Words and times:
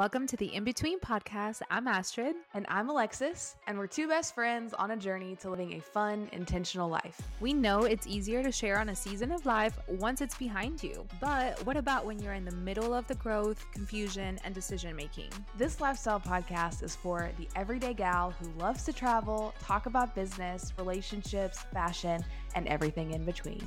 Welcome 0.00 0.26
to 0.28 0.36
the 0.38 0.54
In 0.54 0.64
Between 0.64 0.98
podcast. 0.98 1.60
I'm 1.70 1.86
Astrid. 1.86 2.34
And 2.54 2.64
I'm 2.70 2.88
Alexis, 2.88 3.56
and 3.66 3.76
we're 3.76 3.86
two 3.86 4.08
best 4.08 4.34
friends 4.34 4.72
on 4.72 4.92
a 4.92 4.96
journey 4.96 5.36
to 5.42 5.50
living 5.50 5.74
a 5.74 5.80
fun, 5.82 6.26
intentional 6.32 6.88
life. 6.88 7.20
We 7.38 7.52
know 7.52 7.82
it's 7.82 8.06
easier 8.06 8.42
to 8.42 8.50
share 8.50 8.78
on 8.78 8.88
a 8.88 8.96
season 8.96 9.30
of 9.30 9.44
life 9.44 9.78
once 9.88 10.22
it's 10.22 10.34
behind 10.36 10.82
you. 10.82 11.06
But 11.20 11.62
what 11.66 11.76
about 11.76 12.06
when 12.06 12.18
you're 12.18 12.32
in 12.32 12.46
the 12.46 12.56
middle 12.56 12.94
of 12.94 13.06
the 13.08 13.14
growth, 13.16 13.66
confusion, 13.72 14.40
and 14.42 14.54
decision 14.54 14.96
making? 14.96 15.28
This 15.58 15.82
lifestyle 15.82 16.18
podcast 16.18 16.82
is 16.82 16.96
for 16.96 17.30
the 17.36 17.46
everyday 17.54 17.92
gal 17.92 18.30
who 18.40 18.58
loves 18.58 18.84
to 18.84 18.94
travel, 18.94 19.52
talk 19.62 19.84
about 19.84 20.14
business, 20.14 20.72
relationships, 20.78 21.58
fashion, 21.74 22.24
and 22.54 22.66
everything 22.68 23.10
in 23.10 23.26
between. 23.26 23.62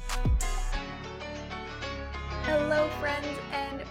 Hello, 2.45 2.89
friends, 2.99 3.27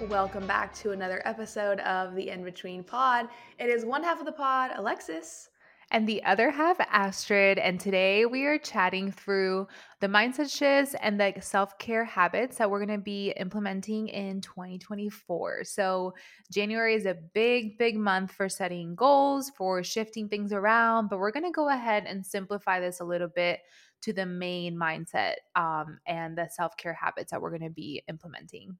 welcome 0.01 0.47
back 0.47 0.75
to 0.75 0.93
another 0.93 1.23
episode 1.25 1.81
of 1.81 2.15
the 2.15 2.31
In 2.31 2.43
Between 2.43 2.83
Pod. 2.83 3.29
It 3.59 3.67
is 3.67 3.85
one 3.85 4.03
half 4.03 4.19
of 4.19 4.27
the 4.27 4.33
pod, 4.33 4.73
Alexis. 4.75 5.51
And 5.91 6.09
the 6.09 6.23
other 6.25 6.51
half, 6.51 6.79
Astrid. 6.81 7.59
And 7.59 7.79
today 7.79 8.25
we 8.25 8.45
are 8.47 8.59
chatting 8.59 9.13
through 9.13 9.67
the 10.01 10.07
mindset 10.07 10.51
shifts 10.51 10.97
and 11.03 11.21
the 11.21 11.35
self 11.41 11.79
care 11.79 12.05
habits 12.05 12.57
that 12.57 12.71
we're 12.71 12.85
going 12.85 12.99
to 12.99 13.05
be 13.05 13.35
implementing 13.37 14.09
in 14.09 14.41
2024. 14.41 15.65
So, 15.65 16.15
January 16.51 16.95
is 16.95 17.05
a 17.05 17.19
big, 17.35 17.77
big 17.77 17.97
month 17.97 18.33
for 18.33 18.49
setting 18.49 18.95
goals, 18.95 19.53
for 19.57 19.85
shifting 19.85 20.29
things 20.29 20.53
around, 20.53 21.09
but 21.09 21.19
we're 21.19 21.33
going 21.33 21.45
to 21.45 21.53
go 21.53 21.69
ahead 21.69 22.05
and 22.07 22.25
simplify 22.25 22.81
this 22.81 23.01
a 23.01 23.05
little 23.05 23.29
bit 23.29 23.61
to 24.03 24.13
the 24.13 24.27
main 24.27 24.77
mindset 24.77 25.35
um, 25.55 25.99
and 26.07 26.37
the 26.37 26.49
self 26.51 26.77
care 26.77 26.95
habits 26.95 27.31
that 27.31 27.43
we're 27.43 27.51
going 27.51 27.69
to 27.69 27.71
be 27.71 28.03
implementing. 28.09 28.79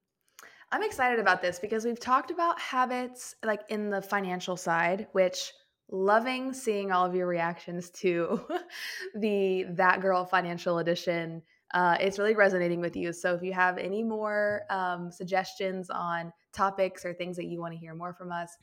I'm 0.73 0.81
excited 0.81 1.19
about 1.19 1.39
this 1.39 1.59
because 1.59 1.85
we've 1.85 1.99
talked 1.99 2.31
about 2.31 2.59
habits 2.59 3.35
like 3.45 3.61
in 3.69 3.91
the 3.91 4.01
financial 4.01 4.57
side, 4.57 5.05
which 5.11 5.53
loving 5.91 6.51
seeing 6.51 6.91
all 6.91 7.05
of 7.05 7.13
your 7.13 7.27
reactions 7.27 7.91
to 7.91 8.41
the 9.15 9.65
That 9.69 10.01
Girl 10.01 10.25
Financial 10.25 10.79
Edition. 10.79 11.43
Uh, 11.75 11.97
it's 11.99 12.17
really 12.17 12.33
resonating 12.33 12.81
with 12.81 12.95
you. 12.95 13.13
So 13.13 13.35
if 13.35 13.43
you 13.43 13.53
have 13.53 13.77
any 13.77 14.01
more 14.01 14.63
um, 14.71 15.11
suggestions 15.11 15.91
on 15.91 16.33
topics 16.53 17.05
or 17.05 17.13
things 17.13 17.37
that 17.37 17.45
you 17.45 17.59
want 17.59 17.73
to 17.73 17.79
hear 17.79 17.93
more 17.93 18.15
from 18.15 18.31
us, 18.31 18.57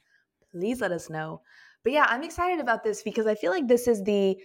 please 0.51 0.81
let 0.81 0.91
us 0.91 1.11
know. 1.11 1.43
But 1.85 1.93
yeah, 1.93 2.07
I'm 2.09 2.25
excited 2.25 2.59
about 2.59 2.83
this 2.83 3.05
because 3.05 3.29
I 3.29 3.37
feel 3.37 3.53
like 3.53 3.69
this 3.69 3.87
is 3.87 4.03
the 4.03 4.37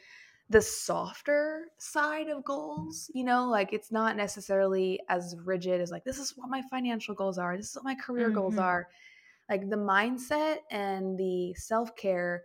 the 0.50 0.62
softer 0.62 1.66
side 1.78 2.30
of 2.30 2.44
goals 2.44 3.10
you 3.14 3.24
know 3.24 3.50
like 3.50 3.74
it's 3.74 3.92
not 3.92 4.16
necessarily 4.16 5.00
as 5.10 5.36
rigid 5.44 5.82
as 5.82 5.90
like 5.90 6.04
this 6.04 6.20
is 6.20 6.34
what 6.36 6.50
my 6.50 6.62
financial 6.70 7.16
goals 7.16 7.38
are 7.38 7.58
this 7.58 7.70
is 7.70 7.76
what 7.76 7.86
my 7.86 7.96
career 7.96 8.28
mm-hmm. 8.28 8.36
goals 8.36 8.58
are 8.58 8.88
like 9.50 9.70
the 9.70 9.76
mindset 9.76 10.58
and 10.70 11.18
the 11.18 11.54
self-care 11.56 12.44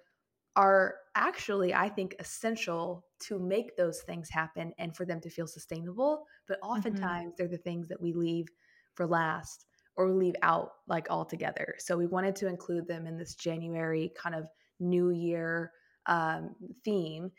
are 0.57 0.95
actually 1.15 1.75
i 1.75 1.89
think 1.89 2.15
essential 2.19 3.05
to 3.19 3.39
make 3.39 3.77
those 3.77 4.01
things 4.01 4.31
happen 4.31 4.73
and 4.79 4.97
for 4.97 5.05
them 5.05 5.20
to 5.20 5.29
feel 5.29 5.47
sustainable 5.47 6.25
but 6.48 6.59
mm-hmm. 6.61 6.73
oftentimes 6.73 7.27
mm-hmm. 7.27 7.35
they're 7.37 7.48
the 7.48 7.59
things 7.59 7.87
that 7.87 8.01
we 8.01 8.14
leave 8.14 8.47
for 8.95 9.07
last 9.07 9.67
or 9.97 10.11
leave 10.11 10.37
out 10.41 10.70
like 10.89 11.07
altogether 11.11 11.75
so 11.79 11.98
we 11.98 12.07
wanted 12.07 12.35
to 12.35 12.47
include 12.47 12.89
them 12.89 13.07
in 13.07 13.19
this 13.19 13.35
january 13.35 14.11
kind 14.17 14.35
of 14.35 14.47
new 14.79 15.11
year 15.11 15.70
um, 16.07 16.55
theme 16.83 17.31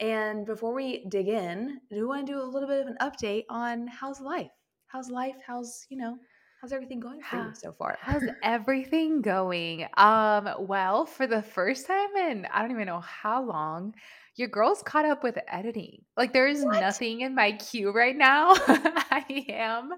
and 0.00 0.44
before 0.46 0.74
we 0.74 1.04
dig 1.08 1.28
in, 1.28 1.80
do 1.90 1.96
we 1.96 2.04
want 2.04 2.26
to 2.26 2.32
do 2.32 2.40
a 2.40 2.44
little 2.44 2.68
bit 2.68 2.80
of 2.80 2.88
an 2.88 2.96
update 3.00 3.44
on 3.48 3.86
how's 3.86 4.20
life? 4.20 4.50
How's 4.86 5.10
life? 5.10 5.36
How's, 5.46 5.86
you 5.88 5.96
know, 5.96 6.16
how's 6.60 6.72
everything 6.72 7.00
going 7.00 7.20
for 7.20 7.36
you 7.36 7.54
so 7.54 7.72
far? 7.72 7.98
How's 8.00 8.22
everything 8.42 9.22
going? 9.22 9.86
Um, 9.96 10.48
well, 10.60 11.06
for 11.06 11.26
the 11.26 11.42
first 11.42 11.86
time 11.86 12.16
in 12.16 12.46
I 12.52 12.62
don't 12.62 12.72
even 12.72 12.86
know 12.86 13.00
how 13.00 13.44
long, 13.44 13.94
your 14.36 14.48
girl's 14.48 14.82
caught 14.82 15.04
up 15.04 15.22
with 15.22 15.38
editing. 15.46 16.02
Like 16.16 16.32
there 16.32 16.48
is 16.48 16.64
nothing 16.64 17.20
in 17.20 17.34
my 17.36 17.52
queue 17.52 17.92
right 17.92 18.16
now. 18.16 18.54
I 18.56 19.44
am. 19.48 19.92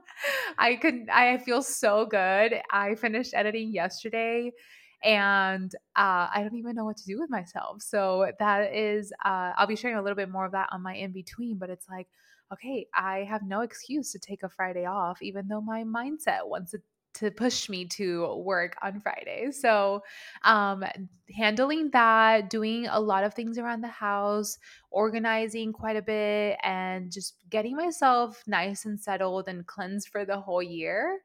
I 0.58 0.76
could 0.76 1.08
I 1.10 1.38
feel 1.38 1.62
so 1.62 2.04
good. 2.04 2.60
I 2.70 2.96
finished 2.96 3.32
editing 3.32 3.72
yesterday 3.72 4.52
and 5.02 5.72
uh, 5.96 6.28
I 6.32 6.40
don't 6.42 6.56
even 6.56 6.74
know 6.74 6.84
what 6.84 6.96
to 6.98 7.04
do 7.04 7.20
with 7.20 7.30
myself. 7.30 7.82
So 7.82 8.30
that 8.38 8.74
is, 8.74 9.12
uh, 9.24 9.52
I'll 9.56 9.66
be 9.66 9.76
sharing 9.76 9.96
a 9.96 10.02
little 10.02 10.16
bit 10.16 10.30
more 10.30 10.44
of 10.46 10.52
that 10.52 10.68
on 10.72 10.82
my 10.82 10.94
in 10.94 11.12
between. 11.12 11.58
But 11.58 11.70
it's 11.70 11.88
like, 11.88 12.08
okay, 12.52 12.86
I 12.94 13.24
have 13.28 13.42
no 13.42 13.60
excuse 13.60 14.12
to 14.12 14.18
take 14.18 14.42
a 14.42 14.48
Friday 14.48 14.86
off, 14.86 15.22
even 15.22 15.48
though 15.48 15.60
my 15.60 15.84
mindset 15.84 16.46
wants 16.46 16.72
to 16.72 16.78
to 17.16 17.30
push 17.30 17.68
me 17.68 17.86
to 17.86 18.34
work 18.36 18.76
on 18.82 19.00
Friday. 19.00 19.50
So, 19.50 20.02
um, 20.44 20.84
handling 21.34 21.90
that, 21.90 22.50
doing 22.50 22.86
a 22.86 23.00
lot 23.00 23.24
of 23.24 23.34
things 23.34 23.58
around 23.58 23.80
the 23.82 23.88
house, 23.88 24.58
organizing 24.90 25.72
quite 25.72 25.96
a 25.96 26.02
bit, 26.02 26.58
and 26.62 27.10
just 27.10 27.36
getting 27.50 27.76
myself 27.76 28.42
nice 28.46 28.84
and 28.84 29.00
settled 29.00 29.48
and 29.48 29.66
cleansed 29.66 30.08
for 30.08 30.24
the 30.24 30.40
whole 30.40 30.62
year. 30.62 31.20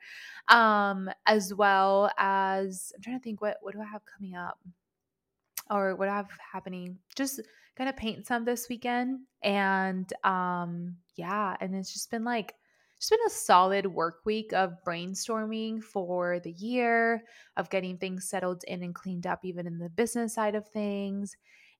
Um, 0.47 1.09
as 1.25 1.53
well 1.53 2.11
as 2.17 2.91
I'm 2.95 3.01
trying 3.01 3.19
to 3.19 3.23
think 3.23 3.41
what 3.41 3.57
what 3.61 3.73
do 3.73 3.81
I 3.81 3.85
have 3.85 4.01
coming 4.05 4.35
up 4.35 4.59
or 5.69 5.95
what 5.95 6.09
I 6.09 6.15
have 6.15 6.29
happening. 6.51 6.97
Just 7.15 7.41
gonna 7.77 7.93
paint 7.93 8.27
some 8.27 8.45
this 8.45 8.67
weekend, 8.69 9.21
and 9.41 10.11
um, 10.23 10.97
yeah, 11.15 11.55
and 11.59 11.75
it's 11.75 11.93
just 11.93 12.11
been 12.11 12.23
like 12.23 12.53
it's 13.01 13.09
been 13.09 13.19
a 13.25 13.31
solid 13.31 13.87
work 13.87 14.19
week 14.25 14.53
of 14.53 14.77
brainstorming 14.85 15.81
for 15.81 16.39
the 16.39 16.51
year, 16.51 17.23
of 17.57 17.67
getting 17.71 17.97
things 17.97 18.29
settled 18.29 18.63
in 18.67 18.83
and 18.83 18.93
cleaned 18.93 19.25
up, 19.25 19.39
even 19.43 19.65
in 19.65 19.79
the 19.79 19.89
business 19.89 20.35
side 20.35 20.53
of 20.53 20.67
things, 20.67 21.35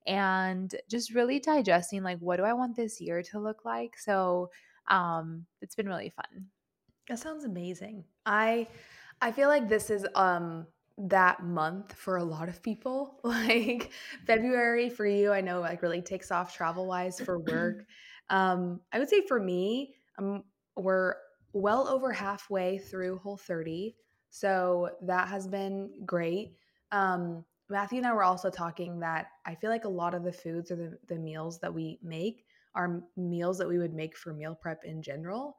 and 0.08 0.74
just 0.90 1.14
really 1.14 1.40
digesting 1.40 2.02
like, 2.02 2.18
what 2.22 2.38
do 2.38 2.44
I 2.44 2.54
want 2.54 2.76
this 2.76 3.00
year 3.00 3.22
to 3.22 3.40
look 3.40 3.64
like? 3.64 4.00
So, 4.00 4.50
um, 4.88 5.46
it's 5.62 5.76
been 5.76 5.88
really 5.88 6.10
fun. 6.10 6.48
That 7.08 7.20
sounds 7.20 7.44
amazing. 7.44 8.04
I 8.26 8.66
I 9.22 9.32
feel 9.32 9.48
like 9.48 9.70
this 9.70 9.92
is 9.92 10.08
um 10.16 10.66
that 10.98 11.44
month 11.44 11.94
for 11.94 12.18
a 12.18 12.24
lot 12.24 12.50
of 12.50 12.64
people. 12.64 13.20
Like 13.24 13.92
February 14.26 14.90
for 14.90 15.06
you, 15.06 15.32
I 15.32 15.42
know 15.42 15.60
like 15.60 15.84
really 15.84 16.02
takes 16.02 16.32
off 16.32 16.56
travel 16.56 16.88
wise 16.88 17.20
for 17.22 17.38
work. 17.38 17.86
um, 18.32 18.82
I 18.92 18.98
would 18.98 19.10
say 19.10 19.22
for 19.28 19.40
me, 19.40 19.94
I'm 20.18 20.44
we're 20.76 21.16
well 21.54 21.88
over 21.88 22.12
halfway 22.12 22.78
through 22.78 23.18
Whole 23.20 23.38
30. 23.38 23.96
So 24.30 24.90
that 25.02 25.28
has 25.28 25.48
been 25.48 25.92
great. 26.06 26.54
Um, 26.92 27.44
Matthew 27.70 27.98
and 27.98 28.08
I 28.08 28.14
were 28.14 28.24
also 28.24 28.50
talking 28.50 29.00
that 29.00 29.28
I 29.46 29.56
feel 29.56 29.70
like 29.70 29.86
a 29.86 29.90
lot 29.90 30.14
of 30.14 30.24
the 30.24 30.32
foods 30.32 30.72
or 30.72 30.76
the, 30.76 30.98
the 31.08 31.18
meals 31.18 31.60
that 31.60 31.74
we 31.74 32.00
make 32.04 32.46
are 32.76 33.02
meals 33.18 33.58
that 33.58 33.68
we 33.68 33.78
would 33.78 33.94
make 33.94 34.18
for 34.18 34.34
meal 34.34 34.56
prep 34.56 34.84
in 34.84 35.02
general. 35.02 35.58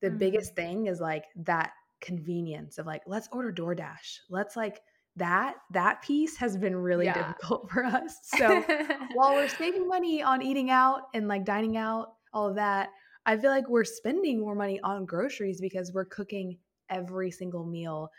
The 0.00 0.08
mm-hmm. 0.08 0.18
biggest 0.18 0.54
thing 0.54 0.86
is 0.86 1.00
like 1.00 1.24
that 1.36 1.72
convenience 2.00 2.78
of 2.78 2.86
like, 2.86 3.02
let's 3.06 3.28
order 3.32 3.52
DoorDash. 3.52 4.18
Let's 4.28 4.56
like 4.56 4.80
that 5.16 5.56
that 5.70 6.00
piece 6.02 6.36
has 6.38 6.56
been 6.56 6.74
really 6.74 7.04
yeah. 7.04 7.14
difficult 7.14 7.70
for 7.72 7.84
us. 7.84 8.18
So 8.24 8.60
while 9.14 9.34
we're 9.34 9.48
saving 9.48 9.86
money 9.86 10.22
on 10.22 10.42
eating 10.42 10.70
out 10.70 11.02
and 11.14 11.28
like 11.28 11.44
dining 11.44 11.76
out, 11.76 12.14
all 12.32 12.48
of 12.48 12.56
that, 12.56 12.90
I 13.24 13.36
feel 13.36 13.50
like 13.50 13.68
we're 13.68 13.84
spending 13.84 14.40
more 14.40 14.54
money 14.54 14.80
on 14.82 15.04
groceries 15.04 15.60
because 15.60 15.92
we're 15.92 16.04
cooking 16.04 16.58
every 16.90 17.30
single 17.30 17.64
meal. 17.64 18.10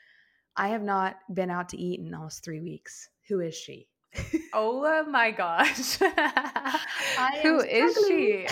I 0.55 0.69
have 0.69 0.83
not 0.83 1.17
been 1.33 1.49
out 1.49 1.69
to 1.69 1.77
eat 1.77 1.99
in 1.99 2.13
almost 2.13 2.43
three 2.43 2.61
weeks. 2.61 3.09
Who 3.27 3.39
is 3.39 3.55
she? 3.55 3.87
oh 4.53 5.05
my 5.09 5.31
gosh. 5.31 5.97
Who 7.41 7.59
is 7.61 7.97
she? 8.07 8.47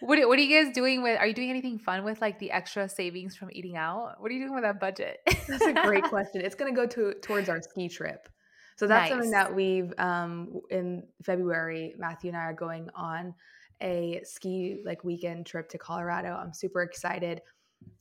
what, 0.00 0.18
what 0.26 0.38
are 0.38 0.42
you 0.42 0.64
guys 0.64 0.74
doing 0.74 1.02
with 1.02 1.18
are 1.18 1.26
you 1.26 1.34
doing 1.34 1.50
anything 1.50 1.78
fun 1.78 2.04
with 2.04 2.20
like 2.20 2.38
the 2.38 2.50
extra 2.50 2.88
savings 2.88 3.36
from 3.36 3.50
eating 3.52 3.76
out? 3.76 4.14
What 4.18 4.30
are 4.30 4.34
you 4.34 4.40
doing 4.40 4.54
with 4.54 4.64
that 4.64 4.80
budget? 4.80 5.20
that's 5.46 5.64
a 5.64 5.74
great 5.74 6.04
question. 6.08 6.40
It's 6.40 6.54
gonna 6.54 6.72
go 6.72 6.86
to 6.86 7.14
towards 7.22 7.48
our 7.48 7.60
ski 7.60 7.88
trip. 7.88 8.28
So 8.76 8.86
that's 8.86 9.02
nice. 9.02 9.10
something 9.10 9.30
that 9.30 9.54
we've 9.54 9.92
um 9.98 10.60
in 10.70 11.04
February, 11.22 11.94
Matthew 11.98 12.30
and 12.30 12.36
I 12.36 12.44
are 12.44 12.54
going 12.54 12.88
on 12.94 13.34
a 13.82 14.20
ski 14.24 14.82
like 14.84 15.04
weekend 15.04 15.46
trip 15.46 15.68
to 15.70 15.78
Colorado. 15.78 16.34
I'm 16.34 16.52
super 16.52 16.82
excited. 16.82 17.40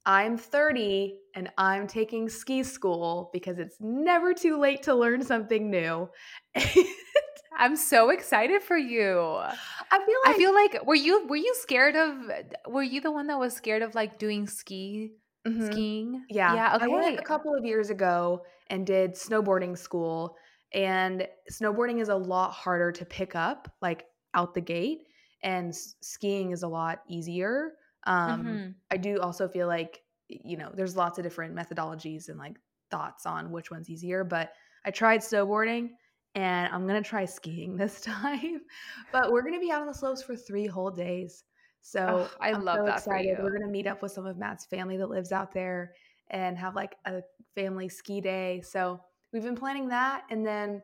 I'm 0.05 0.37
30 0.37 1.17
and 1.35 1.51
I'm 1.57 1.87
taking 1.87 2.29
ski 2.29 2.63
school 2.63 3.29
because 3.33 3.59
it's 3.59 3.77
never 3.79 4.33
too 4.33 4.59
late 4.59 4.83
to 4.83 4.95
learn 4.95 5.23
something 5.23 5.69
new. 5.69 6.09
I'm 7.57 7.75
so 7.75 8.09
excited 8.09 8.61
for 8.61 8.77
you. 8.77 9.19
I 9.19 10.05
feel 10.05 10.17
like 10.25 10.35
I 10.35 10.37
feel 10.37 10.53
like 10.53 10.85
were 10.85 10.95
you 10.95 11.25
were 11.27 11.37
you 11.37 11.55
scared 11.55 11.95
of 11.95 12.17
were 12.67 12.83
you 12.83 13.01
the 13.01 13.11
one 13.11 13.27
that 13.27 13.39
was 13.39 13.53
scared 13.53 13.81
of 13.81 13.95
like 13.95 14.19
doing 14.19 14.47
ski 14.47 15.13
mm-hmm. 15.47 15.65
skiing? 15.65 16.25
Yeah. 16.29 16.53
Yeah, 16.53 16.75
okay. 16.75 16.85
I 16.85 16.87
went 16.87 17.19
a 17.19 17.23
couple 17.23 17.55
of 17.55 17.63
years 17.63 17.89
ago 17.89 18.43
and 18.69 18.85
did 18.85 19.13
snowboarding 19.13 19.77
school 19.77 20.35
and 20.73 21.27
snowboarding 21.49 22.01
is 22.01 22.09
a 22.09 22.15
lot 22.15 22.51
harder 22.51 22.91
to 22.91 23.05
pick 23.05 23.35
up 23.35 23.71
like 23.81 24.05
out 24.33 24.53
the 24.53 24.61
gate 24.61 25.07
and 25.43 25.75
skiing 25.75 26.51
is 26.51 26.63
a 26.63 26.67
lot 26.67 27.01
easier. 27.07 27.73
Um, 28.05 28.43
mm-hmm. 28.43 28.69
I 28.91 28.97
do 28.97 29.19
also 29.19 29.47
feel 29.47 29.67
like 29.67 30.01
you 30.27 30.57
know 30.57 30.71
there's 30.73 30.95
lots 30.95 31.17
of 31.19 31.23
different 31.23 31.55
methodologies 31.55 32.29
and 32.29 32.37
like 32.37 32.57
thoughts 32.91 33.25
on 33.25 33.51
which 33.51 33.71
one's 33.71 33.89
easier, 33.89 34.23
but 34.23 34.53
I 34.85 34.91
tried 34.91 35.21
snowboarding 35.21 35.89
and 36.35 36.73
I'm 36.73 36.85
to 37.01 37.07
try 37.07 37.25
skiing 37.25 37.75
this 37.77 38.01
time. 38.01 38.61
but 39.11 39.31
we're 39.31 39.41
to 39.53 39.59
be 39.59 39.71
out 39.71 39.81
on 39.81 39.87
the 39.87 39.93
slopes 39.93 40.21
for 40.21 40.35
3 40.35 40.67
whole 40.67 40.91
days. 40.91 41.43
So, 41.81 42.27
Oh, 42.27 42.37
I 42.39 42.51
I'm 42.51 42.63
love 42.63 42.77
so 42.77 42.85
that 42.85 42.97
excited. 42.97 43.37
We're 43.39 43.51
to 43.61 43.71
meet 43.71 43.87
up 43.87 44.01
with 44.01 44.11
some 44.11 44.25
of 44.25 44.37
Matt's 44.37 44.65
family 44.65 44.97
that 44.97 45.09
lives 45.09 45.31
out 45.31 45.51
there 45.53 45.93
and 46.29 46.57
have 46.57 46.75
like 46.75 46.95
a 47.05 47.21
family 47.53 47.89
ski 47.89 48.21
day. 48.21 48.61
So, 48.61 48.99
we've 49.31 49.43
been 49.43 49.55
planning 49.55 49.89
that 49.89 50.23
and 50.29 50.45
then 50.45 50.81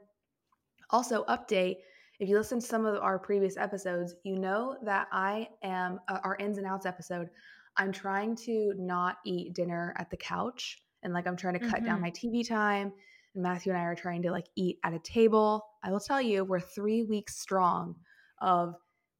also, 0.91 1.23
update 1.25 1.77
if 2.21 2.29
you 2.29 2.37
listen 2.37 2.59
to 2.59 2.65
some 2.65 2.85
of 2.85 3.01
our 3.01 3.17
previous 3.17 3.57
episodes, 3.57 4.13
you 4.23 4.37
know 4.37 4.77
that 4.85 5.07
I 5.11 5.49
am 5.63 5.99
uh, 6.07 6.19
our 6.23 6.37
ins 6.37 6.59
and 6.59 6.67
outs 6.67 6.85
episode. 6.85 7.27
I'm 7.77 7.91
trying 7.91 8.35
to 8.45 8.73
not 8.77 9.17
eat 9.25 9.55
dinner 9.55 9.95
at 9.97 10.11
the 10.11 10.17
couch 10.17 10.77
and 11.01 11.13
like 11.13 11.25
I'm 11.25 11.35
trying 11.35 11.59
to 11.59 11.67
cut 11.67 11.83
down 11.83 11.99
my. 11.99 12.11
TV 12.11 12.47
time. 12.47 12.93
And 13.33 13.41
Matthew 13.41 13.71
and 13.71 13.81
I 13.81 13.85
are 13.85 13.95
trying 13.95 14.21
to 14.21 14.29
like 14.29 14.45
eat 14.55 14.77
at 14.83 14.93
a 14.93 14.99
table. 14.99 15.65
I 15.83 15.91
will 15.91 15.99
tell 15.99 16.21
you, 16.21 16.43
we're 16.43 16.59
three 16.59 17.01
weeks 17.01 17.39
strong 17.39 17.95
of 18.39 18.75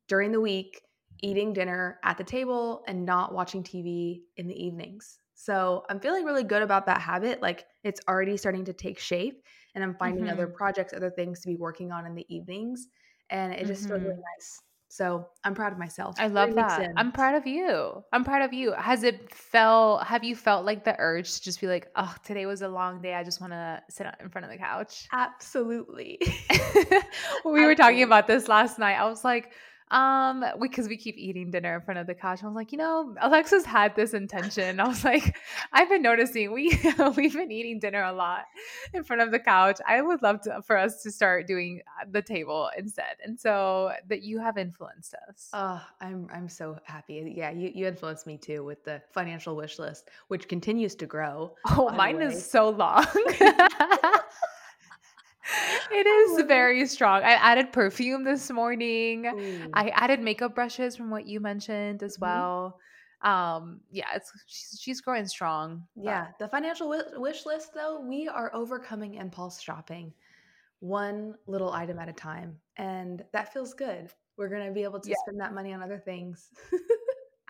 during 0.08 0.32
the 0.32 0.42
week 0.42 0.80
eating 1.24 1.54
dinner 1.54 2.00
at 2.04 2.20
the 2.20 2.24
table 2.24 2.84
and 2.88 3.04
not 3.04 3.34
watching 3.34 3.64
TV 3.64 4.22
in 4.38 4.48
the 4.48 4.64
evenings. 4.64 5.18
So 5.44 5.84
I'm 5.90 6.00
feeling 6.00 6.24
really 6.24 6.44
good 6.44 6.62
about 6.62 6.86
that 6.86 7.02
habit. 7.02 7.42
Like 7.42 7.66
it's 7.84 8.00
already 8.08 8.38
starting 8.38 8.64
to 8.66 8.74
take 8.74 9.00
shape 9.00 9.44
and 9.74 9.84
I'm 9.84 9.96
finding 9.96 10.30
other 10.30 10.48
Mhm. 10.48 10.54
projects, 10.56 10.94
other 10.94 11.10
things 11.10 11.40
to 11.42 11.48
be 11.48 11.56
working 11.56 11.92
on 11.92 12.06
in 12.06 12.14
the 12.16 12.26
evenings, 12.34 12.88
and 13.32 13.52
it 13.54 13.66
just 13.66 13.88
feels 13.88 14.02
really 14.04 14.14
Mhm. 14.14 14.22
nice. 14.38 14.62
So, 14.90 15.30
I'm 15.46 15.56
proud 15.56 15.72
of 15.74 15.80
myself. 15.80 16.18
I 16.18 16.28
love 16.28 16.56
that. 16.56 16.84
in. 16.84 16.94
I'm 16.98 17.12
proud 17.14 17.36
of 17.36 17.48
you. 17.48 18.04
I'm 18.12 18.24
proud 18.26 18.42
of 18.42 18.54
you. 18.54 18.74
Has 18.74 19.04
it 19.04 19.34
felt 19.34 20.04
have 20.06 20.24
you 20.24 20.36
felt 20.36 20.66
like 20.66 20.84
the 20.84 20.96
urge 21.00 21.32
to 21.36 21.42
just 21.42 21.62
be 21.62 21.68
like, 21.68 21.90
"Oh, 21.96 22.14
today 22.24 22.46
was 22.46 22.62
a 22.62 22.68
long 22.68 23.02
day. 23.02 23.14
I 23.14 23.24
just 23.24 23.40
wanna 23.42 23.82
sit 23.90 24.06
in 24.20 24.30
front 24.30 24.46
of 24.46 24.52
the 24.52 24.58
couch?" 24.58 25.12
Absolutely. 25.12 26.20
we 27.46 27.66
were 27.66 27.76
talking 27.76 28.04
about 28.04 28.28
this 28.28 28.48
last 28.48 28.80
night. 28.80 28.96
I 28.96 29.06
was 29.10 29.24
like, 29.26 29.54
um, 29.92 30.44
because 30.60 30.88
we 30.88 30.98
keep 30.98 31.18
eating 31.18 31.52
dinner 31.52 31.76
in 31.76 31.82
front 31.82 32.00
of 32.00 32.08
the 32.08 32.16
couch. 32.16 32.44
I 32.44 32.48
was 32.48 32.56
like, 32.56 32.72
you 32.72 32.78
know, 32.78 33.14
Alexis 33.22 33.66
had 33.66 33.96
this 33.96 34.14
intention. 34.14 34.80
I 34.80 34.88
was 34.88 35.04
like, 35.12 35.38
I've 35.74 35.90
been 35.90 36.02
noticing 36.02 36.52
we 36.52 36.70
we've 37.16 37.34
been 37.34 37.52
eating 37.52 37.80
dinner 37.80 38.02
a 38.02 38.14
lot 38.14 38.46
in 38.94 39.04
front 39.04 39.22
of 39.22 39.32
the 39.32 39.40
couch. 39.40 39.80
I 39.88 40.02
would 40.02 40.22
love 40.22 40.42
to 40.42 40.62
for 40.64 40.78
us 40.78 41.04
to 41.04 41.12
start 41.12 41.46
doing 41.46 41.82
uh, 42.02 42.06
the 42.10 42.22
table 42.22 42.70
instead. 42.78 43.18
And 43.24 43.40
so 43.40 43.92
that 44.08 44.24
you 44.24 44.40
have 44.40 44.58
influenced 44.58 45.14
us. 45.30 45.50
Oh, 45.54 45.82
I'm 46.00 46.28
I'm 46.34 46.50
so 46.50 46.78
happy. 46.86 47.34
Yeah, 47.36 47.52
you 47.52 47.72
you 47.76 47.86
influenced 47.88 48.26
me 48.26 48.38
too 48.38 48.64
with 48.64 48.84
the 48.86 49.02
financial 49.12 49.56
wish 49.56 49.78
list, 49.78 50.10
which 50.30 50.48
continues 50.48 50.96
to 50.96 51.06
grow, 51.06 51.54
Oh, 51.68 51.90
mine 51.92 52.22
is 52.22 52.50
so 52.50 52.70
long. 52.70 53.06
It 55.92 56.08
is 56.08 56.46
very 56.48 56.86
strong. 56.88 57.24
I 57.24 57.32
added 57.34 57.72
perfume 57.74 58.24
this 58.24 58.50
morning. 58.52 59.26
Ooh. 59.32 59.72
I 59.74 59.90
added 59.90 60.20
makeup 60.22 60.56
brushes 60.56 60.96
from 60.96 61.10
what 61.10 61.28
you 61.28 61.40
mentioned 61.40 62.04
as 62.04 62.18
Mhm. 62.18 62.20
well. 62.20 62.80
Um, 63.22 63.82
yeah, 63.92 64.08
it's 64.16 64.32
she's 64.48 64.80
she's 64.82 65.02
growing 65.02 65.28
strong, 65.28 65.88
but 66.04 66.04
Yeah, 66.06 66.28
the 66.40 66.48
financial 66.48 66.88
wi 66.90 67.18
wish 67.20 67.46
list, 67.46 67.74
though, 67.74 68.00
we 68.02 68.28
are 68.28 68.54
overcoming 68.54 69.16
impulse 69.16 69.62
shopping 69.62 70.14
one 70.80 71.36
little 71.48 71.72
item 71.72 72.00
at 72.00 72.10
a 72.10 72.14
time, 72.14 72.60
and 72.78 73.26
that 73.34 73.54
feels 73.54 73.74
good. 73.74 74.12
We're 74.38 74.50
gonna 74.50 74.72
be 74.72 74.84
able 74.84 75.00
to 75.02 75.10
yeah, 75.10 75.16
spend 75.16 75.40
that 75.42 75.54
money 75.54 75.74
on 75.74 75.82
other 75.84 76.00
things. 76.00 76.50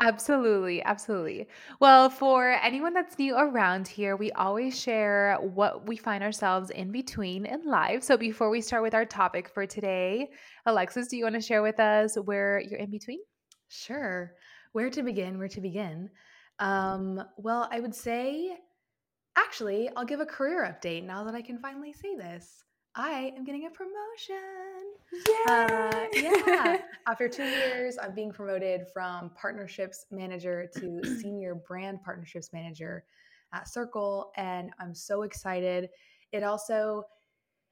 absolutely, 0.01 0.83
absolutely. 0.83 1.47
Well, 1.79 2.09
for 2.09 2.49
anyone 2.49 2.93
that's 2.93 3.17
new 3.17 3.37
around 3.37 3.87
here, 3.87 4.15
we 4.15 4.31
always 4.33 4.79
share 4.79 5.37
what 5.41 5.87
we 5.87 5.95
find 5.97 6.23
ourselves 6.23 6.69
in 6.69 6.91
between 6.91 7.45
in 7.45 7.65
life. 7.65 8.03
So 8.03 8.17
before 8.17 8.49
we 8.49 8.61
start 8.61 8.83
with 8.83 8.93
our 8.93 9.05
topic 9.05 9.49
for 9.49 9.65
today, 9.65 10.29
Alexis, 10.65 11.07
do 11.07 11.17
you 11.17 11.23
want 11.23 11.35
to 11.35 11.41
share 11.41 11.61
with 11.61 11.79
us 11.79 12.15
where 12.15 12.59
you're 12.59 12.79
in 12.79 12.91
between? 12.91 13.19
Sure. 13.69 14.33
Where 14.73 14.89
to 14.89 15.03
begin? 15.03 15.37
Where 15.37 15.47
to 15.49 15.61
begin? 15.61 16.09
Um, 16.59 17.23
well, 17.37 17.67
I 17.71 17.79
would 17.79 17.95
say 17.95 18.57
actually, 19.37 19.89
I'll 19.95 20.05
give 20.05 20.19
a 20.19 20.25
career 20.25 20.63
update 20.63 21.03
now 21.03 21.23
that 21.23 21.35
I 21.35 21.41
can 21.41 21.59
finally 21.59 21.93
say 21.93 22.15
this. 22.15 22.63
I 22.95 23.33
am 23.37 23.45
getting 23.45 23.67
a 23.67 23.69
promotion. 23.69 24.35
Uh, 25.47 26.05
yeah. 26.13 26.81
After 27.07 27.29
2 27.29 27.43
years, 27.67 27.97
I'm 28.01 28.13
being 28.13 28.31
promoted 28.31 28.87
from 28.93 29.31
partnerships 29.39 30.05
manager 30.11 30.69
to 30.77 31.01
senior 31.21 31.55
brand 31.55 32.03
partnerships 32.03 32.51
manager 32.51 33.05
at 33.53 33.67
Circle, 33.67 34.31
and 34.35 34.71
I'm 34.79 34.93
so 34.93 35.23
excited. 35.23 35.89
It 36.31 36.43
also 36.43 37.03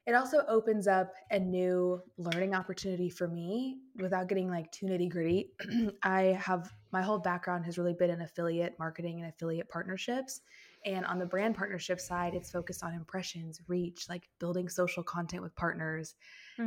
it 0.06 0.14
also 0.14 0.44
opens 0.48 0.88
up 0.88 1.12
a 1.30 1.38
new 1.38 2.00
learning 2.16 2.54
opportunity 2.54 3.10
for 3.10 3.28
me 3.28 3.80
without 3.96 4.28
getting 4.28 4.48
like 4.48 4.70
too 4.72 4.86
nitty 4.86 5.10
gritty. 5.10 5.50
I 6.02 6.38
have 6.40 6.72
my 6.90 7.02
whole 7.02 7.18
background 7.18 7.66
has 7.66 7.78
really 7.78 7.92
been 7.92 8.10
in 8.10 8.22
affiliate 8.22 8.78
marketing 8.78 9.20
and 9.20 9.28
affiliate 9.28 9.68
partnerships. 9.68 10.40
And 10.84 11.04
on 11.04 11.18
the 11.18 11.26
brand 11.26 11.56
partnership 11.56 12.00
side, 12.00 12.34
it's 12.34 12.50
focused 12.50 12.82
on 12.82 12.94
impressions, 12.94 13.60
reach, 13.68 14.08
like 14.08 14.28
building 14.38 14.68
social 14.68 15.02
content 15.02 15.42
with 15.42 15.54
partners, 15.54 16.14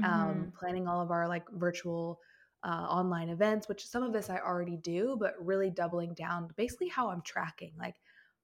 um, 0.02 0.52
Mhm. 0.52 0.54
planning 0.58 0.88
all 0.88 1.02
of 1.02 1.12
our 1.12 1.28
like 1.28 1.50
virtual 1.52 2.20
uh, 2.64 2.86
online 2.90 3.30
events, 3.30 3.68
which 3.68 3.86
some 3.86 4.04
of 4.04 4.14
this 4.14 4.30
I 4.30 4.38
already 4.38 4.78
do, 4.78 5.18
but 5.20 5.34
really 5.44 5.70
doubling 5.70 6.14
down 6.14 6.50
basically 6.56 6.88
how 6.90 7.10
I'm 7.10 7.22
tracking. 7.22 7.74
Like 7.78 7.96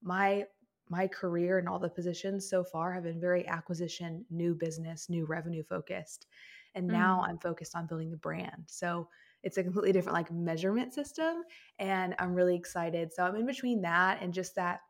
my 0.01 0.45
my 0.92 1.07
career 1.07 1.60
and 1.60 1.69
all 1.69 1.77
the 1.77 1.89
positions 1.89 2.50
so 2.50 2.63
far 2.63 2.92
have 2.94 3.04
been 3.04 3.19
very 3.19 3.48
acquisition, 3.48 4.25
new 4.31 4.56
business, 4.56 5.07
new 5.07 5.24
revenue 5.25 5.63
focused. 5.63 6.25
And 6.74 6.89
now 6.89 7.21
Mm. 7.21 7.27
I'm 7.27 7.38
focused 7.38 7.75
on 7.75 7.86
building 7.86 8.10
the 8.10 8.18
brand. 8.18 8.63
So 8.68 9.07
it's 9.44 9.57
a 9.57 9.63
completely 9.63 9.92
different 9.92 10.16
like 10.16 10.31
measurement 10.31 10.92
system 10.94 11.44
and 11.77 12.16
I'm 12.18 12.33
really 12.33 12.56
excited. 12.56 13.13
So 13.13 13.24
I'm 13.24 13.36
in 13.36 13.45
between 13.45 13.81
that 13.83 14.21
and 14.21 14.33
just 14.33 14.56
that 14.56 14.81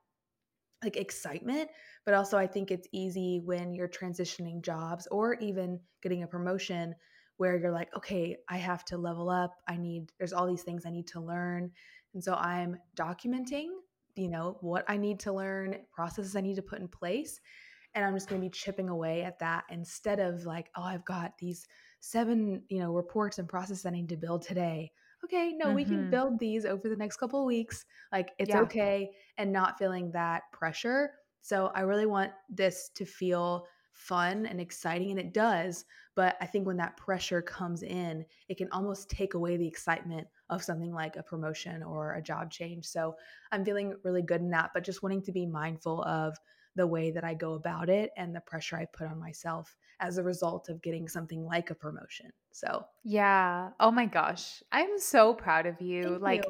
like 0.83 0.97
excitement, 0.97 1.69
but 2.05 2.13
also 2.13 2.37
I 2.37 2.47
think 2.47 2.71
it's 2.71 2.87
easy 2.91 3.41
when 3.43 3.73
you're 3.73 3.87
transitioning 3.89 4.61
jobs 4.61 5.07
or 5.11 5.33
even 5.35 5.79
getting 6.01 6.23
a 6.23 6.27
promotion 6.27 6.95
where 7.37 7.57
you're 7.57 7.71
like, 7.71 7.95
okay, 7.95 8.37
I 8.49 8.57
have 8.57 8.83
to 8.85 8.97
level 8.97 9.29
up. 9.29 9.53
I 9.67 9.77
need, 9.77 10.11
there's 10.17 10.33
all 10.33 10.47
these 10.47 10.63
things 10.63 10.85
I 10.85 10.91
need 10.91 11.07
to 11.07 11.21
learn. 11.21 11.71
And 12.13 12.23
so 12.23 12.33
I'm 12.33 12.77
documenting, 12.95 13.67
you 14.15 14.29
know, 14.29 14.57
what 14.61 14.83
I 14.87 14.97
need 14.97 15.19
to 15.21 15.33
learn, 15.33 15.77
processes 15.93 16.35
I 16.35 16.41
need 16.41 16.55
to 16.55 16.61
put 16.61 16.79
in 16.79 16.87
place. 16.87 17.39
And 17.95 18.05
I'm 18.05 18.13
just 18.13 18.27
going 18.29 18.41
to 18.41 18.45
be 18.45 18.51
chipping 18.51 18.89
away 18.89 19.23
at 19.23 19.39
that 19.39 19.63
instead 19.69 20.19
of 20.19 20.43
like, 20.45 20.69
oh, 20.75 20.83
I've 20.83 21.05
got 21.05 21.37
these 21.37 21.65
seven, 22.01 22.61
you 22.69 22.79
know, 22.79 22.93
reports 22.93 23.39
and 23.39 23.47
processes 23.47 23.85
I 23.85 23.91
need 23.91 24.09
to 24.09 24.17
build 24.17 24.41
today. 24.41 24.91
Okay, 25.23 25.53
no, 25.53 25.71
we 25.71 25.85
can 25.85 26.05
Mhm. 26.05 26.09
build 26.09 26.39
these 26.39 26.65
over 26.65 26.87
the 26.87 26.95
next 26.95 27.17
couple 27.17 27.41
of 27.41 27.45
weeks. 27.45 27.85
Like, 28.11 28.33
it's 28.39 28.55
Yeah. 28.55 28.63
okay 28.63 29.11
and 29.37 29.51
not 29.51 29.77
feeling 29.77 30.11
that 30.11 30.43
pressure. 30.51 31.15
So 31.41 31.67
I 31.67 31.81
really 31.81 32.05
want 32.05 32.31
this 32.49 32.89
to 32.89 33.05
feel 33.05 33.67
fun 33.91 34.45
and 34.45 34.61
exciting, 34.61 35.11
and 35.11 35.19
it 35.19 35.33
does. 35.33 35.83
But 36.15 36.37
I 36.39 36.45
think 36.45 36.65
when 36.65 36.77
that 36.77 36.95
pressure 36.95 37.41
comes 37.41 37.83
in, 37.83 38.25
it 38.47 38.57
can 38.57 38.69
almost 38.71 39.09
take 39.09 39.33
away 39.33 39.57
the 39.57 39.67
excitement 39.67 40.27
of 40.49 40.63
something 40.63 40.93
like 40.93 41.17
a 41.17 41.23
promotion 41.23 41.83
or 41.83 42.13
a 42.13 42.21
job 42.21 42.49
change. 42.49 42.85
So 42.85 43.17
I'm 43.51 43.65
feeling 43.65 43.95
really 44.03 44.21
good 44.21 44.41
in 44.41 44.51
that, 44.51 44.71
but 44.73 44.83
just 44.85 45.03
wanting 45.03 45.21
to 45.23 45.31
be 45.33 45.45
mindful 45.45 46.01
of 46.03 46.37
the 46.75 46.87
way 46.87 47.11
that 47.11 47.23
I 47.23 47.33
go 47.33 47.53
about 47.53 47.89
it 47.89 48.11
and 48.17 48.35
the 48.35 48.41
pressure 48.41 48.77
I 48.77 48.85
put 48.85 49.07
on 49.07 49.19
myself 49.19 49.75
as 49.99 50.17
a 50.17 50.23
result 50.23 50.69
of 50.69 50.81
getting 50.81 51.07
something 51.07 51.43
like 51.43 51.69
a 51.69 51.75
promotion. 51.75 52.31
So 52.51 52.85
Yeah. 53.03 53.71
Oh 53.79 53.91
my 53.91 54.05
gosh. 54.05 54.63
I'm 54.71 54.99
so 54.99 55.33
proud 55.33 55.65
of 55.65 55.81
you. 55.81 56.03
thank 56.03 56.13
you. 56.13 56.19
Like 56.21 56.45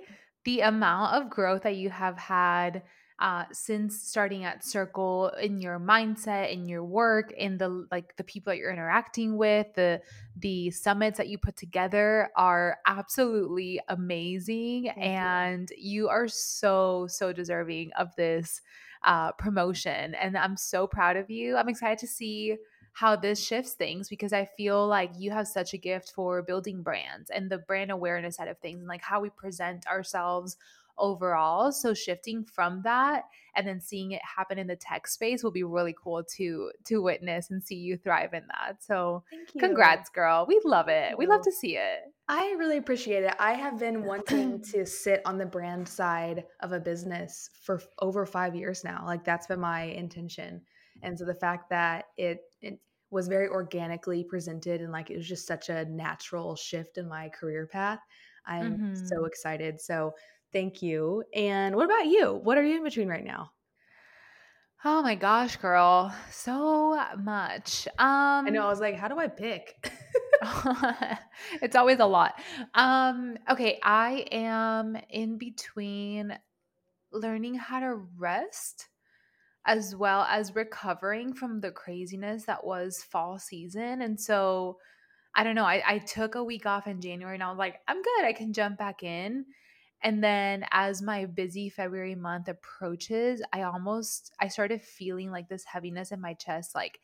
the 0.45 0.61
amount 0.61 1.15
of 1.15 1.29
growth 1.29 1.63
that 1.63 1.75
you 1.75 1.89
have 1.89 2.17
had 2.17 2.83
uh, 3.19 3.43
since 3.51 4.01
starting 4.01 4.45
at 4.45 4.63
Circle 4.63 5.29
in 5.41 5.59
your 5.59 5.77
mindset, 5.77 6.53
in 6.53 6.69
your 6.69 6.85
work, 6.85 7.33
in 7.33 7.57
the 7.57 7.85
like 7.91 8.15
the 8.15 8.23
people 8.23 8.51
that 8.51 8.57
you're 8.57 8.71
interacting 8.71 9.35
with, 9.37 9.67
the 9.75 10.01
the 10.37 10.71
summits 10.71 11.17
that 11.17 11.27
you 11.27 11.37
put 11.37 11.57
together 11.57 12.29
are 12.37 12.77
absolutely 12.85 13.81
amazing, 13.89 14.89
Thank 14.95 14.97
you. 14.97 15.11
and 15.11 15.69
you 15.77 16.07
are 16.07 16.29
so 16.29 17.07
so 17.09 17.33
deserving 17.33 17.91
of 17.97 18.15
this 18.15 18.61
uh, 19.03 19.31
promotion. 19.33 20.15
And 20.15 20.37
I'm 20.37 20.57
so 20.57 20.87
proud 20.87 21.15
of 21.17 21.29
you. 21.29 21.55
I'm 21.55 21.69
excited 21.69 21.99
to 21.99 22.07
see 22.07 22.57
how 22.93 23.15
this 23.15 23.41
shifts 23.41 23.73
things 23.73 24.09
because 24.09 24.33
I 24.33 24.45
feel 24.57 24.87
like 24.87 25.11
you 25.17 25.31
have 25.31 25.47
such 25.47 25.73
a 25.73 25.77
gift 25.77 26.11
for 26.13 26.41
building 26.41 26.81
brands 26.81 27.29
and 27.29 27.49
the 27.49 27.59
brand 27.59 27.91
awareness 27.91 28.35
side 28.35 28.47
of 28.47 28.57
things 28.57 28.79
and 28.79 28.87
like 28.87 29.01
how 29.01 29.21
we 29.21 29.29
present 29.29 29.87
ourselves 29.87 30.57
overall. 30.99 31.71
So 31.71 31.93
shifting 31.93 32.43
from 32.45 32.81
that 32.83 33.25
and 33.55 33.67
then 33.67 33.81
seeing 33.81 34.11
it 34.11 34.21
happen 34.23 34.57
in 34.59 34.67
the 34.67 34.75
tech 34.75 35.07
space 35.07 35.43
will 35.43 35.51
be 35.51 35.63
really 35.63 35.95
cool 36.01 36.23
to 36.37 36.71
to 36.85 37.01
witness 37.01 37.49
and 37.49 37.63
see 37.63 37.75
you 37.75 37.97
thrive 37.97 38.33
in 38.33 38.47
that. 38.47 38.83
So 38.83 39.23
Thank 39.31 39.55
you. 39.55 39.57
congrats, 39.57 40.09
girl. 40.09 40.45
We 40.47 40.59
love 40.63 40.87
it. 40.89 41.17
We 41.17 41.27
love 41.27 41.41
to 41.43 41.51
see 41.51 41.77
it. 41.77 42.01
I 42.27 42.51
really 42.59 42.77
appreciate 42.77 43.23
it. 43.23 43.33
I 43.39 43.53
have 43.53 43.79
been 43.79 44.03
wanting 44.03 44.61
to 44.71 44.85
sit 44.85 45.21
on 45.25 45.37
the 45.39 45.45
brand 45.47 45.87
side 45.87 46.45
of 46.59 46.71
a 46.71 46.79
business 46.79 47.49
for 47.61 47.81
over 47.99 48.25
five 48.25 48.55
years 48.55 48.83
now. 48.83 49.03
Like 49.05 49.23
that's 49.23 49.47
been 49.47 49.59
my 49.59 49.81
intention. 49.83 50.63
And 51.01 51.17
so 51.17 51.25
the 51.25 51.33
fact 51.33 51.69
that 51.69 52.05
it 52.17 52.41
it 52.61 52.79
was 53.09 53.27
very 53.27 53.47
organically 53.47 54.23
presented 54.23 54.81
and 54.81 54.91
like 54.91 55.09
it 55.09 55.17
was 55.17 55.27
just 55.27 55.47
such 55.47 55.69
a 55.69 55.85
natural 55.85 56.55
shift 56.55 56.99
in 56.99 57.07
my 57.07 57.29
career 57.29 57.65
path. 57.65 57.99
I'm 58.45 58.77
so 58.93 59.25
Mhm. 59.25 59.25
excited. 59.25 59.81
So 59.81 60.13
thank 60.51 60.81
you. 60.81 61.23
And 61.33 61.75
what 61.75 61.85
about 61.85 62.05
you? 62.07 62.39
What 62.43 62.57
are 62.57 62.63
you 62.63 62.77
in 62.77 62.83
between 62.83 63.07
right 63.07 63.23
now? 63.23 63.51
Oh 64.85 65.01
my 65.01 65.15
gosh, 65.15 65.57
girl. 65.57 66.15
So 66.31 66.97
much. 67.17 67.87
I 67.97 68.49
know. 68.49 68.63
I 68.63 68.65
Um 68.65 68.69
was 68.69 68.79
like, 68.79 68.95
how 68.95 69.09
do 69.09 69.19
I 69.19 69.27
pick? 69.27 69.91
it's 71.61 71.75
always 71.75 71.99
a 71.99 72.05
lot. 72.05 72.39
Um 72.73 73.37
okay, 73.49 73.79
I 73.83 74.25
am 74.31 74.97
in 75.09 75.37
between 75.37 76.37
learning 77.11 77.55
how 77.55 77.79
to 77.79 77.95
rest 78.17 78.87
as 79.65 79.95
well 79.95 80.25
as 80.29 80.55
recovering 80.55 81.33
from 81.33 81.59
the 81.59 81.71
craziness 81.71 82.45
that 82.45 82.63
was 82.63 83.03
fall 83.03 83.37
season. 83.37 84.01
And 84.01 84.19
so 84.19 84.77
I 85.35 85.43
don't 85.43 85.55
know, 85.55 85.65
I, 85.65 85.83
I 85.85 85.97
took 85.99 86.35
a 86.35 86.43
week 86.43 86.65
off 86.65 86.87
in 86.87 87.01
January 87.01 87.35
and 87.35 87.43
I 87.43 87.49
was 87.49 87.59
like, 87.59 87.75
I'm 87.87 88.01
good, 88.01 88.25
I 88.25 88.33
can 88.33 88.53
jump 88.53 88.77
back 88.77 89.03
in. 89.03 89.45
And 90.01 90.23
then 90.23 90.65
as 90.71 91.01
my 91.01 91.25
busy 91.25 91.69
February 91.69 92.15
month 92.15 92.47
approaches, 92.47 93.41
I 93.51 93.63
almost 93.63 94.31
I 94.39 94.47
started 94.47 94.81
feeling 94.81 95.31
like 95.31 95.49
this 95.49 95.65
heaviness 95.65 96.11
in 96.11 96.21
my 96.21 96.33
chest, 96.33 96.73
like 96.75 96.99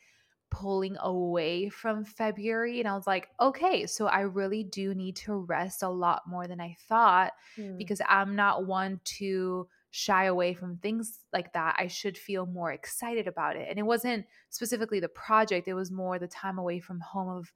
pulling 0.50 0.96
away 1.00 1.70
from 1.70 2.06
February. 2.06 2.80
And 2.80 2.88
I 2.88 2.94
was 2.96 3.08
like, 3.08 3.30
okay, 3.40 3.86
so 3.88 4.08
I 4.08 4.22
really 4.22 4.64
do 4.64 4.94
need 4.96 5.18
to 5.18 5.36
rest 5.36 5.84
a 5.84 5.90
lot 5.90 6.24
more 6.28 6.48
than 6.48 6.62
I 6.62 6.78
thought 6.88 7.34
Hmm. 7.56 7.78
because 7.78 8.02
I'm 8.08 8.36
not 8.36 8.66
one 8.66 9.02
to 9.06 9.68
shy 9.92 10.26
away 10.26 10.54
from 10.54 10.78
things 10.78 11.26
like 11.34 11.54
that. 11.54 11.76
I 11.80 11.88
should 11.88 12.18
feel 12.18 12.46
more 12.46 12.72
excited 12.72 13.28
about 13.28 13.56
it. 13.56 13.68
And 13.70 13.80
it 13.80 13.84
wasn't 13.84 14.26
specifically 14.50 15.00
the 15.00 15.10
project, 15.10 15.68
it 15.68 15.74
was 15.74 15.92
more 15.92 16.20
the 16.20 16.28
time 16.28 16.58
away 16.58 16.80
from 16.80 17.00
home 17.00 17.30
of, 17.30 17.52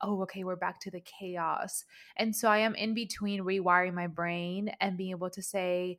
oh, 0.00 0.22
okay, 0.22 0.44
we're 0.44 0.56
back 0.56 0.80
to 0.80 0.90
the 0.90 1.00
chaos. 1.00 1.84
And 2.16 2.34
so 2.34 2.48
I 2.48 2.58
am 2.58 2.74
in 2.74 2.94
between 2.94 3.42
rewiring 3.42 3.94
my 3.94 4.06
brain 4.06 4.70
and 4.80 4.96
being 4.98 5.10
able 5.10 5.30
to 5.30 5.42
say, 5.42 5.98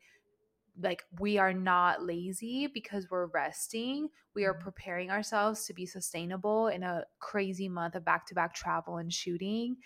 like 0.78 1.04
we 1.20 1.38
are 1.38 1.54
not 1.54 2.04
lazy 2.04 2.68
because 2.68 3.10
we're 3.10 3.28
resting. 3.28 4.10
We 4.34 4.44
are 4.44 4.54
Mhm. 4.54 4.60
preparing 4.60 5.10
ourselves 5.10 5.66
to 5.66 5.74
be 5.74 5.86
sustainable 5.86 6.68
in 6.68 6.84
a 6.84 7.06
crazy 7.20 7.70
month 7.70 7.96
of 7.96 8.04
back 8.04 8.26
to 8.28 8.36
back 8.36 8.54
travel 8.54 8.98
and 8.98 9.14
shooting. 9.14 9.78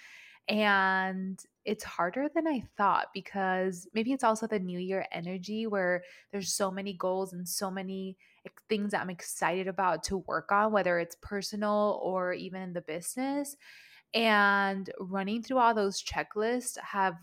And 0.48 1.44
it's 1.66 1.84
harder 1.84 2.30
than 2.30 2.48
I 2.48 2.62
thought 2.78 3.14
because 3.14 3.88
maybe 3.94 4.14
it's 4.14 4.24
also 4.24 4.48
the 4.48 4.60
new 4.60 4.80
year 4.80 5.08
energy 5.12 5.68
where 5.68 6.04
there's 6.32 6.54
so 6.54 6.72
many 6.72 6.94
goals 6.94 7.34
and 7.34 7.48
so 7.48 7.72
many 7.72 8.18
things 8.68 8.92
that 8.92 9.02
I'm 9.02 9.12
excited 9.12 9.68
about 9.68 10.04
to 10.06 10.18
work 10.20 10.52
on, 10.52 10.72
whether 10.72 11.00
it's 11.00 11.16
personal 11.22 12.00
or 12.04 12.34
even 12.34 12.62
in 12.64 12.74
the 12.74 12.82
business. 12.82 13.58
And 14.14 14.90
running 15.00 15.44
through 15.44 15.58
all 15.60 15.74
those 15.74 16.04
checklists 16.04 16.78
have 16.80 17.16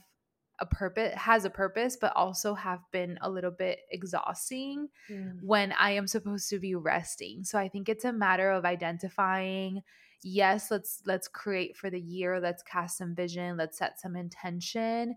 a 0.58 0.66
purpose 0.66 1.14
has 1.14 1.44
a 1.44 1.50
purpose 1.50 1.96
but 2.00 2.14
also 2.16 2.54
have 2.54 2.80
been 2.90 3.18
a 3.20 3.30
little 3.30 3.50
bit 3.50 3.80
exhausting 3.90 4.88
Hmm. 5.08 5.38
when 5.40 5.72
I 5.72 5.90
am 5.90 6.06
supposed 6.06 6.48
to 6.50 6.58
be 6.58 6.74
resting. 6.74 7.44
So 7.44 7.58
I 7.58 7.68
think 7.68 7.88
it's 7.88 8.04
a 8.06 8.12
matter 8.12 8.50
of 8.50 8.64
identifying 8.64 9.82
yes, 10.22 10.70
let's 10.70 11.02
let's 11.06 11.28
create 11.28 11.76
for 11.76 11.90
the 11.90 12.00
year, 12.00 12.40
let's 12.40 12.62
cast 12.62 12.98
some 12.98 13.14
vision, 13.14 13.56
let's 13.58 13.78
set 13.78 14.00
some 14.00 14.16
intention. 14.16 15.16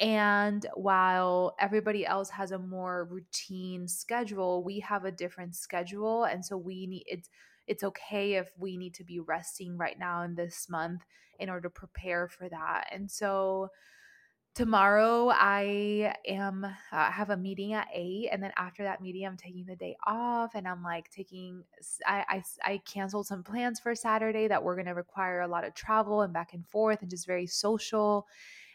And 0.00 0.66
while 0.74 1.54
everybody 1.60 2.04
else 2.06 2.30
has 2.30 2.50
a 2.50 2.58
more 2.58 3.04
routine 3.04 3.86
schedule, 3.86 4.64
we 4.64 4.80
have 4.80 5.04
a 5.04 5.12
different 5.12 5.54
schedule 5.54 6.24
and 6.24 6.44
so 6.44 6.56
we 6.56 6.86
need 6.86 7.04
it's 7.06 7.30
it's 7.72 7.82
okay 7.82 8.34
if 8.34 8.50
we 8.58 8.76
need 8.76 8.94
to 8.94 9.04
be 9.04 9.18
resting 9.18 9.76
right 9.76 9.98
now 9.98 10.22
in 10.22 10.34
this 10.34 10.68
month 10.68 11.02
in 11.38 11.50
order 11.50 11.62
to 11.62 11.70
prepare 11.70 12.28
for 12.28 12.48
that. 12.48 12.84
And 12.92 13.10
so 13.10 13.70
Tomorrow 14.54 15.30
I 15.32 16.14
am 16.28 16.64
uh, 16.64 16.68
I 16.92 17.10
have 17.10 17.30
a 17.30 17.38
meeting 17.38 17.72
at 17.72 17.88
8 17.90 18.28
and 18.30 18.42
then 18.42 18.52
after 18.58 18.82
that 18.82 19.00
meeting 19.00 19.26
I'm 19.26 19.38
taking 19.38 19.64
the 19.64 19.76
day 19.76 19.96
off 20.06 20.54
and 20.54 20.68
I'm 20.68 20.82
like 20.82 21.10
taking 21.10 21.64
I 22.06 22.42
I 22.62 22.82
canceled 22.84 23.26
some 23.26 23.42
plans 23.42 23.80
for 23.80 23.94
Saturday 23.94 24.48
that 24.48 24.62
were 24.62 24.74
going 24.74 24.88
to 24.88 24.92
require 24.92 25.40
a 25.40 25.48
lot 25.48 25.64
of 25.64 25.72
travel 25.74 26.20
and 26.20 26.34
back 26.34 26.52
and 26.52 26.66
forth 26.66 27.00
and 27.00 27.08
just 27.08 27.26
very 27.26 27.46
social 27.46 28.26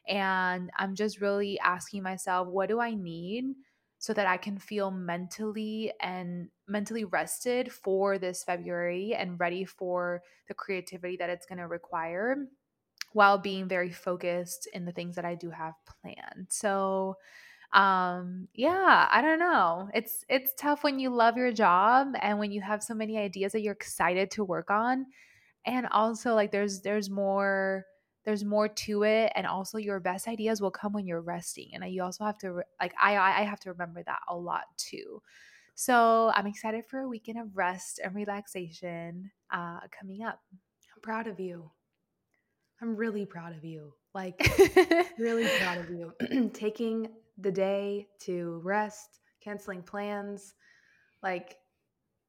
and 0.07 0.71
I'm 0.79 0.95
just 0.95 1.21
really 1.21 1.59
asking 1.59 2.01
myself 2.01 2.47
what 2.47 2.69
do 2.69 2.79
I 2.79 2.95
need 2.95 3.45
so 3.99 4.13
that 4.13 4.27
I 4.27 4.37
can 4.37 4.57
feel 4.59 4.91
mentally 4.91 5.91
and 5.99 6.49
mentally 6.67 7.03
rested 7.05 7.71
for 7.71 8.17
this 8.19 8.43
February 8.43 9.15
and 9.15 9.39
ready 9.39 9.65
for 9.65 10.23
the 10.47 10.53
creativity 10.53 11.17
that 11.17 11.29
it's 11.29 11.45
going 11.45 11.59
to 11.59 11.67
require 11.67 12.47
while 13.13 13.37
being 13.37 13.67
very 13.67 13.91
focused 13.91 14.67
in 14.73 14.85
the 14.85 14.91
things 14.91 15.15
that 15.15 15.25
I 15.25 15.35
do 15.35 15.49
have 15.49 15.73
planned. 15.85 16.47
So, 16.49 17.15
um 17.73 18.49
yeah, 18.53 19.07
I 19.11 19.21
don't 19.21 19.39
know. 19.39 19.89
It's 19.93 20.25
it's 20.29 20.53
tough 20.55 20.83
when 20.83 20.99
you 20.99 21.09
love 21.11 21.37
your 21.37 21.53
job 21.53 22.15
and 22.21 22.39
when 22.39 22.51
you 22.51 22.61
have 22.61 22.83
so 22.83 22.95
many 22.95 23.17
ideas 23.17 23.53
that 23.53 23.61
you're 23.61 23.73
excited 23.73 24.31
to 24.31 24.43
work 24.43 24.71
on 24.71 25.07
and 25.65 25.87
also 25.91 26.35
like 26.35 26.51
there's 26.51 26.81
there's 26.81 27.09
more 27.09 27.85
there's 28.27 28.43
more 28.43 28.67
to 28.67 29.03
it 29.03 29.31
and 29.35 29.47
also 29.47 29.77
your 29.77 30.01
best 30.01 30.27
ideas 30.27 30.59
will 30.59 30.69
come 30.69 30.91
when 30.91 31.07
you're 31.07 31.21
resting 31.21 31.69
and 31.71 31.89
you 31.89 32.03
also 32.03 32.25
have 32.25 32.37
to 32.37 32.61
like 32.81 32.93
I 33.01 33.15
I 33.15 33.39
I 33.39 33.43
have 33.43 33.61
to 33.61 33.71
remember 33.71 34.03
that 34.03 34.19
a 34.27 34.35
lot 34.35 34.65
too. 34.75 35.21
So, 35.79 36.31
I'm 36.35 36.47
excited 36.47 36.85
for 36.87 36.99
a 36.99 37.07
weekend 37.07 37.39
of 37.39 37.55
rest 37.55 38.01
and 38.03 38.13
relaxation 38.13 39.31
uh 39.49 39.79
coming 39.97 40.23
up. 40.23 40.41
I'm 40.51 41.01
proud 41.01 41.27
of 41.27 41.39
you. 41.39 41.71
I'm 42.81 42.97
really 42.97 43.25
proud 43.25 43.55
of 43.55 43.63
you. 43.63 43.93
Like, 44.13 44.45
really 45.17 45.47
proud 45.59 45.77
of 45.77 45.89
you. 45.89 46.49
Taking 46.53 47.07
the 47.37 47.51
day 47.51 48.07
to 48.21 48.59
rest, 48.61 49.21
canceling 49.41 49.83
plans. 49.83 50.53
Like, 51.23 51.55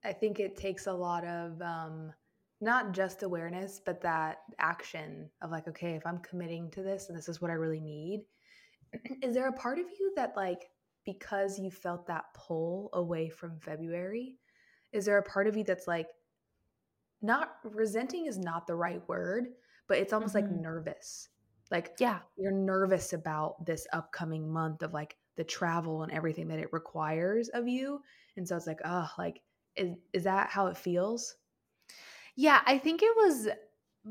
I 0.04 0.12
think 0.12 0.38
it 0.38 0.56
takes 0.56 0.86
a 0.86 0.92
lot 0.92 1.24
of 1.24 1.60
um, 1.60 2.12
not 2.60 2.92
just 2.92 3.22
awareness, 3.22 3.80
but 3.84 4.00
that 4.02 4.38
action 4.58 5.30
of 5.42 5.50
like, 5.50 5.68
okay, 5.68 5.94
if 5.94 6.06
I'm 6.06 6.18
committing 6.20 6.70
to 6.72 6.82
this 6.82 7.08
and 7.08 7.16
this 7.16 7.28
is 7.28 7.40
what 7.40 7.50
I 7.50 7.54
really 7.54 7.80
need, 7.80 8.24
is 9.22 9.34
there 9.34 9.48
a 9.48 9.52
part 9.52 9.78
of 9.78 9.86
you 10.00 10.12
that, 10.16 10.36
like, 10.36 10.70
because 11.04 11.58
you 11.58 11.70
felt 11.70 12.06
that 12.08 12.26
pull 12.34 12.90
away 12.94 13.28
from 13.30 13.60
February, 13.60 14.38
is 14.92 15.06
there 15.06 15.18
a 15.18 15.22
part 15.22 15.46
of 15.48 15.56
you 15.56 15.64
that's 15.64 15.88
like, 15.88 16.08
not 17.20 17.58
resenting 17.64 18.26
is 18.26 18.38
not 18.38 18.66
the 18.66 18.74
right 18.76 19.06
word, 19.08 19.48
but 19.88 19.98
it's 19.98 20.12
almost 20.12 20.34
like 20.34 20.50
Mhm. 20.50 20.50
nervous. 20.50 21.28
Like 21.70 21.96
Yeah. 21.98 22.22
you're 22.36 22.52
nervous 22.52 23.12
about 23.12 23.64
this 23.66 23.86
upcoming 23.92 24.48
month 24.52 24.82
of 24.82 24.92
like 24.94 25.18
the 25.36 25.44
travel 25.44 26.02
and 26.02 26.12
everything 26.12 26.48
that 26.48 26.58
it 26.60 26.72
requires 26.72 27.48
of 27.50 27.66
you. 27.68 28.02
And 28.36 28.46
so 28.46 28.56
it's 28.56 28.66
like, 28.66 28.80
oh, 28.84 29.10
like 29.18 29.42
is 29.76 29.96
is 30.12 30.24
that 30.24 30.50
how 30.50 30.66
it 30.68 30.76
feels? 30.76 31.37
Yeah, 32.38 32.62
I 32.66 32.78
think 32.78 33.02
it 33.02 33.16
was 33.16 33.48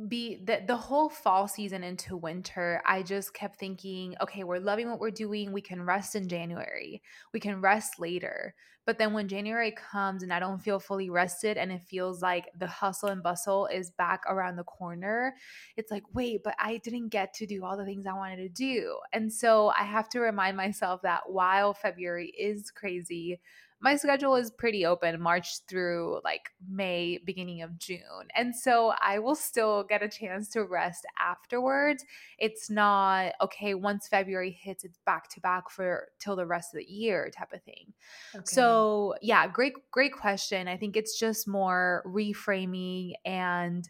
be 0.07 0.37
the 0.45 0.63
the 0.67 0.77
whole 0.77 1.09
fall 1.09 1.47
season 1.47 1.83
into 1.83 2.17
winter, 2.17 2.81
I 2.85 3.03
just 3.03 3.33
kept 3.33 3.59
thinking, 3.59 4.15
okay, 4.21 4.43
we're 4.43 4.59
loving 4.59 4.89
what 4.89 4.99
we're 4.99 5.11
doing. 5.11 5.53
We 5.53 5.61
can 5.61 5.83
rest 5.83 6.15
in 6.15 6.27
January. 6.29 7.03
We 7.33 7.39
can 7.39 7.61
rest 7.61 7.99
later. 7.99 8.55
But 8.85 8.97
then 8.99 9.13
when 9.13 9.29
January 9.29 9.71
comes 9.71 10.23
and 10.23 10.33
I 10.33 10.39
don't 10.39 10.59
feel 10.59 10.79
fully 10.79 11.09
rested 11.09 11.57
and 11.57 11.71
it 11.71 11.83
feels 11.83 12.21
like 12.23 12.49
the 12.57 12.67
hustle 12.67 13.09
and 13.09 13.23
bustle 13.23 13.67
is 13.67 13.91
back 13.91 14.23
around 14.27 14.57
the 14.57 14.63
corner, 14.65 15.35
it's 15.77 15.91
like, 15.91 16.03
wait, 16.13 16.41
but 16.43 16.55
I 16.59 16.77
didn't 16.79 17.09
get 17.09 17.33
to 17.35 17.47
do 17.47 17.65
all 17.65 17.77
the 17.77 17.85
things 17.85 18.07
I 18.07 18.13
wanted 18.13 18.37
to 18.37 18.49
do. 18.49 18.99
And 19.13 19.31
so 19.33 19.73
I 19.77 19.83
have 19.83 20.09
to 20.09 20.21
remind 20.21 20.57
myself 20.57 21.03
that 21.03 21.29
while 21.29 21.73
February 21.75 22.29
is 22.37 22.71
crazy, 22.71 23.41
my 23.79 23.95
schedule 23.95 24.35
is 24.35 24.49
pretty 24.49 24.85
open 24.85 25.21
March 25.21 25.59
through 25.67 26.19
like 26.23 26.49
May, 26.67 27.19
beginning 27.23 27.61
of 27.61 27.77
June. 27.77 28.27
And 28.35 28.55
so 28.55 28.93
I 28.99 29.19
will 29.19 29.35
still 29.35 29.83
get 29.83 30.01
a 30.01 30.09
chance 30.09 30.49
to 30.49 30.63
rest 30.63 31.05
afterwards. 31.19 32.03
It's 32.39 32.69
not 32.69 33.33
okay, 33.41 33.75
once 33.75 34.07
February 34.07 34.51
hits, 34.51 34.83
it's 34.83 34.99
back 35.05 35.29
to 35.29 35.41
back 35.41 35.69
for 35.69 36.07
till 36.19 36.35
the 36.35 36.47
rest 36.47 36.73
of 36.73 36.79
the 36.79 36.91
year 36.91 37.29
type 37.29 37.53
of 37.53 37.61
thing. 37.63 37.93
Okay. 38.35 38.43
So, 38.45 39.15
yeah, 39.21 39.47
great 39.47 39.73
great 39.91 40.13
question. 40.13 40.67
I 40.67 40.77
think 40.77 40.97
it's 40.97 41.19
just 41.19 41.47
more 41.47 42.03
reframing 42.05 43.13
and 43.25 43.87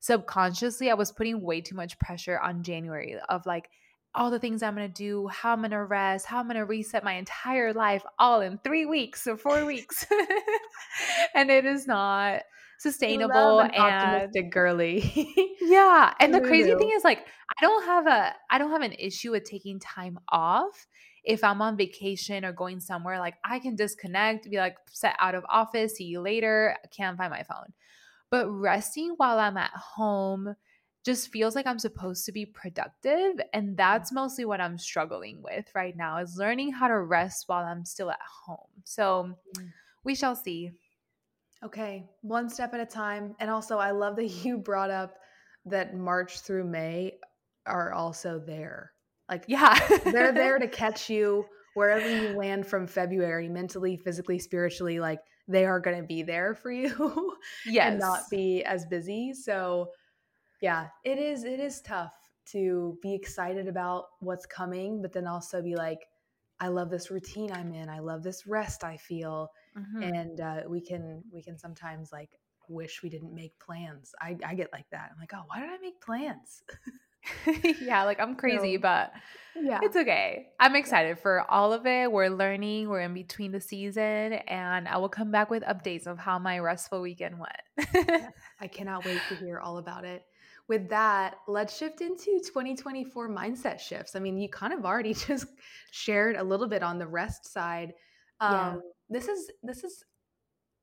subconsciously 0.00 0.90
I 0.90 0.94
was 0.94 1.12
putting 1.12 1.42
way 1.42 1.60
too 1.60 1.76
much 1.76 1.98
pressure 1.98 2.38
on 2.38 2.62
January 2.62 3.16
of 3.28 3.44
like 3.46 3.70
all 4.14 4.30
the 4.30 4.38
things 4.38 4.62
I'm 4.62 4.74
going 4.74 4.88
to 4.88 4.94
do, 4.94 5.28
how 5.28 5.52
I'm 5.52 5.60
going 5.60 5.70
to 5.70 5.84
rest, 5.84 6.26
how 6.26 6.38
I'm 6.40 6.46
going 6.46 6.56
to 6.56 6.64
reset 6.64 7.04
my 7.04 7.12
entire 7.14 7.72
life 7.72 8.02
all 8.18 8.40
in 8.40 8.58
3 8.58 8.86
weeks 8.86 9.26
or 9.26 9.36
4 9.36 9.64
weeks. 9.64 10.04
and 11.34 11.50
it 11.50 11.64
is 11.64 11.86
not 11.86 12.42
sustainable 12.80 13.60
an 13.60 13.70
and 13.72 13.82
optimistic 13.82 14.50
girly. 14.50 15.56
yeah, 15.60 16.12
and 16.18 16.34
the 16.34 16.40
crazy 16.40 16.74
thing 16.74 16.90
is 16.94 17.04
like 17.04 17.26
I 17.58 17.60
don't 17.60 17.84
have 17.84 18.06
a 18.06 18.34
I 18.50 18.58
don't 18.58 18.70
have 18.70 18.82
an 18.82 18.94
issue 18.98 19.32
with 19.32 19.44
taking 19.44 19.78
time 19.78 20.18
off. 20.30 20.86
if 21.22 21.44
I'm 21.44 21.60
on 21.60 21.76
vacation 21.76 22.44
or 22.44 22.52
going 22.52 22.80
somewhere, 22.80 23.18
like 23.18 23.34
I 23.44 23.58
can 23.58 23.76
disconnect, 23.76 24.50
be 24.50 24.56
like 24.56 24.76
set 24.88 25.14
out 25.20 25.34
of 25.34 25.44
office, 25.48 25.96
see 25.96 26.04
you 26.04 26.20
later, 26.20 26.76
I 26.82 26.88
can't 26.88 27.18
find 27.18 27.30
my 27.30 27.42
phone. 27.42 27.74
But 28.30 28.48
resting 28.48 29.14
while 29.18 29.38
I'm 29.38 29.56
at 29.56 29.72
home 29.72 30.54
just 31.04 31.32
feels 31.32 31.54
like 31.54 31.66
I'm 31.66 31.78
supposed 31.78 32.26
to 32.26 32.32
be 32.32 32.44
productive. 32.44 33.40
And 33.52 33.76
that's 33.76 34.12
mostly 34.12 34.44
what 34.44 34.60
I'm 34.60 34.78
struggling 34.78 35.42
with 35.42 35.66
right 35.74 35.96
now 35.96 36.18
is 36.18 36.36
learning 36.36 36.72
how 36.72 36.88
to 36.88 36.98
rest 36.98 37.44
while 37.46 37.64
I'm 37.64 37.84
still 37.84 38.10
at 38.10 38.20
home. 38.46 38.68
So 38.84 39.34
mm. 39.58 39.68
we 40.04 40.14
shall 40.14 40.36
see. 40.36 40.72
Okay, 41.62 42.08
one 42.22 42.48
step 42.48 42.72
at 42.72 42.80
a 42.80 42.86
time. 42.86 43.34
And 43.38 43.50
also, 43.50 43.78
I 43.78 43.90
love 43.90 44.16
that 44.16 44.26
you 44.44 44.58
brought 44.58 44.90
up 44.90 45.16
that 45.66 45.96
March 45.96 46.40
through 46.40 46.64
May 46.64 47.18
are 47.66 47.92
also 47.92 48.38
there. 48.38 48.92
Like, 49.28 49.44
yeah, 49.46 49.78
they're 50.04 50.32
there 50.32 50.58
to 50.58 50.68
catch 50.68 51.08
you 51.08 51.44
wherever 51.74 52.08
you 52.08 52.36
land 52.36 52.66
from 52.66 52.86
February, 52.86 53.48
mentally, 53.48 53.96
physically, 53.96 54.38
spiritually. 54.38 54.98
Like, 54.98 55.20
they 55.46 55.64
are 55.64 55.80
going 55.80 56.00
to 56.00 56.06
be 56.06 56.22
there 56.22 56.54
for 56.54 56.70
you 56.70 57.36
yes. 57.66 57.86
and 57.90 58.00
not 58.00 58.22
be 58.30 58.64
as 58.64 58.86
busy. 58.86 59.32
So, 59.34 59.90
yeah, 60.60 60.88
it 61.04 61.18
is 61.18 61.44
it 61.44 61.60
is 61.60 61.80
tough 61.80 62.14
to 62.52 62.98
be 63.02 63.14
excited 63.14 63.68
about 63.68 64.06
what's 64.20 64.46
coming, 64.46 65.02
but 65.02 65.12
then 65.12 65.26
also 65.26 65.62
be 65.62 65.76
like, 65.76 66.06
I 66.58 66.68
love 66.68 66.90
this 66.90 67.10
routine 67.10 67.52
I'm 67.52 67.72
in. 67.72 67.88
I 67.88 68.00
love 68.00 68.22
this 68.22 68.46
rest 68.46 68.84
I 68.84 68.96
feel, 68.96 69.50
mm-hmm. 69.76 70.02
and 70.02 70.40
uh, 70.40 70.60
we 70.68 70.80
can 70.80 71.22
we 71.32 71.42
can 71.42 71.58
sometimes 71.58 72.12
like 72.12 72.30
wish 72.68 73.02
we 73.02 73.08
didn't 73.08 73.34
make 73.34 73.58
plans. 73.58 74.12
I 74.20 74.36
I 74.44 74.54
get 74.54 74.72
like 74.72 74.88
that. 74.90 75.10
I'm 75.12 75.18
like, 75.18 75.32
oh, 75.34 75.44
why 75.46 75.60
did 75.60 75.70
I 75.70 75.78
make 75.80 76.00
plans? 76.00 76.62
yeah, 77.80 78.04
like 78.04 78.20
I'm 78.20 78.34
crazy, 78.36 78.76
so, 78.76 78.82
but 78.82 79.12
yeah, 79.56 79.80
it's 79.82 79.96
okay. 79.96 80.48
I'm 80.58 80.76
excited 80.76 81.18
for 81.18 81.50
all 81.50 81.72
of 81.72 81.86
it. 81.86 82.12
We're 82.12 82.28
learning. 82.28 82.90
We're 82.90 83.00
in 83.00 83.14
between 83.14 83.52
the 83.52 83.60
season, 83.60 84.34
and 84.34 84.86
I 84.86 84.98
will 84.98 85.08
come 85.08 85.30
back 85.30 85.48
with 85.48 85.62
updates 85.62 86.06
of 86.06 86.18
how 86.18 86.38
my 86.38 86.58
restful 86.58 87.00
weekend 87.00 87.36
went. 87.38 88.28
I 88.60 88.66
cannot 88.66 89.06
wait 89.06 89.20
to 89.30 89.36
hear 89.36 89.58
all 89.58 89.78
about 89.78 90.04
it 90.04 90.24
with 90.70 90.88
that, 90.88 91.38
let's 91.48 91.76
shift 91.76 92.00
into 92.00 92.38
2024 92.46 93.28
mindset 93.28 93.80
shifts. 93.80 94.14
I 94.14 94.20
mean, 94.20 94.38
you 94.38 94.48
kind 94.48 94.72
of 94.72 94.86
already 94.86 95.12
just 95.28 95.46
shared 95.90 96.36
a 96.36 96.44
little 96.44 96.68
bit 96.68 96.84
on 96.84 96.96
the 96.96 97.08
rest 97.08 97.52
side. 97.52 97.92
Um, 98.38 98.54
yeah. 98.54 98.76
This 99.08 99.26
is 99.26 99.50
this 99.64 99.82
is 99.82 100.04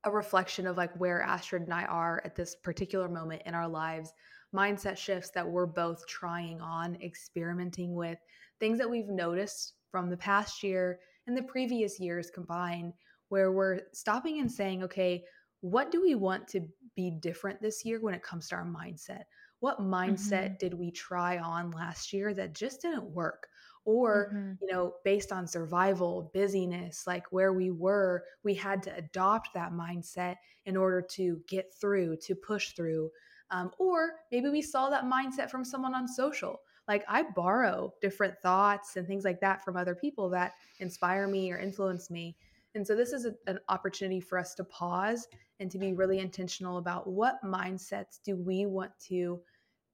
a 0.04 0.10
reflection 0.10 0.66
of 0.66 0.76
like 0.76 0.94
where 1.00 1.22
Astrid 1.22 1.62
and 1.62 1.72
I 1.72 1.84
are 1.84 2.20
at 2.26 2.36
this 2.36 2.54
particular 2.56 3.08
moment 3.08 3.42
in 3.46 3.54
our 3.54 3.66
lives. 3.66 4.12
Mindset 4.54 4.98
shifts 4.98 5.30
that 5.30 5.48
we're 5.48 5.66
both 5.66 6.06
trying 6.06 6.60
on, 6.60 6.98
experimenting 7.02 7.94
with, 7.94 8.18
things 8.60 8.78
that 8.78 8.90
we've 8.90 9.08
noticed 9.08 9.72
from 9.90 10.10
the 10.10 10.18
past 10.18 10.62
year 10.62 10.98
and 11.26 11.34
the 11.34 11.42
previous 11.44 11.98
years 11.98 12.30
combined, 12.30 12.92
where 13.30 13.52
we're 13.52 13.80
stopping 13.94 14.38
and 14.40 14.52
saying, 14.52 14.82
okay, 14.82 15.24
what 15.62 15.90
do 15.90 16.02
we 16.02 16.14
want 16.14 16.46
to 16.48 16.60
be 16.94 17.10
different 17.10 17.62
this 17.62 17.86
year 17.86 18.00
when 18.00 18.14
it 18.14 18.22
comes 18.22 18.48
to 18.48 18.54
our 18.54 18.66
mindset? 18.66 19.22
What 19.60 19.80
mindset 19.80 20.44
mm-hmm. 20.44 20.58
did 20.60 20.74
we 20.74 20.90
try 20.90 21.38
on 21.38 21.70
last 21.70 22.12
year 22.12 22.32
that 22.34 22.54
just 22.54 22.82
didn't 22.82 23.04
work 23.04 23.48
or 23.84 24.32
mm-hmm. 24.34 24.52
you 24.60 24.70
know 24.70 24.94
based 25.04 25.32
on 25.32 25.46
survival 25.46 26.30
busyness 26.34 27.06
like 27.06 27.24
where 27.32 27.52
we 27.52 27.70
were 27.70 28.22
we 28.44 28.54
had 28.54 28.82
to 28.82 28.94
adopt 28.96 29.48
that 29.54 29.72
mindset 29.72 30.36
in 30.66 30.76
order 30.76 31.00
to 31.00 31.40
get 31.48 31.72
through 31.80 32.16
to 32.16 32.34
push 32.34 32.72
through 32.72 33.10
um, 33.50 33.70
or 33.78 34.16
maybe 34.30 34.50
we 34.50 34.60
saw 34.60 34.90
that 34.90 35.04
mindset 35.04 35.50
from 35.50 35.64
someone 35.64 35.94
on 35.94 36.06
social 36.06 36.60
like 36.86 37.02
i 37.08 37.22
borrow 37.34 37.92
different 38.00 38.34
thoughts 38.42 38.96
and 38.96 39.06
things 39.06 39.24
like 39.24 39.40
that 39.40 39.64
from 39.64 39.76
other 39.76 39.94
people 39.94 40.28
that 40.28 40.52
inspire 40.80 41.26
me 41.26 41.50
or 41.50 41.58
influence 41.58 42.10
me 42.10 42.36
and 42.74 42.86
so 42.86 42.94
this 42.94 43.12
is 43.12 43.24
a, 43.24 43.34
an 43.46 43.58
opportunity 43.68 44.20
for 44.20 44.38
us 44.38 44.54
to 44.54 44.64
pause 44.64 45.26
and 45.60 45.70
to 45.70 45.78
be 45.78 45.92
really 45.92 46.18
intentional 46.18 46.78
about 46.78 47.08
what 47.08 47.42
mindsets 47.44 48.20
do 48.24 48.36
we 48.36 48.66
want 48.66 48.92
to 49.08 49.40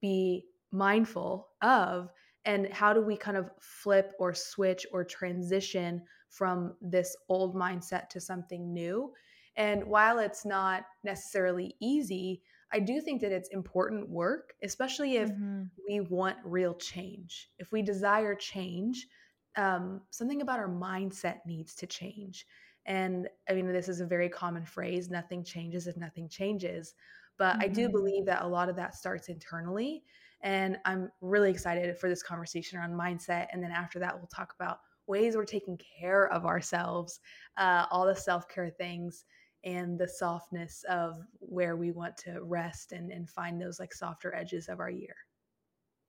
be 0.01 0.45
mindful 0.71 1.47
of 1.61 2.11
and 2.45 2.71
how 2.71 2.93
do 2.93 3.01
we 3.01 3.17
kind 3.17 3.37
of 3.37 3.49
flip 3.59 4.13
or 4.19 4.33
switch 4.33 4.85
or 4.91 5.03
transition 5.03 6.01
from 6.29 6.75
this 6.81 7.15
old 7.29 7.55
mindset 7.55 8.09
to 8.09 8.19
something 8.19 8.73
new. 8.73 9.11
And 9.55 9.85
while 9.85 10.19
it's 10.19 10.45
not 10.45 10.85
necessarily 11.03 11.75
easy 11.81 12.41
i 12.73 12.79
do 12.79 12.99
think 12.99 13.21
that 13.21 13.31
it's 13.31 13.49
important 13.49 14.09
work 14.09 14.53
especially 14.63 15.17
if 15.17 15.29
mm-hmm. 15.29 15.63
we 15.87 15.99
want 16.01 16.35
real 16.43 16.73
change. 16.73 17.49
If 17.59 17.71
we 17.71 17.83
desire 17.83 18.35
change 18.35 19.07
um, 19.55 20.01
something 20.09 20.41
about 20.41 20.59
our 20.59 20.69
mindset 20.69 21.37
needs 21.45 21.75
to 21.75 21.87
change 21.87 22.45
and 22.85 23.27
I 23.49 23.53
mean, 23.53 23.71
this 23.71 23.89
is 23.89 24.01
a 24.01 24.05
very 24.05 24.29
common 24.29 24.65
phrase 24.65 25.09
nothing 25.09 25.43
changes 25.43 25.87
if 25.87 25.97
nothing 25.97 26.29
changes. 26.29 26.93
But 27.37 27.53
mm-hmm. 27.53 27.61
I 27.63 27.67
do 27.67 27.83
mm-hmm. 27.83 27.91
believe 27.91 28.25
that 28.25 28.43
a 28.43 28.47
lot 28.47 28.69
of 28.69 28.75
that 28.75 28.95
starts 28.95 29.29
internally. 29.29 30.03
And 30.41 30.77
I'm 30.85 31.09
really 31.21 31.49
excited 31.49 31.97
for 31.97 32.07
this 32.07 32.21
conversation 32.21 32.77
around 32.77 32.93
mindset. 32.93 33.47
And 33.51 33.63
then 33.63 33.71
after 33.71 33.99
that, 33.99 34.15
we'll 34.15 34.27
talk 34.27 34.53
about 34.59 34.79
ways 35.07 35.35
we're 35.35 35.45
taking 35.45 35.79
care 35.99 36.27
of 36.31 36.45
ourselves, 36.45 37.19
uh, 37.57 37.85
all 37.89 38.05
the 38.05 38.15
self 38.15 38.47
care 38.47 38.69
things, 38.69 39.25
and 39.63 39.97
the 39.97 40.07
softness 40.07 40.83
of 40.87 41.17
where 41.39 41.75
we 41.75 41.91
want 41.91 42.15
to 42.17 42.43
rest 42.43 42.91
and, 42.91 43.11
and 43.11 43.29
find 43.29 43.59
those 43.59 43.79
like 43.79 43.93
softer 43.93 44.33
edges 44.35 44.69
of 44.69 44.79
our 44.79 44.91
year. 44.91 45.15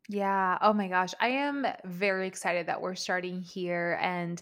Yeah. 0.08 0.58
Oh 0.60 0.72
my 0.72 0.88
gosh. 0.88 1.14
I 1.18 1.28
am 1.28 1.66
very 1.84 2.28
excited 2.28 2.66
that 2.66 2.80
we're 2.80 2.94
starting 2.94 3.40
here. 3.40 3.98
And 4.00 4.40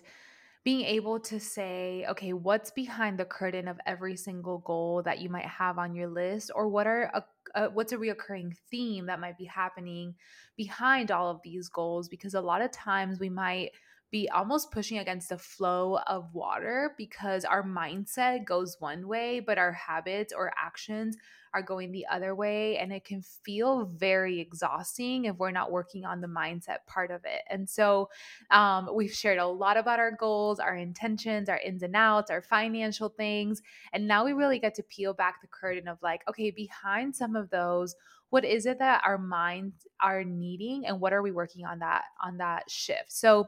being 0.64 0.86
able 0.86 1.20
to 1.20 1.38
say, 1.38 2.06
okay, 2.08 2.32
what's 2.32 2.70
behind 2.70 3.18
the 3.18 3.24
curtain 3.24 3.68
of 3.68 3.78
every 3.86 4.16
single 4.16 4.58
goal 4.58 5.02
that 5.02 5.20
you 5.20 5.28
might 5.28 5.44
have 5.44 5.78
on 5.78 5.94
your 5.94 6.08
list, 6.08 6.50
or 6.54 6.68
what 6.68 6.86
are 6.86 7.10
a, 7.12 7.24
a, 7.54 7.70
what's 7.70 7.92
a 7.92 7.96
reoccurring 7.98 8.56
theme 8.70 9.06
that 9.06 9.20
might 9.20 9.36
be 9.36 9.44
happening 9.44 10.14
behind 10.56 11.10
all 11.10 11.30
of 11.30 11.42
these 11.44 11.68
goals? 11.68 12.08
Because 12.08 12.32
a 12.32 12.40
lot 12.40 12.62
of 12.62 12.72
times 12.72 13.20
we 13.20 13.28
might 13.28 13.72
be 14.14 14.30
almost 14.30 14.70
pushing 14.70 14.98
against 14.98 15.28
the 15.28 15.36
flow 15.36 15.98
of 16.06 16.32
water 16.32 16.94
because 16.96 17.44
our 17.44 17.64
mindset 17.64 18.44
goes 18.44 18.76
one 18.78 19.08
way, 19.08 19.40
but 19.40 19.58
our 19.58 19.72
habits 19.72 20.32
or 20.32 20.52
actions 20.56 21.16
are 21.52 21.62
going 21.62 21.90
the 21.90 22.06
other 22.06 22.32
way. 22.32 22.78
And 22.78 22.92
it 22.92 23.04
can 23.04 23.22
feel 23.22 23.86
very 23.86 24.38
exhausting 24.38 25.24
if 25.24 25.34
we're 25.36 25.50
not 25.50 25.72
working 25.72 26.04
on 26.04 26.20
the 26.20 26.28
mindset 26.28 26.86
part 26.86 27.10
of 27.10 27.22
it. 27.24 27.42
And 27.50 27.68
so 27.68 28.08
um, 28.52 28.88
we've 28.94 29.10
shared 29.10 29.38
a 29.38 29.46
lot 29.48 29.76
about 29.76 29.98
our 29.98 30.12
goals, 30.12 30.60
our 30.60 30.76
intentions, 30.76 31.48
our 31.48 31.58
ins 31.58 31.82
and 31.82 31.96
outs, 31.96 32.30
our 32.30 32.42
financial 32.42 33.08
things. 33.08 33.62
And 33.92 34.06
now 34.06 34.24
we 34.24 34.32
really 34.32 34.60
get 34.60 34.76
to 34.76 34.84
peel 34.84 35.12
back 35.12 35.40
the 35.40 35.48
curtain 35.48 35.88
of 35.88 35.98
like, 36.04 36.20
okay, 36.28 36.52
behind 36.52 37.16
some 37.16 37.34
of 37.34 37.50
those, 37.50 37.96
what 38.30 38.44
is 38.44 38.66
it 38.66 38.80
that 38.80 39.02
our 39.04 39.18
minds 39.18 39.86
are 40.00 40.24
needing 40.24 40.86
and 40.86 41.00
what 41.00 41.12
are 41.12 41.22
we 41.22 41.30
working 41.30 41.64
on 41.64 41.78
that 41.78 42.02
on 42.20 42.38
that 42.38 42.68
shift 42.68 43.12
so 43.12 43.46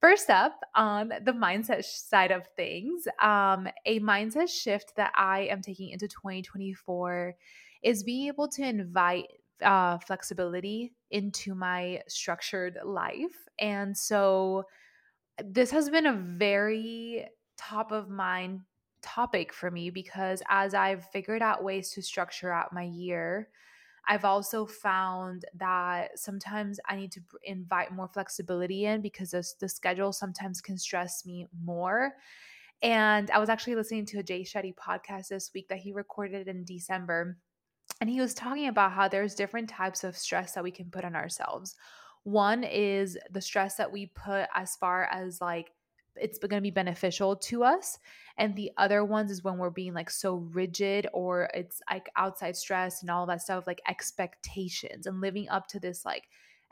First 0.00 0.28
up, 0.28 0.60
on 0.74 1.08
the 1.24 1.32
mindset 1.32 1.84
side 1.84 2.30
of 2.30 2.46
things, 2.54 3.08
um, 3.20 3.66
a 3.86 3.98
mindset 4.00 4.48
shift 4.48 4.94
that 4.96 5.12
I 5.16 5.48
am 5.50 5.62
taking 5.62 5.90
into 5.90 6.06
2024 6.06 7.34
is 7.82 8.02
being 8.02 8.28
able 8.28 8.48
to 8.48 8.62
invite 8.62 9.26
uh, 9.62 9.98
flexibility 9.98 10.92
into 11.10 11.54
my 11.54 12.02
structured 12.08 12.78
life. 12.84 13.48
And 13.58 13.96
so 13.96 14.64
this 15.42 15.70
has 15.70 15.88
been 15.88 16.06
a 16.06 16.12
very 16.12 17.26
top 17.56 17.90
of 17.90 18.10
mind 18.10 18.60
topic 19.00 19.52
for 19.52 19.70
me 19.70 19.88
because 19.88 20.42
as 20.48 20.74
I've 20.74 21.08
figured 21.10 21.42
out 21.42 21.64
ways 21.64 21.90
to 21.92 22.02
structure 22.02 22.52
out 22.52 22.72
my 22.72 22.82
year, 22.82 23.48
I've 24.08 24.24
also 24.24 24.66
found 24.66 25.44
that 25.54 26.18
sometimes 26.18 26.78
I 26.86 26.96
need 26.96 27.10
to 27.12 27.20
invite 27.42 27.92
more 27.92 28.08
flexibility 28.08 28.84
in 28.84 29.00
because 29.00 29.30
the, 29.32 29.68
schedule 29.68 30.12
sometimes 30.12 30.60
can 30.60 30.78
stress 30.78 31.26
me 31.26 31.46
more. 31.64 32.14
And 32.82 33.30
I 33.30 33.38
was 33.38 33.48
actually 33.48 33.74
listening 33.74 34.06
to 34.06 34.18
a 34.18 34.22
Jay 34.22 34.42
Shetty 34.42 34.74
podcast 34.74 35.28
this 35.28 35.50
week 35.54 35.68
that 35.68 35.78
he 35.78 35.92
recorded 35.92 36.46
in 36.46 36.64
December. 36.64 37.38
And 38.00 38.08
he 38.08 38.20
was 38.20 38.34
talking 38.34 38.68
about 38.68 38.92
how 38.92 39.08
there's 39.08 39.34
different 39.34 39.68
types 39.68 40.04
of 40.04 40.16
stress 40.16 40.52
that 40.52 40.64
we 40.64 40.70
can 40.70 40.90
put 40.90 41.04
on 41.04 41.16
ourselves. 41.16 41.74
One 42.22 42.64
is 42.64 43.18
the 43.30 43.40
stress 43.40 43.76
that 43.76 43.90
we 43.90 44.06
put 44.06 44.46
as 44.54 44.76
far 44.76 45.04
as 45.04 45.40
like 45.40 45.70
it's 46.20 46.38
going 46.38 46.50
to 46.58 46.60
be 46.60 46.70
beneficial 46.70 47.36
to 47.36 47.64
us. 47.64 47.98
And 48.38 48.54
the 48.54 48.70
other 48.76 49.04
ones 49.04 49.30
is 49.30 49.42
when 49.42 49.58
we're 49.58 49.70
being 49.70 49.94
like 49.94 50.10
so 50.10 50.36
rigid 50.52 51.06
or 51.12 51.50
it's 51.54 51.80
like 51.90 52.10
outside 52.16 52.56
stress 52.56 53.02
and 53.02 53.10
all 53.10 53.26
that 53.26 53.42
stuff 53.42 53.66
like 53.66 53.80
expectations 53.88 55.06
and 55.06 55.20
living 55.20 55.48
up 55.48 55.66
to 55.68 55.80
this 55.80 56.04
like 56.04 56.24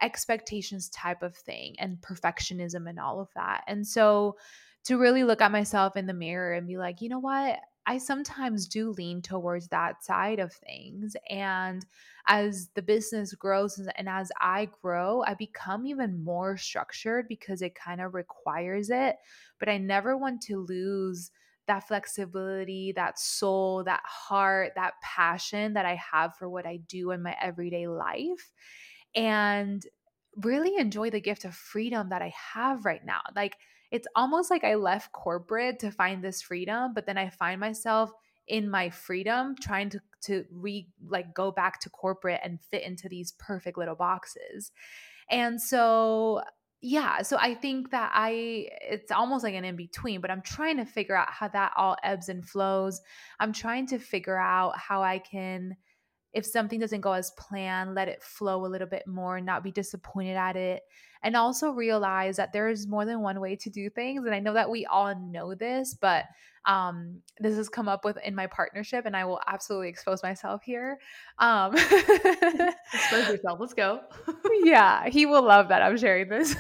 expectations 0.02 0.88
type 0.90 1.22
of 1.22 1.34
thing 1.36 1.74
and 1.78 2.00
perfectionism 2.00 2.88
and 2.88 2.98
all 2.98 3.20
of 3.20 3.28
that. 3.34 3.64
And 3.66 3.86
so 3.86 4.36
to 4.84 4.98
really 4.98 5.24
look 5.24 5.40
at 5.40 5.52
myself 5.52 5.96
in 5.96 6.06
the 6.06 6.14
mirror 6.14 6.52
and 6.52 6.66
be 6.66 6.76
like 6.76 7.00
you 7.00 7.08
know 7.08 7.18
what 7.18 7.58
I 7.86 7.98
sometimes 7.98 8.66
do 8.66 8.90
lean 8.90 9.20
towards 9.20 9.68
that 9.68 10.02
side 10.02 10.38
of 10.38 10.52
things. 10.52 11.16
And 11.28 11.84
as 12.26 12.70
the 12.74 12.82
business 12.82 13.34
grows 13.34 13.78
and 13.78 14.08
as 14.08 14.32
I 14.40 14.66
grow, 14.66 15.22
I 15.22 15.34
become 15.34 15.86
even 15.86 16.24
more 16.24 16.56
structured 16.56 17.28
because 17.28 17.60
it 17.60 17.74
kind 17.74 18.00
of 18.00 18.14
requires 18.14 18.88
it. 18.88 19.16
But 19.58 19.68
I 19.68 19.78
never 19.78 20.16
want 20.16 20.40
to 20.42 20.58
lose 20.58 21.30
that 21.66 21.86
flexibility, 21.88 22.92
that 22.92 23.18
soul, 23.18 23.84
that 23.84 24.02
heart, 24.04 24.72
that 24.76 24.94
passion 25.02 25.74
that 25.74 25.86
I 25.86 25.94
have 25.96 26.36
for 26.36 26.48
what 26.48 26.66
I 26.66 26.76
do 26.78 27.10
in 27.10 27.22
my 27.22 27.36
everyday 27.40 27.86
life. 27.86 28.52
And 29.14 29.84
really 30.36 30.76
enjoy 30.76 31.10
the 31.10 31.20
gift 31.20 31.44
of 31.44 31.54
freedom 31.54 32.08
that 32.08 32.22
I 32.22 32.32
have 32.54 32.84
right 32.84 33.04
now. 33.04 33.20
Like, 33.36 33.56
it's 33.94 34.08
almost 34.16 34.50
like 34.50 34.64
I 34.64 34.74
left 34.74 35.12
corporate 35.12 35.78
to 35.78 35.92
find 35.92 36.20
this 36.20 36.42
freedom, 36.42 36.94
but 36.94 37.06
then 37.06 37.16
I 37.16 37.30
find 37.30 37.60
myself 37.60 38.10
in 38.48 38.68
my 38.68 38.90
freedom 38.90 39.54
trying 39.60 39.88
to 39.90 40.00
to 40.22 40.44
re 40.50 40.88
like 41.06 41.32
go 41.32 41.52
back 41.52 41.78
to 41.78 41.90
corporate 41.90 42.40
and 42.42 42.60
fit 42.60 42.82
into 42.82 43.08
these 43.08 43.30
perfect 43.38 43.78
little 43.78 43.94
boxes. 43.94 44.72
And 45.30 45.62
so 45.62 46.42
yeah, 46.80 47.22
so 47.22 47.36
I 47.38 47.54
think 47.54 47.92
that 47.92 48.10
I 48.12 48.68
it's 48.82 49.12
almost 49.12 49.44
like 49.44 49.54
an 49.54 49.64
in 49.64 49.76
between, 49.76 50.20
but 50.20 50.32
I'm 50.32 50.42
trying 50.42 50.78
to 50.78 50.84
figure 50.84 51.14
out 51.14 51.30
how 51.30 51.46
that 51.46 51.72
all 51.76 51.96
ebbs 52.02 52.28
and 52.28 52.44
flows. 52.44 53.00
I'm 53.38 53.52
trying 53.52 53.86
to 53.86 54.00
figure 54.00 54.36
out 54.36 54.76
how 54.76 55.04
I 55.04 55.20
can 55.20 55.76
if 56.32 56.44
something 56.44 56.80
doesn't 56.80 57.00
go 57.00 57.12
as 57.12 57.30
planned, 57.38 57.94
let 57.94 58.08
it 58.08 58.20
flow 58.20 58.66
a 58.66 58.66
little 58.66 58.88
bit 58.88 59.06
more, 59.06 59.36
and 59.36 59.46
not 59.46 59.62
be 59.62 59.70
disappointed 59.70 60.36
at 60.36 60.56
it. 60.56 60.82
And 61.24 61.36
also 61.36 61.70
realize 61.70 62.36
that 62.36 62.52
there's 62.52 62.86
more 62.86 63.04
than 63.04 63.20
one 63.20 63.40
way 63.40 63.56
to 63.56 63.70
do 63.70 63.90
things. 63.90 64.24
And 64.26 64.34
I 64.34 64.40
know 64.40 64.54
that 64.54 64.70
we 64.70 64.86
all 64.86 65.14
know 65.16 65.54
this, 65.54 65.94
but 65.94 66.26
um, 66.66 67.20
this 67.38 67.56
has 67.56 67.68
come 67.68 67.88
up 67.88 68.04
with 68.04 68.16
in 68.24 68.34
my 68.34 68.46
partnership, 68.46 69.04
and 69.04 69.16
I 69.16 69.24
will 69.26 69.40
absolutely 69.46 69.88
expose 69.88 70.22
myself 70.22 70.62
here. 70.64 70.98
Um, 71.38 71.74
expose 71.74 72.72
yourself. 73.28 73.60
Let's 73.60 73.74
go. 73.74 74.00
yeah, 74.64 75.08
he 75.08 75.26
will 75.26 75.42
love 75.42 75.68
that 75.68 75.82
I'm 75.82 75.96
sharing 75.98 76.28
this. 76.28 76.56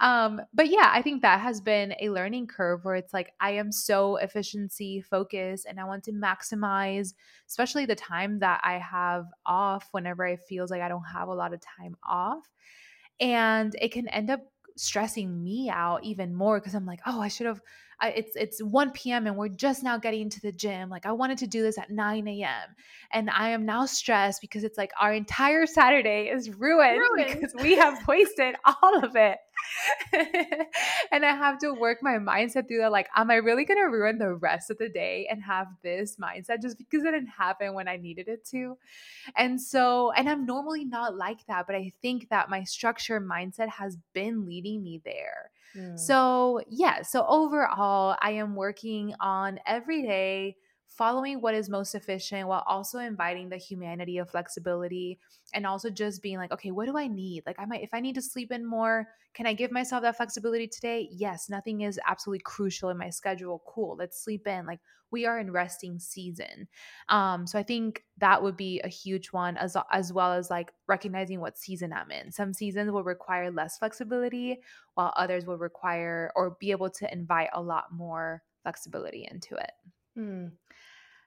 um, 0.00 0.40
but 0.54 0.68
yeah, 0.68 0.88
I 0.92 1.02
think 1.02 1.22
that 1.22 1.40
has 1.40 1.60
been 1.60 1.94
a 2.00 2.10
learning 2.10 2.46
curve 2.46 2.84
where 2.84 2.94
it's 2.94 3.12
like 3.12 3.32
I 3.40 3.52
am 3.52 3.72
so 3.72 4.16
efficiency 4.16 5.00
focused, 5.00 5.66
and 5.66 5.80
I 5.80 5.84
want 5.84 6.04
to 6.04 6.12
maximize, 6.12 7.14
especially 7.48 7.86
the 7.86 7.96
time 7.96 8.38
that 8.38 8.60
I 8.62 8.78
have 8.78 9.26
off. 9.44 9.88
Whenever 9.90 10.26
it 10.26 10.40
feels 10.48 10.70
like 10.70 10.80
I 10.80 10.88
don't 10.88 11.02
have 11.02 11.28
a 11.28 11.34
lot 11.34 11.52
of 11.52 11.60
time 11.60 11.96
off, 12.08 12.48
and 13.20 13.74
it 13.80 13.92
can 13.92 14.08
end 14.08 14.30
up 14.30 14.40
stressing 14.76 15.42
me 15.42 15.70
out 15.70 16.04
even 16.04 16.34
more 16.34 16.60
because 16.60 16.74
I'm 16.74 16.86
like, 16.86 17.00
oh, 17.06 17.20
I 17.20 17.28
should 17.28 17.46
have. 17.46 17.60
I, 17.98 18.10
it's 18.10 18.36
it's 18.36 18.62
1 18.62 18.90
p.m. 18.90 19.26
and 19.26 19.36
we're 19.36 19.48
just 19.48 19.82
now 19.82 19.96
getting 19.96 20.28
to 20.30 20.40
the 20.40 20.52
gym. 20.52 20.90
Like 20.90 21.06
I 21.06 21.12
wanted 21.12 21.38
to 21.38 21.46
do 21.46 21.62
this 21.62 21.78
at 21.78 21.90
9 21.90 22.28
a.m. 22.28 22.76
and 23.10 23.30
I 23.30 23.50
am 23.50 23.64
now 23.64 23.86
stressed 23.86 24.42
because 24.42 24.64
it's 24.64 24.76
like 24.76 24.90
our 25.00 25.14
entire 25.14 25.66
Saturday 25.66 26.28
is 26.28 26.50
ruined, 26.50 26.98
ruined. 26.98 27.40
because 27.40 27.54
we 27.54 27.76
have 27.76 27.98
wasted 28.08 28.56
all 28.64 29.02
of 29.02 29.16
it. 29.16 29.38
and 31.10 31.24
I 31.24 31.34
have 31.34 31.58
to 31.60 31.72
work 31.72 32.02
my 32.02 32.18
mindset 32.18 32.68
through 32.68 32.78
that. 32.78 32.92
Like, 32.92 33.08
am 33.16 33.30
I 33.30 33.36
really 33.36 33.64
gonna 33.64 33.88
ruin 33.88 34.18
the 34.18 34.34
rest 34.34 34.70
of 34.70 34.76
the 34.76 34.90
day 34.90 35.26
and 35.30 35.42
have 35.42 35.68
this 35.82 36.16
mindset 36.16 36.60
just 36.60 36.76
because 36.76 37.02
it 37.04 37.12
didn't 37.12 37.28
happen 37.28 37.72
when 37.72 37.88
I 37.88 37.96
needed 37.96 38.28
it 38.28 38.44
to? 38.50 38.76
And 39.36 39.60
so, 39.60 40.12
and 40.12 40.28
I'm 40.28 40.44
normally 40.44 40.84
not 40.84 41.16
like 41.16 41.46
that, 41.46 41.66
but 41.66 41.76
I 41.76 41.92
think 42.02 42.28
that 42.28 42.50
my 42.50 42.64
structure 42.64 43.20
mindset 43.20 43.68
has 43.70 43.96
been 44.12 44.44
leading 44.44 44.82
me 44.82 45.00
there. 45.02 45.50
Mm. 45.76 45.96
So, 45.96 46.60
yeah, 46.68 47.02
so 47.02 47.26
overall, 47.26 48.16
I 48.20 48.32
am 48.32 48.54
working 48.56 49.14
on 49.20 49.58
every 49.66 50.02
day 50.02 50.56
following 50.96 51.40
what 51.40 51.54
is 51.54 51.68
most 51.68 51.94
efficient 51.94 52.48
while 52.48 52.64
also 52.66 52.98
inviting 52.98 53.48
the 53.48 53.56
humanity 53.56 54.18
of 54.18 54.30
flexibility 54.30 55.18
and 55.52 55.66
also 55.66 55.90
just 55.90 56.22
being 56.22 56.38
like 56.38 56.50
okay 56.52 56.70
what 56.70 56.86
do 56.86 56.96
i 56.96 57.06
need? 57.06 57.42
Like 57.46 57.58
i 57.58 57.64
might 57.66 57.82
if 57.82 57.92
i 57.92 58.00
need 58.00 58.14
to 58.14 58.22
sleep 58.22 58.50
in 58.50 58.64
more 58.64 59.08
can 59.34 59.46
i 59.46 59.52
give 59.52 59.70
myself 59.70 60.02
that 60.02 60.16
flexibility 60.16 60.66
today? 60.66 61.08
Yes 61.10 61.48
nothing 61.48 61.82
is 61.82 62.00
absolutely 62.06 62.42
crucial 62.44 62.90
in 62.90 62.98
my 62.98 63.10
schedule. 63.10 63.62
Cool 63.66 63.96
let's 63.98 64.22
sleep 64.22 64.46
in. 64.46 64.66
Like 64.66 64.80
we 65.12 65.24
are 65.24 65.38
in 65.38 65.52
resting 65.52 65.98
season. 65.98 66.66
Um 67.08 67.46
so 67.46 67.58
i 67.58 67.62
think 67.62 68.04
that 68.18 68.42
would 68.42 68.56
be 68.56 68.80
a 68.80 68.88
huge 68.88 69.28
one 69.32 69.56
as 69.58 69.76
as 69.92 70.12
well 70.12 70.32
as 70.32 70.50
like 70.50 70.72
recognizing 70.88 71.40
what 71.40 71.58
season 71.58 71.92
i'm 71.92 72.10
in. 72.10 72.32
Some 72.32 72.54
seasons 72.54 72.90
will 72.90 73.04
require 73.04 73.50
less 73.50 73.76
flexibility 73.78 74.62
while 74.94 75.12
others 75.16 75.44
will 75.44 75.58
require 75.58 76.32
or 76.34 76.56
be 76.58 76.70
able 76.70 76.90
to 76.90 77.12
invite 77.12 77.50
a 77.52 77.60
lot 77.60 77.92
more 77.92 78.42
flexibility 78.62 79.28
into 79.30 79.54
it. 79.56 79.72
Hmm. 80.16 80.46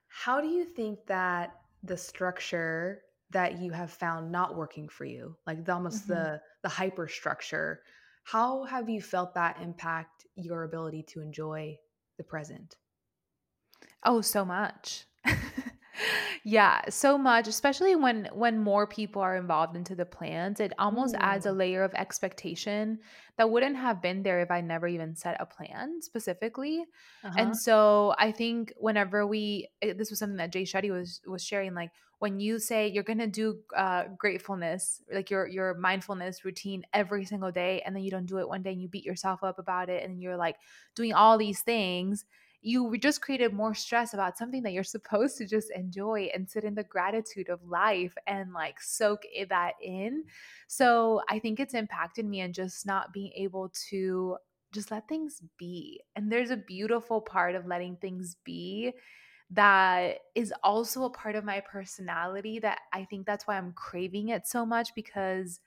How 0.09 0.41
do 0.41 0.47
you 0.47 0.65
think 0.65 1.05
that 1.07 1.55
the 1.83 1.97
structure 1.97 3.03
that 3.31 3.59
you 3.59 3.71
have 3.71 3.91
found 3.91 4.31
not 4.31 4.55
working 4.55 4.89
for 4.89 5.05
you, 5.05 5.35
like 5.47 5.63
the, 5.63 5.73
almost 5.73 6.03
mm-hmm. 6.03 6.13
the 6.13 6.41
the 6.63 6.69
hyper 6.69 7.07
structure, 7.07 7.81
how 8.23 8.63
have 8.63 8.89
you 8.89 9.01
felt 9.01 9.33
that 9.35 9.61
impact 9.61 10.25
your 10.35 10.63
ability 10.63 11.03
to 11.03 11.21
enjoy 11.21 11.77
the 12.17 12.23
present? 12.23 12.75
Oh, 14.03 14.21
so 14.21 14.43
much. 14.43 15.05
yeah, 16.43 16.81
so 16.89 17.17
much, 17.17 17.47
especially 17.47 17.95
when 17.95 18.29
when 18.33 18.59
more 18.59 18.87
people 18.87 19.21
are 19.21 19.35
involved 19.35 19.75
into 19.75 19.95
the 19.95 20.05
plans, 20.05 20.59
it 20.59 20.73
almost 20.79 21.15
adds 21.19 21.45
a 21.45 21.51
layer 21.51 21.83
of 21.83 21.93
expectation 21.93 22.99
that 23.37 23.49
wouldn't 23.49 23.75
have 23.75 24.01
been 24.01 24.23
there 24.23 24.41
if 24.41 24.51
I 24.51 24.61
never 24.61 24.87
even 24.87 25.15
set 25.15 25.37
a 25.39 25.45
plan 25.45 26.01
specifically. 26.01 26.85
Uh-huh. 27.23 27.33
And 27.37 27.57
so 27.57 28.13
I 28.17 28.31
think 28.31 28.73
whenever 28.77 29.25
we 29.25 29.69
eh, 29.81 29.93
this 29.97 30.09
was 30.09 30.19
something 30.19 30.37
that 30.37 30.51
Jay 30.51 30.63
Shetty 30.63 30.91
was 30.91 31.21
was 31.25 31.43
sharing 31.43 31.73
like 31.73 31.91
when 32.19 32.39
you 32.39 32.59
say 32.59 32.87
you're 32.87 33.03
going 33.03 33.19
to 33.19 33.27
do 33.27 33.59
uh, 33.75 34.03
gratefulness 34.17 35.01
like 35.11 35.29
your 35.29 35.47
your 35.47 35.73
mindfulness 35.75 36.45
routine 36.45 36.83
every 36.93 37.25
single 37.25 37.51
day 37.51 37.81
and 37.85 37.95
then 37.95 38.03
you 38.03 38.11
don't 38.11 38.25
do 38.25 38.37
it 38.39 38.47
one 38.47 38.61
day 38.61 38.71
and 38.71 38.81
you 38.81 38.87
beat 38.87 39.05
yourself 39.05 39.43
up 39.43 39.57
about 39.57 39.89
it 39.89 40.03
and 40.03 40.21
you're 40.21 40.37
like 40.37 40.57
doing 40.95 41.13
all 41.13 41.37
these 41.37 41.61
things 41.61 42.25
you 42.61 42.97
just 42.97 43.21
created 43.21 43.53
more 43.53 43.73
stress 43.73 44.13
about 44.13 44.37
something 44.37 44.63
that 44.63 44.73
you're 44.73 44.83
supposed 44.83 45.37
to 45.37 45.45
just 45.45 45.71
enjoy 45.71 46.29
and 46.33 46.49
sit 46.49 46.63
in 46.63 46.75
the 46.75 46.83
gratitude 46.83 47.49
of 47.49 47.63
life 47.63 48.13
and 48.27 48.51
like 48.53 48.81
soak 48.81 49.23
that 49.49 49.73
in. 49.81 50.25
So 50.67 51.21
I 51.29 51.39
think 51.39 51.59
it's 51.59 51.73
impacted 51.73 52.25
me 52.25 52.41
and 52.41 52.53
just 52.53 52.85
not 52.85 53.13
being 53.13 53.31
able 53.35 53.71
to 53.89 54.37
just 54.73 54.91
let 54.91 55.07
things 55.07 55.41
be. 55.57 56.01
And 56.15 56.31
there's 56.31 56.51
a 56.51 56.57
beautiful 56.57 57.21
part 57.21 57.55
of 57.55 57.65
letting 57.65 57.95
things 57.95 58.35
be 58.43 58.93
that 59.51 60.19
is 60.35 60.53
also 60.63 61.05
a 61.05 61.09
part 61.09 61.35
of 61.35 61.43
my 61.43 61.59
personality 61.61 62.59
that 62.59 62.79
I 62.93 63.05
think 63.05 63.25
that's 63.25 63.47
why 63.47 63.57
I'm 63.57 63.73
craving 63.73 64.29
it 64.29 64.45
so 64.45 64.65
much 64.65 64.93
because 64.95 65.59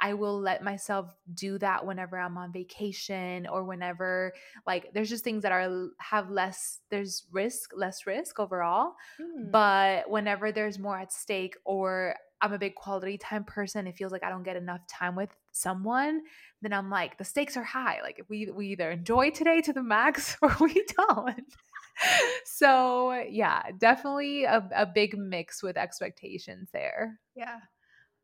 I 0.00 0.14
will 0.14 0.38
let 0.40 0.62
myself 0.62 1.14
do 1.34 1.58
that 1.58 1.84
whenever 1.84 2.18
I'm 2.18 2.38
on 2.38 2.52
vacation 2.52 3.46
or 3.46 3.64
whenever 3.64 4.32
like 4.66 4.92
there's 4.94 5.08
just 5.08 5.24
things 5.24 5.42
that 5.42 5.52
are 5.52 5.88
have 5.98 6.30
less 6.30 6.80
there's 6.90 7.24
risk, 7.32 7.72
less 7.76 8.06
risk 8.06 8.38
overall. 8.38 8.92
Mm. 9.20 9.50
But 9.50 10.08
whenever 10.08 10.52
there's 10.52 10.78
more 10.78 10.98
at 10.98 11.12
stake 11.12 11.56
or 11.64 12.14
I'm 12.40 12.52
a 12.52 12.58
big 12.58 12.76
quality 12.76 13.18
time 13.18 13.42
person, 13.44 13.86
it 13.86 13.96
feels 13.96 14.12
like 14.12 14.22
I 14.22 14.30
don't 14.30 14.44
get 14.44 14.56
enough 14.56 14.86
time 14.86 15.16
with 15.16 15.30
someone, 15.50 16.22
then 16.62 16.72
I'm 16.72 16.90
like 16.90 17.18
the 17.18 17.24
stakes 17.24 17.56
are 17.56 17.64
high. 17.64 18.00
Like 18.02 18.24
we 18.28 18.50
we 18.50 18.68
either 18.68 18.90
enjoy 18.90 19.30
today 19.30 19.60
to 19.62 19.72
the 19.72 19.82
max 19.82 20.36
or 20.42 20.54
we 20.60 20.84
don't. 20.96 21.54
so 22.44 23.12
yeah, 23.28 23.62
definitely 23.78 24.44
a, 24.44 24.68
a 24.74 24.86
big 24.86 25.18
mix 25.18 25.62
with 25.62 25.76
expectations 25.76 26.68
there. 26.72 27.18
Yeah. 27.34 27.58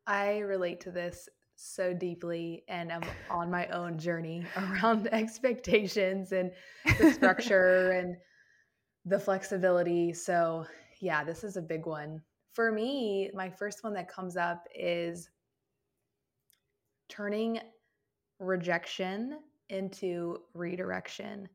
I 0.07 0.39
relate 0.39 0.81
to 0.81 0.91
this 0.91 1.27
so 1.55 1.93
deeply 1.93 2.63
and 2.67 2.91
I'm 2.91 3.03
on 3.29 3.49
my 3.49 3.67
own 3.67 3.97
journey 3.97 4.45
around 4.57 5.07
expectations 5.11 6.31
and 6.31 6.51
the 6.99 7.11
structure 7.11 7.91
and 7.99 8.17
the 9.05 9.19
flexibility. 9.19 10.13
So, 10.13 10.65
yeah, 10.99 11.23
this 11.23 11.43
is 11.43 11.57
a 11.57 11.61
big 11.61 11.85
one. 11.85 12.21
For 12.53 12.71
me, 12.71 13.29
my 13.33 13.49
first 13.49 13.83
one 13.83 13.93
that 13.93 14.07
comes 14.07 14.37
up 14.37 14.65
is 14.73 15.29
turning 17.09 17.59
rejection 18.39 19.39
into 19.69 20.39
redirection. 20.53 21.47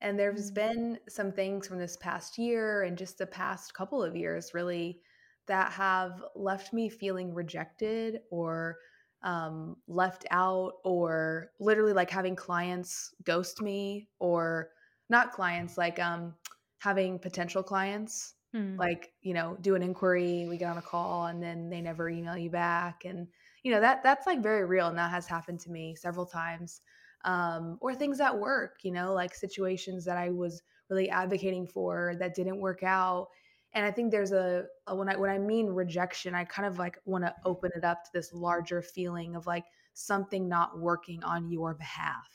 And 0.00 0.18
there's 0.18 0.50
mm-hmm. 0.50 0.54
been 0.54 0.98
some 1.08 1.32
things 1.32 1.66
from 1.66 1.78
this 1.78 1.96
past 1.98 2.38
year 2.38 2.82
and 2.82 2.96
just 2.96 3.18
the 3.18 3.26
past 3.26 3.74
couple 3.74 4.02
of 4.02 4.16
years, 4.16 4.54
really, 4.54 5.00
that 5.46 5.72
have 5.72 6.22
left 6.34 6.72
me 6.72 6.88
feeling 6.88 7.34
rejected 7.34 8.20
or 8.30 8.76
um, 9.22 9.76
left 9.86 10.26
out 10.30 10.74
or 10.84 11.50
literally 11.60 11.92
like 11.92 12.10
having 12.10 12.34
clients 12.34 13.14
ghost 13.24 13.60
me 13.60 14.08
or 14.18 14.70
not 15.08 15.32
clients 15.32 15.76
like 15.76 15.98
um, 15.98 16.34
having 16.78 17.18
potential 17.18 17.62
clients 17.62 18.34
hmm. 18.52 18.76
like 18.76 19.12
you 19.22 19.34
know 19.34 19.56
do 19.60 19.74
an 19.74 19.82
inquiry 19.82 20.46
we 20.48 20.56
get 20.56 20.70
on 20.70 20.78
a 20.78 20.82
call 20.82 21.26
and 21.26 21.42
then 21.42 21.68
they 21.68 21.80
never 21.80 22.08
email 22.08 22.36
you 22.36 22.50
back 22.50 23.04
and 23.04 23.26
you 23.62 23.72
know 23.72 23.80
that 23.80 24.02
that's 24.02 24.26
like 24.26 24.42
very 24.42 24.64
real 24.64 24.88
and 24.88 24.98
that 24.98 25.10
has 25.10 25.26
happened 25.26 25.60
to 25.60 25.70
me 25.70 25.94
several 25.94 26.26
times 26.26 26.80
um, 27.24 27.76
or 27.80 27.94
things 27.94 28.20
at 28.20 28.36
work 28.36 28.76
you 28.82 28.90
know 28.90 29.12
like 29.12 29.34
situations 29.34 30.04
that 30.04 30.16
i 30.16 30.30
was 30.30 30.62
really 30.88 31.10
advocating 31.10 31.66
for 31.66 32.14
that 32.18 32.34
didn't 32.34 32.58
work 32.58 32.82
out 32.82 33.28
and 33.74 33.84
i 33.84 33.90
think 33.90 34.10
there's 34.10 34.32
a, 34.32 34.64
a 34.86 34.94
when 34.94 35.08
i 35.08 35.16
when 35.16 35.30
i 35.30 35.38
mean 35.38 35.66
rejection 35.66 36.34
i 36.34 36.44
kind 36.44 36.66
of 36.66 36.78
like 36.78 36.98
want 37.04 37.24
to 37.24 37.34
open 37.44 37.70
it 37.74 37.84
up 37.84 38.04
to 38.04 38.10
this 38.12 38.32
larger 38.32 38.82
feeling 38.82 39.36
of 39.36 39.46
like 39.46 39.64
something 39.92 40.48
not 40.48 40.78
working 40.78 41.22
on 41.24 41.50
your 41.50 41.74
behalf. 41.74 42.28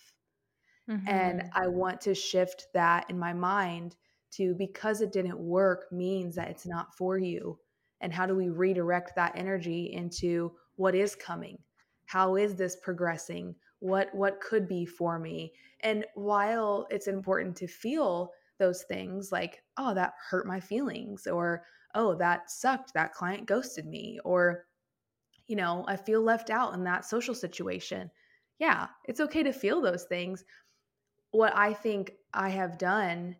Mm-hmm. 0.89 1.07
and 1.07 1.43
i 1.53 1.67
want 1.67 1.99
to 2.01 2.13
shift 2.13 2.67
that 2.73 3.09
in 3.09 3.17
my 3.17 3.33
mind 3.33 3.95
to 4.35 4.53
because 4.55 5.01
it 5.01 5.11
didn't 5.11 5.39
work 5.39 5.85
means 5.91 6.35
that 6.35 6.49
it's 6.49 6.65
not 6.65 6.95
for 6.95 7.17
you. 7.17 7.57
And 8.01 8.13
how 8.13 8.25
do 8.25 8.35
we 8.35 8.49
redirect 8.49 9.15
that 9.15 9.33
energy 9.35 9.91
into 9.93 10.51
what 10.75 10.95
is 10.95 11.15
coming? 11.15 11.57
How 12.05 12.35
is 12.35 12.55
this 12.55 12.75
progressing? 12.75 13.55
What 13.79 14.13
what 14.13 14.41
could 14.41 14.67
be 14.67 14.85
for 14.85 15.19
me? 15.19 15.53
And 15.81 16.05
while 16.15 16.87
it's 16.89 17.07
important 17.07 17.55
to 17.57 17.67
feel 17.67 18.31
those 18.59 18.83
things 18.83 19.31
like 19.31 19.61
oh 19.77 19.93
that 19.93 20.13
hurt 20.29 20.47
my 20.47 20.59
feelings 20.59 21.27
or 21.27 21.63
oh 21.93 22.15
that 22.15 22.49
sucked 22.49 22.93
that 22.93 23.13
client 23.13 23.45
ghosted 23.45 23.85
me 23.85 24.19
or 24.23 24.65
you 25.47 25.55
know 25.55 25.83
i 25.87 25.95
feel 25.95 26.21
left 26.21 26.49
out 26.49 26.73
in 26.73 26.83
that 26.83 27.05
social 27.05 27.35
situation 27.35 28.09
yeah 28.59 28.87
it's 29.05 29.19
okay 29.19 29.43
to 29.43 29.51
feel 29.51 29.81
those 29.81 30.03
things 30.03 30.43
what 31.31 31.55
i 31.55 31.73
think 31.73 32.11
i 32.33 32.49
have 32.49 32.77
done 32.77 33.35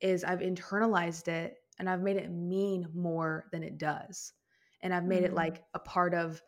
is 0.00 0.24
i've 0.24 0.40
internalized 0.40 1.28
it 1.28 1.56
and 1.78 1.88
i've 1.88 2.02
made 2.02 2.16
it 2.16 2.30
mean 2.30 2.86
more 2.94 3.46
than 3.52 3.62
it 3.62 3.78
does 3.78 4.32
and 4.82 4.94
i've 4.94 5.04
made 5.04 5.24
mm-hmm. 5.24 5.32
it 5.32 5.34
like 5.34 5.64
a 5.74 5.78
part 5.78 6.14
of 6.14 6.40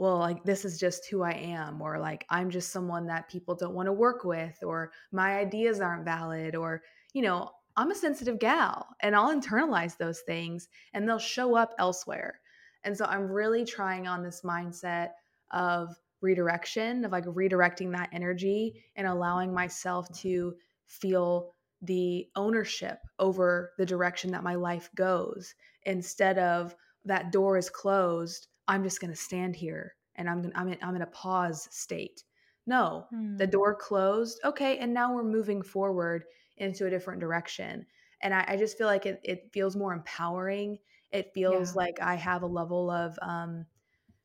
well, 0.00 0.16
like 0.16 0.42
this 0.44 0.64
is 0.64 0.80
just 0.80 1.06
who 1.10 1.22
I 1.22 1.32
am, 1.32 1.82
or 1.82 1.98
like 1.98 2.24
I'm 2.30 2.48
just 2.48 2.70
someone 2.70 3.06
that 3.08 3.28
people 3.28 3.54
don't 3.54 3.74
want 3.74 3.84
to 3.84 3.92
work 3.92 4.24
with, 4.24 4.56
or 4.62 4.92
my 5.12 5.36
ideas 5.36 5.78
aren't 5.78 6.06
valid, 6.06 6.56
or, 6.56 6.80
you 7.12 7.22
know, 7.22 7.50
I'm 7.76 7.90
a 7.90 7.94
sensitive 7.94 8.38
gal 8.38 8.86
and 9.00 9.14
I'll 9.14 9.34
internalize 9.34 9.96
those 9.96 10.20
things 10.20 10.68
and 10.92 11.08
they'll 11.08 11.18
show 11.18 11.56
up 11.56 11.74
elsewhere. 11.78 12.40
And 12.84 12.96
so 12.96 13.04
I'm 13.04 13.30
really 13.30 13.64
trying 13.64 14.06
on 14.06 14.22
this 14.22 14.42
mindset 14.44 15.10
of 15.50 15.94
redirection, 16.20 17.04
of 17.04 17.12
like 17.12 17.24
redirecting 17.24 17.92
that 17.92 18.10
energy 18.12 18.84
and 18.96 19.06
allowing 19.06 19.52
myself 19.52 20.06
to 20.20 20.54
feel 20.86 21.54
the 21.82 22.28
ownership 22.36 22.98
over 23.18 23.72
the 23.78 23.86
direction 23.86 24.30
that 24.32 24.42
my 24.42 24.54
life 24.54 24.90
goes 24.94 25.54
instead 25.84 26.38
of 26.38 26.74
that 27.04 27.32
door 27.32 27.56
is 27.56 27.70
closed 27.70 28.48
I'm 28.70 28.84
just 28.84 29.00
going 29.00 29.10
to 29.10 29.16
stand 29.16 29.56
here 29.56 29.96
and 30.14 30.30
I'm 30.30 30.52
I'm 30.54 30.68
in, 30.68 30.78
I'm 30.80 30.94
in 30.94 31.02
a 31.02 31.06
pause 31.06 31.68
state. 31.72 32.22
No, 32.66 33.06
hmm. 33.10 33.36
the 33.36 33.46
door 33.46 33.74
closed. 33.74 34.40
Okay, 34.44 34.78
and 34.78 34.94
now 34.94 35.12
we're 35.12 35.24
moving 35.24 35.60
forward 35.60 36.24
into 36.60 36.86
a 36.86 36.90
different 36.90 37.20
direction. 37.20 37.86
And 38.22 38.34
I, 38.34 38.44
I 38.48 38.56
just 38.56 38.76
feel 38.76 38.86
like 38.86 39.06
it, 39.06 39.20
it 39.24 39.50
feels 39.52 39.76
more 39.76 39.92
empowering. 39.92 40.78
It 41.10 41.32
feels 41.34 41.70
yeah. 41.70 41.82
like 41.82 42.00
I 42.00 42.14
have 42.14 42.42
a 42.42 42.46
level 42.46 42.90
of 42.90 43.18
um, 43.22 43.66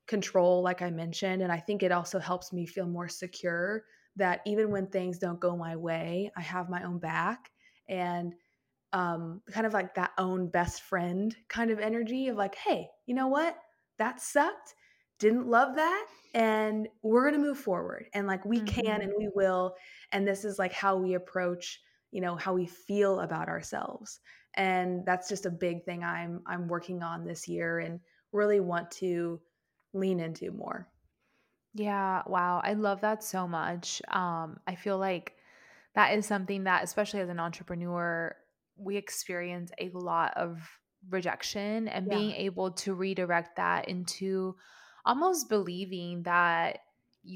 control, 0.08 0.62
like 0.62 0.82
I 0.82 0.92
mentioned. 0.92 1.42
And 1.42 1.52
I 1.52 1.60
think 1.60 1.82
it 1.82 1.92
also 1.92 2.20
helps 2.20 2.54
me 2.54 2.66
feel 2.66 2.88
more 2.88 3.08
secure 3.08 3.84
that 4.18 4.42
even 4.46 4.70
when 4.70 4.88
things 4.88 5.18
don't 5.18 5.40
go 5.40 5.56
my 5.56 5.76
way, 5.76 6.32
I 6.38 6.42
have 6.42 6.70
my 6.70 6.84
own 6.84 7.00
back. 7.00 7.52
And 7.90 8.34
um, 8.94 9.42
kind 9.52 9.66
of 9.66 9.74
like 9.74 9.96
that 9.96 10.12
own 10.18 10.48
best 10.48 10.82
friend 10.82 11.36
kind 11.48 11.72
of 11.72 11.80
energy 11.80 12.28
of 12.28 12.38
like, 12.38 12.56
hey, 12.56 12.88
you 13.06 13.16
know 13.16 13.28
what? 13.28 13.58
that 13.98 14.22
sucked 14.22 14.76
didn't 15.20 15.48
love 15.48 15.76
that 15.76 16.08
and 16.34 16.88
we're 17.02 17.22
going 17.22 17.42
to 17.42 17.48
move 17.48 17.58
forward 17.58 18.08
and 18.14 18.28
like 18.28 18.44
we 18.46 18.58
mm-hmm. 18.58 18.82
can 18.82 19.02
and 19.02 19.14
we 19.18 19.30
will 19.34 19.76
and 20.12 20.28
this 20.28 20.44
is 20.44 20.60
like 20.60 20.74
how 20.74 20.98
we 20.98 21.14
approach 21.14 21.82
you 22.16 22.22
know 22.22 22.38
how 22.38 22.54
we 22.54 22.66
feel 22.66 23.20
about 23.20 23.50
ourselves 23.50 24.22
and 24.56 25.06
that's 25.06 25.28
just 25.28 25.46
a 25.46 25.50
big 25.50 25.84
thing 25.84 26.02
i'm 26.02 26.42
i'm 26.48 26.70
working 26.70 27.04
on 27.04 27.26
this 27.26 27.46
year 27.46 27.80
and 27.80 28.00
really 28.32 28.62
want 28.62 28.90
to 28.90 29.38
lean 29.94 30.22
into 30.22 30.50
more 30.54 30.88
yeah 31.74 32.22
wow 32.26 32.62
i 32.64 32.72
love 32.72 33.02
that 33.02 33.22
so 33.22 33.46
much 33.46 34.02
um 34.08 34.58
i 34.66 34.76
feel 34.76 34.98
like 34.98 35.34
that 35.94 36.18
is 36.18 36.26
something 36.26 36.64
that 36.64 36.86
especially 36.86 37.20
as 37.20 37.28
an 37.28 37.40
entrepreneur 37.40 38.34
we 38.78 38.96
experience 38.96 39.72
a 39.78 39.90
lot 39.90 40.32
of 40.38 40.58
rejection 41.10 41.90
and 41.90 42.08
yeah. 42.08 42.18
being 42.18 42.32
able 42.32 42.72
to 42.72 42.94
redirect 42.94 43.58
that 43.58 43.90
into 43.90 44.56
almost 45.06 45.50
believing 45.50 46.24
that 46.24 46.80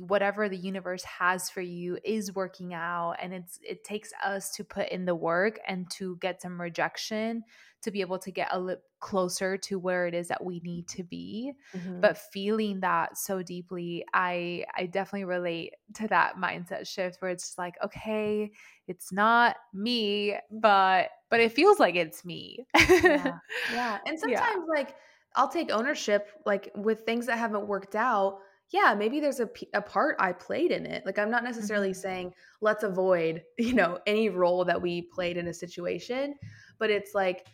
whatever 0.08 0.48
the 0.48 0.58
universe 0.58 1.04
has 1.04 1.50
for 1.50 1.62
you 1.62 1.98
is 2.04 2.34
working 2.34 2.74
out 2.74 3.16
and 3.22 3.34
it's 3.34 3.60
it 3.64 3.84
takes 3.84 4.12
us 4.24 4.52
to 4.52 4.64
put 4.64 4.90
in 4.90 5.06
the 5.06 5.16
work 5.16 5.60
and 5.68 5.90
to 5.90 6.18
get 6.18 6.42
some 6.42 6.60
rejection 6.60 7.44
to 7.82 7.92
be 7.92 8.02
able 8.02 8.20
to 8.20 8.32
get 8.32 8.50
a 8.52 8.60
little 8.60 8.84
closer 9.00 9.58
to 9.58 9.80
where 9.80 10.08
it 10.08 10.14
is 10.14 10.28
that 10.28 10.44
we 10.44 10.60
need 10.60 10.88
to 10.88 11.04
be 11.04 11.54
mm-hmm. 11.76 12.02
but 12.02 12.18
feeling 12.18 12.82
that 12.82 13.18
so 13.18 13.42
deeply 13.42 14.04
i 14.14 14.66
i 14.76 14.86
definitely 14.86 15.24
relate 15.24 15.74
to 15.94 16.08
that 16.08 16.36
mindset 16.36 16.86
shift 16.86 17.22
where 17.22 17.32
it's 17.32 17.58
like 17.58 17.76
okay 17.84 18.52
it's 18.88 19.12
not 19.14 19.56
me 19.74 20.36
but 20.52 21.10
but 21.30 21.40
it 21.40 21.54
feels 21.54 21.80
like 21.80 21.96
it's 21.96 22.26
me 22.26 22.66
yeah. 22.76 23.32
yeah 23.74 23.98
and 24.06 24.20
sometimes 24.20 24.66
yeah. 24.68 24.76
like 24.76 24.96
i'll 25.36 25.48
take 25.48 25.72
ownership 25.72 26.28
like 26.46 26.70
with 26.76 27.02
things 27.02 27.26
that 27.26 27.38
haven't 27.38 27.66
worked 27.66 27.96
out 27.96 28.40
yeah, 28.72 28.94
maybe 28.98 29.20
there's 29.20 29.40
a, 29.40 29.50
a 29.74 29.82
part 29.82 30.16
I 30.20 30.32
played 30.32 30.72
in 30.72 30.86
it. 30.86 31.06
Like, 31.06 31.18
I'm 31.18 31.32
not 31.32 31.44
necessarily 31.44 31.90
mm-hmm. 31.90 32.02
saying 32.02 32.34
let's 32.62 32.84
avoid, 32.84 33.44
you 33.58 33.74
know, 33.74 34.00
any 34.06 34.30
role 34.30 34.66
that 34.66 34.82
we 34.82 35.04
played 35.14 35.38
in 35.38 35.48
a 35.48 35.54
situation, 35.54 36.36
but 36.78 36.90
it's 36.90 37.16
like, 37.16 37.48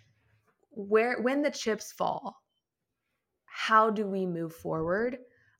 where, 0.71 1.21
when 1.21 1.41
the 1.41 1.51
chips 1.51 1.93
fall, 1.93 2.36
how 3.45 3.89
do 3.89 4.06
we 4.06 4.25
move 4.25 4.54
forward? 4.54 5.17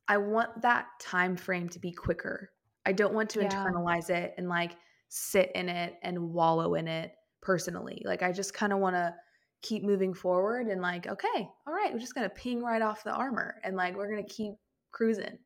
I 0.08 0.18
want 0.18 0.60
that 0.60 0.86
time 1.00 1.36
frame 1.36 1.68
to 1.70 1.78
be 1.78 1.90
quicker. 1.90 2.50
I 2.84 2.92
don't 2.92 3.14
want 3.14 3.30
to 3.30 3.40
yeah. 3.40 3.48
internalize 3.48 4.10
it 4.10 4.34
and 4.36 4.48
like 4.48 4.76
sit 5.08 5.50
in 5.54 5.68
it 5.68 5.94
and 6.02 6.32
wallow 6.32 6.74
in 6.74 6.86
it 6.86 7.12
personally. 7.40 8.02
Like, 8.04 8.22
I 8.22 8.30
just 8.30 8.52
kind 8.52 8.74
of 8.74 8.80
want 8.80 8.94
to 8.94 9.14
keep 9.62 9.82
moving 9.82 10.12
forward 10.12 10.66
and 10.66 10.82
like, 10.82 11.06
okay, 11.06 11.48
all 11.66 11.72
right, 11.72 11.92
we're 11.92 11.98
just 11.98 12.14
going 12.14 12.28
to 12.28 12.34
ping 12.34 12.62
right 12.62 12.82
off 12.82 13.02
the 13.02 13.10
armor 13.10 13.56
and 13.64 13.74
like, 13.74 13.96
we're 13.96 14.10
going 14.10 14.24
to 14.24 14.32
keep 14.32 14.52
cruising. 14.92 15.38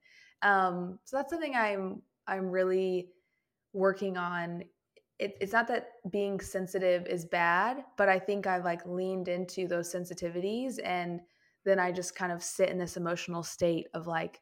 Um, 0.43 0.99
so 1.05 1.17
that's 1.17 1.31
something 1.31 1.55
I'm 1.55 2.03
I'm 2.27 2.51
really 2.51 3.09
working 3.73 4.17
on. 4.17 4.65
It, 5.19 5.37
it's 5.41 5.53
not 5.53 5.69
that 5.69 5.89
being 6.11 6.41
sensitive 6.41 7.07
is 7.07 7.27
bad, 7.27 7.85
but 7.99 8.09
I 8.09 8.19
think 8.19 8.47
I've 8.47 8.65
like 8.65 8.87
leaned 8.87 9.29
into 9.29 9.69
those 9.69 9.93
sensitivities, 9.93 10.79
and 10.83 11.21
then 11.65 11.79
I 11.79 11.93
just 11.93 12.15
kind 12.15 12.33
of 12.33 12.43
sit 12.43 12.71
in 12.71 12.79
this 12.79 12.97
emotional 12.97 13.43
state 13.43 13.89
of 13.93 14.07
like, 14.07 14.41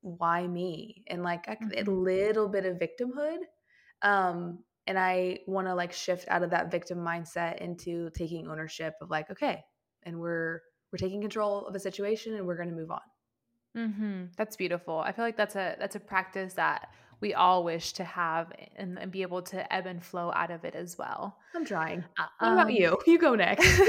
why 0.00 0.46
me, 0.46 1.04
and 1.08 1.22
like 1.22 1.46
a, 1.48 1.52
a 1.52 1.56
mm-hmm. 1.56 1.92
little 1.92 2.48
bit 2.48 2.64
of 2.64 2.78
victimhood. 2.78 3.40
Um, 4.02 4.60
and 4.86 4.98
I 4.98 5.40
want 5.46 5.66
to 5.66 5.74
like 5.74 5.92
shift 5.92 6.26
out 6.28 6.42
of 6.42 6.50
that 6.50 6.70
victim 6.70 6.98
mindset 6.98 7.58
into 7.58 8.08
taking 8.10 8.48
ownership 8.48 8.94
of 9.02 9.10
like, 9.10 9.30
okay, 9.30 9.62
and 10.04 10.18
we're 10.18 10.62
we're 10.90 10.98
taking 10.98 11.20
control 11.20 11.66
of 11.66 11.74
a 11.74 11.78
situation, 11.78 12.34
and 12.34 12.46
we're 12.46 12.56
going 12.56 12.70
to 12.70 12.74
move 12.74 12.90
on. 12.90 13.00
Mm-hmm. 13.76 14.24
That's 14.36 14.56
beautiful. 14.56 14.98
I 14.98 15.12
feel 15.12 15.24
like 15.24 15.36
that's 15.36 15.56
a 15.56 15.76
that's 15.78 15.96
a 15.96 16.00
practice 16.00 16.54
that 16.54 16.90
we 17.20 17.34
all 17.34 17.64
wish 17.64 17.92
to 17.94 18.04
have 18.04 18.52
and, 18.76 18.98
and 18.98 19.12
be 19.12 19.22
able 19.22 19.42
to 19.42 19.72
ebb 19.72 19.86
and 19.86 20.02
flow 20.02 20.32
out 20.34 20.50
of 20.50 20.64
it 20.64 20.74
as 20.74 20.96
well. 20.98 21.36
I'm 21.54 21.64
trying. 21.64 22.04
Uh, 22.18 22.24
what 22.38 22.52
about 22.52 22.66
um, 22.66 22.70
you? 22.70 22.98
You 23.06 23.18
go 23.18 23.34
next. 23.34 23.80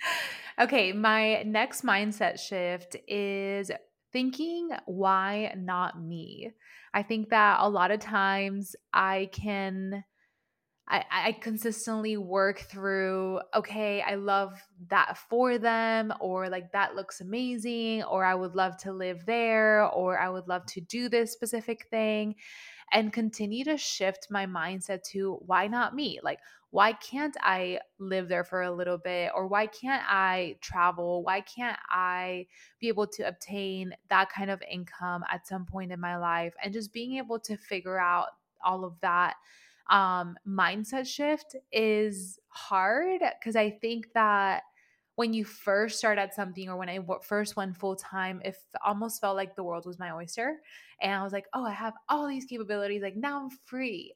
okay, 0.60 0.92
my 0.92 1.42
next 1.42 1.82
mindset 1.84 2.38
shift 2.38 2.96
is 3.08 3.70
thinking 4.12 4.70
why 4.86 5.54
not 5.56 6.00
me. 6.00 6.52
I 6.94 7.02
think 7.02 7.30
that 7.30 7.58
a 7.60 7.68
lot 7.68 7.90
of 7.90 8.00
times 8.00 8.76
I 8.92 9.30
can 9.32 10.04
I, 10.88 11.04
I 11.10 11.32
consistently 11.32 12.16
work 12.16 12.58
through, 12.58 13.40
okay, 13.54 14.02
I 14.02 14.16
love 14.16 14.60
that 14.88 15.16
for 15.16 15.56
them, 15.56 16.12
or 16.20 16.48
like 16.48 16.72
that 16.72 16.96
looks 16.96 17.20
amazing, 17.20 18.02
or 18.02 18.24
I 18.24 18.34
would 18.34 18.54
love 18.54 18.76
to 18.78 18.92
live 18.92 19.24
there, 19.24 19.86
or 19.86 20.18
I 20.18 20.28
would 20.28 20.48
love 20.48 20.66
to 20.66 20.80
do 20.80 21.08
this 21.08 21.32
specific 21.32 21.86
thing, 21.90 22.34
and 22.92 23.12
continue 23.12 23.64
to 23.64 23.78
shift 23.78 24.26
my 24.30 24.44
mindset 24.44 25.02
to 25.12 25.38
why 25.46 25.66
not 25.66 25.94
me? 25.94 26.20
Like, 26.22 26.40
why 26.72 26.94
can't 26.94 27.36
I 27.40 27.80
live 27.98 28.28
there 28.28 28.44
for 28.44 28.62
a 28.62 28.72
little 28.72 28.98
bit? 28.98 29.30
Or 29.34 29.46
why 29.46 29.66
can't 29.66 30.02
I 30.06 30.56
travel? 30.62 31.22
Why 31.22 31.42
can't 31.42 31.78
I 31.90 32.46
be 32.80 32.88
able 32.88 33.06
to 33.08 33.28
obtain 33.28 33.94
that 34.08 34.30
kind 34.30 34.50
of 34.50 34.62
income 34.70 35.22
at 35.30 35.46
some 35.46 35.66
point 35.66 35.92
in 35.92 36.00
my 36.00 36.16
life? 36.16 36.54
And 36.62 36.72
just 36.72 36.92
being 36.92 37.18
able 37.18 37.38
to 37.40 37.58
figure 37.58 37.98
out 37.98 38.28
all 38.64 38.86
of 38.86 38.94
that 39.02 39.34
um, 39.90 40.36
mindset 40.46 41.06
shift 41.06 41.56
is 41.72 42.38
hard 42.48 43.20
because 43.38 43.56
I 43.56 43.70
think 43.70 44.12
that 44.14 44.62
when 45.16 45.34
you 45.34 45.44
first 45.44 45.98
start 45.98 46.18
at 46.18 46.34
something 46.34 46.68
or 46.68 46.76
when 46.76 46.88
I 46.88 46.98
first 47.22 47.56
went 47.56 47.76
full 47.76 47.96
time, 47.96 48.40
it 48.44 48.56
almost 48.84 49.20
felt 49.20 49.36
like 49.36 49.54
the 49.54 49.62
world 49.62 49.84
was 49.84 49.98
my 49.98 50.10
oyster. 50.12 50.60
And 51.00 51.12
I 51.12 51.22
was 51.22 51.32
like, 51.32 51.46
oh, 51.52 51.66
I 51.66 51.72
have 51.72 51.94
all 52.08 52.26
these 52.26 52.46
capabilities. 52.46 53.02
Like 53.02 53.16
now 53.16 53.42
I'm 53.42 53.50
free. 53.64 54.14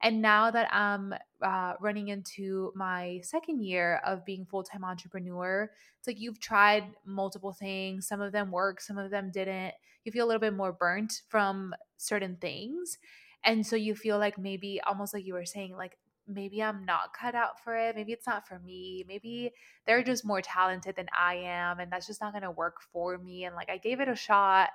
And 0.00 0.22
now 0.22 0.50
that 0.50 0.72
I'm 0.72 1.12
uh, 1.42 1.74
running 1.80 2.08
into 2.08 2.72
my 2.76 3.20
second 3.24 3.62
year 3.62 4.00
of 4.06 4.24
being 4.24 4.46
full 4.46 4.62
time 4.62 4.84
entrepreneur, 4.84 5.70
it's 5.98 6.06
like 6.06 6.20
you've 6.20 6.40
tried 6.40 6.84
multiple 7.04 7.52
things. 7.52 8.06
Some 8.06 8.20
of 8.20 8.32
them 8.32 8.50
work, 8.50 8.80
some 8.80 8.96
of 8.96 9.10
them 9.10 9.30
didn't. 9.32 9.74
You 10.04 10.12
feel 10.12 10.24
a 10.24 10.28
little 10.28 10.40
bit 10.40 10.54
more 10.54 10.72
burnt 10.72 11.22
from 11.28 11.74
certain 11.96 12.36
things. 12.36 12.98
And 13.44 13.66
so 13.66 13.76
you 13.76 13.94
feel 13.94 14.18
like 14.18 14.38
maybe 14.38 14.80
almost 14.86 15.14
like 15.14 15.24
you 15.24 15.34
were 15.34 15.44
saying, 15.44 15.76
like, 15.76 15.96
maybe 16.26 16.62
I'm 16.62 16.84
not 16.84 17.14
cut 17.18 17.34
out 17.34 17.62
for 17.62 17.74
it. 17.74 17.96
Maybe 17.96 18.12
it's 18.12 18.26
not 18.26 18.46
for 18.46 18.58
me. 18.58 19.04
Maybe 19.08 19.52
they're 19.86 20.02
just 20.02 20.26
more 20.26 20.42
talented 20.42 20.96
than 20.96 21.08
I 21.16 21.36
am. 21.36 21.80
And 21.80 21.90
that's 21.90 22.06
just 22.06 22.20
not 22.20 22.32
going 22.32 22.42
to 22.42 22.50
work 22.50 22.76
for 22.92 23.16
me. 23.16 23.44
And 23.44 23.56
like, 23.56 23.70
I 23.70 23.78
gave 23.78 24.00
it 24.00 24.08
a 24.08 24.16
shot 24.16 24.70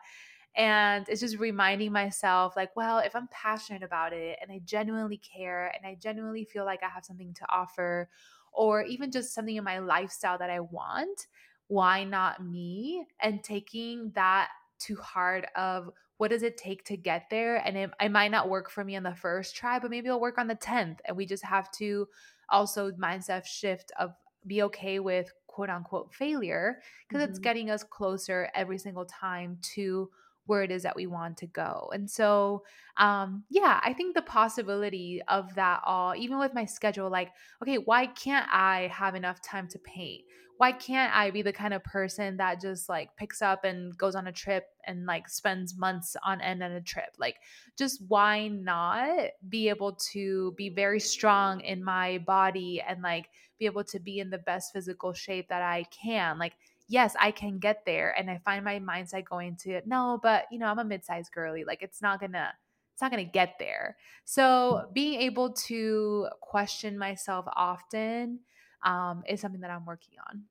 and 0.55 1.07
it's 1.09 1.21
just 1.21 1.39
reminding 1.39 1.91
myself, 1.91 2.55
like, 2.55 2.75
well, 2.75 2.99
if 2.99 3.15
I'm 3.15 3.27
passionate 3.31 3.81
about 3.81 4.13
it 4.13 4.37
and 4.41 4.51
I 4.51 4.61
genuinely 4.63 5.17
care 5.17 5.71
and 5.75 5.85
I 5.85 5.97
genuinely 5.99 6.45
feel 6.45 6.63
like 6.63 6.83
I 6.83 6.89
have 6.89 7.05
something 7.05 7.33
to 7.33 7.45
offer, 7.49 8.09
or 8.51 8.83
even 8.83 9.11
just 9.11 9.33
something 9.33 9.55
in 9.55 9.63
my 9.63 9.79
lifestyle 9.79 10.37
that 10.37 10.51
I 10.51 10.59
want, 10.59 11.25
why 11.67 12.03
not 12.03 12.45
me? 12.45 13.07
And 13.19 13.43
taking 13.43 14.11
that 14.13 14.49
to 14.81 14.95
heart 14.97 15.45
of 15.55 15.89
what 16.17 16.31
does 16.31 16.43
it 16.43 16.57
take 16.57 16.83
to 16.85 16.97
get 16.97 17.29
there? 17.29 17.57
And 17.57 17.77
it, 17.77 17.89
it 17.99 18.11
might 18.11 18.31
not 18.31 18.49
work 18.49 18.69
for 18.69 18.83
me 18.83 18.95
on 18.95 19.03
the 19.03 19.15
first 19.15 19.55
try, 19.55 19.79
but 19.79 19.91
maybe 19.91 20.07
it'll 20.07 20.21
work 20.21 20.37
on 20.37 20.47
the 20.47 20.55
10th. 20.55 20.97
And 21.05 21.17
we 21.17 21.25
just 21.25 21.43
have 21.43 21.71
to 21.73 22.07
also 22.49 22.91
mindset 22.91 23.45
shift 23.45 23.91
of 23.99 24.13
be 24.45 24.63
okay 24.63 24.99
with 24.99 25.31
quote 25.47 25.69
unquote 25.69 26.13
failure 26.13 26.79
because 27.07 27.21
mm-hmm. 27.21 27.29
it's 27.29 27.39
getting 27.39 27.69
us 27.69 27.83
closer 27.83 28.49
every 28.55 28.77
single 28.77 29.05
time 29.05 29.57
to 29.61 30.09
where 30.45 30.63
it 30.63 30.71
is 30.71 30.83
that 30.83 30.95
we 30.95 31.07
want 31.07 31.37
to 31.37 31.47
go. 31.47 31.89
And 31.93 32.09
so, 32.09 32.63
um, 32.97 33.43
yeah, 33.49 33.79
I 33.83 33.93
think 33.93 34.15
the 34.15 34.21
possibility 34.21 35.21
of 35.27 35.55
that 35.55 35.81
all, 35.85 36.15
even 36.15 36.37
with 36.39 36.53
my 36.53 36.65
schedule, 36.65 37.09
like, 37.09 37.29
okay, 37.61 37.77
why 37.77 38.07
can't 38.07 38.47
I 38.51 38.91
have 38.93 39.15
enough 39.15 39.41
time 39.41 39.67
to 39.69 39.79
paint? 39.79 40.23
Why 40.57 40.71
can't 40.71 41.13
I 41.15 41.31
be 41.31 41.41
the 41.41 41.51
kind 41.51 41.73
of 41.73 41.83
person 41.83 42.37
that 42.37 42.61
just 42.61 42.87
like 42.87 43.17
picks 43.17 43.41
up 43.41 43.63
and 43.63 43.97
goes 43.97 44.15
on 44.15 44.27
a 44.27 44.31
trip 44.31 44.65
and 44.85 45.05
like 45.05 45.27
spends 45.27 45.77
months 45.77 46.15
on 46.23 46.41
end 46.41 46.61
on 46.61 46.71
a 46.71 46.81
trip? 46.81 47.09
Like, 47.17 47.37
just 47.77 48.01
why 48.07 48.49
not 48.49 49.29
be 49.49 49.69
able 49.69 49.93
to 50.11 50.53
be 50.55 50.69
very 50.69 50.99
strong 50.99 51.61
in 51.61 51.83
my 51.83 52.19
body 52.19 52.81
and 52.87 53.01
like 53.01 53.29
be 53.59 53.65
able 53.65 53.83
to 53.85 53.99
be 53.99 54.19
in 54.19 54.29
the 54.29 54.37
best 54.37 54.71
physical 54.73 55.11
shape 55.11 55.49
that 55.49 55.63
I 55.63 55.85
can? 55.85 56.37
Like, 56.37 56.53
yes, 56.93 57.15
I 57.19 57.31
can 57.31 57.57
get 57.57 57.85
there. 57.87 58.13
And 58.17 58.29
I 58.29 58.37
find 58.45 58.63
my 58.63 58.79
mindset 58.79 59.25
going 59.25 59.57
to 59.63 59.81
no, 59.85 60.19
but 60.21 60.45
you 60.51 60.59
know, 60.59 60.67
I'm 60.67 60.77
a 60.77 60.85
mid-sized 60.85 61.31
girly. 61.33 61.63
Like 61.63 61.81
it's 61.81 62.01
not 62.01 62.21
gonna 62.21 62.53
it's 62.93 63.01
not 63.01 63.11
to 63.11 63.23
get 63.23 63.55
there. 63.57 63.97
So 64.23 64.87
being 64.93 65.19
able 65.21 65.53
to 65.53 66.27
question 66.39 66.97
myself 66.97 67.45
often 67.55 68.41
um, 68.85 69.23
is 69.27 69.41
something 69.41 69.61
that 69.61 69.71
I'm 69.71 69.85
working 69.85 70.13
on. 70.29 70.43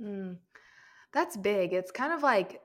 Mm, 0.00 0.36
that's 1.12 1.36
big. 1.36 1.74
It's 1.74 1.90
kind 1.90 2.14
of 2.14 2.22
like 2.22 2.62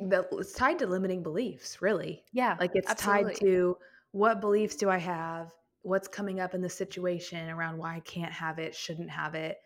the, 0.00 0.28
it's 0.32 0.52
tied 0.52 0.78
to 0.78 0.86
limiting 0.86 1.24
beliefs, 1.24 1.82
really. 1.82 2.22
Yeah. 2.32 2.56
Like 2.60 2.70
it's 2.74 2.88
absolutely. 2.88 3.32
tied 3.32 3.40
to 3.40 3.76
what 4.12 4.40
beliefs 4.40 4.76
do 4.76 4.88
I 4.88 4.98
have? 4.98 5.50
What's 5.82 6.06
coming 6.06 6.38
up 6.38 6.54
in 6.54 6.62
the 6.62 6.68
situation 6.68 7.50
around 7.50 7.78
why 7.78 7.96
I 7.96 8.00
can't 8.00 8.32
have 8.32 8.60
it, 8.60 8.76
shouldn't 8.76 9.10
have 9.10 9.34
it 9.34 9.58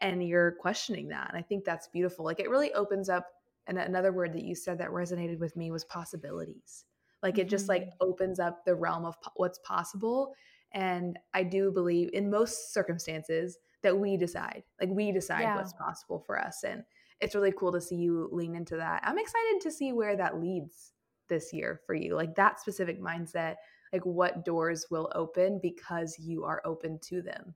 and 0.00 0.26
you're 0.26 0.52
questioning 0.52 1.08
that. 1.08 1.28
And 1.28 1.38
I 1.38 1.42
think 1.42 1.64
that's 1.64 1.88
beautiful. 1.88 2.24
Like 2.24 2.40
it 2.40 2.50
really 2.50 2.72
opens 2.74 3.08
up 3.08 3.26
and 3.66 3.78
another 3.78 4.12
word 4.12 4.32
that 4.34 4.44
you 4.44 4.54
said 4.54 4.78
that 4.78 4.90
resonated 4.90 5.38
with 5.38 5.56
me 5.56 5.70
was 5.70 5.84
possibilities. 5.84 6.84
Like 7.22 7.38
it 7.38 7.48
just 7.48 7.68
like 7.68 7.84
mm-hmm. 7.84 8.10
opens 8.10 8.38
up 8.38 8.64
the 8.64 8.74
realm 8.74 9.04
of 9.04 9.20
po- 9.22 9.30
what's 9.36 9.58
possible 9.60 10.34
and 10.72 11.18
I 11.32 11.44
do 11.44 11.70
believe 11.70 12.10
in 12.12 12.28
most 12.28 12.74
circumstances 12.74 13.58
that 13.82 13.96
we 13.96 14.16
decide. 14.16 14.64
Like 14.80 14.90
we 14.90 15.12
decide 15.12 15.42
yeah. 15.42 15.56
what's 15.56 15.72
possible 15.72 16.18
for 16.18 16.38
us 16.38 16.64
and 16.64 16.82
it's 17.20 17.34
really 17.34 17.52
cool 17.52 17.72
to 17.72 17.80
see 17.80 17.96
you 17.96 18.28
lean 18.32 18.54
into 18.54 18.76
that. 18.76 19.00
I'm 19.04 19.18
excited 19.18 19.60
to 19.62 19.70
see 19.70 19.92
where 19.92 20.16
that 20.16 20.40
leads 20.40 20.92
this 21.28 21.52
year 21.52 21.80
for 21.86 21.94
you. 21.94 22.14
Like 22.14 22.34
that 22.34 22.60
specific 22.60 23.00
mindset, 23.00 23.54
like 23.92 24.04
what 24.04 24.44
doors 24.44 24.86
will 24.90 25.10
open 25.14 25.60
because 25.62 26.16
you 26.18 26.44
are 26.44 26.60
open 26.64 26.98
to 27.04 27.22
them. 27.22 27.54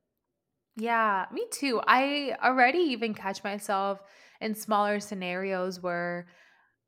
Yeah, 0.79 1.27
me 1.33 1.47
too. 1.51 1.81
I 1.87 2.37
already 2.43 2.79
even 2.79 3.15
catch 3.15 3.43
myself 3.43 4.03
in 4.41 4.55
smaller 4.55 5.01
scenarios 5.01 5.81
where 5.81 6.29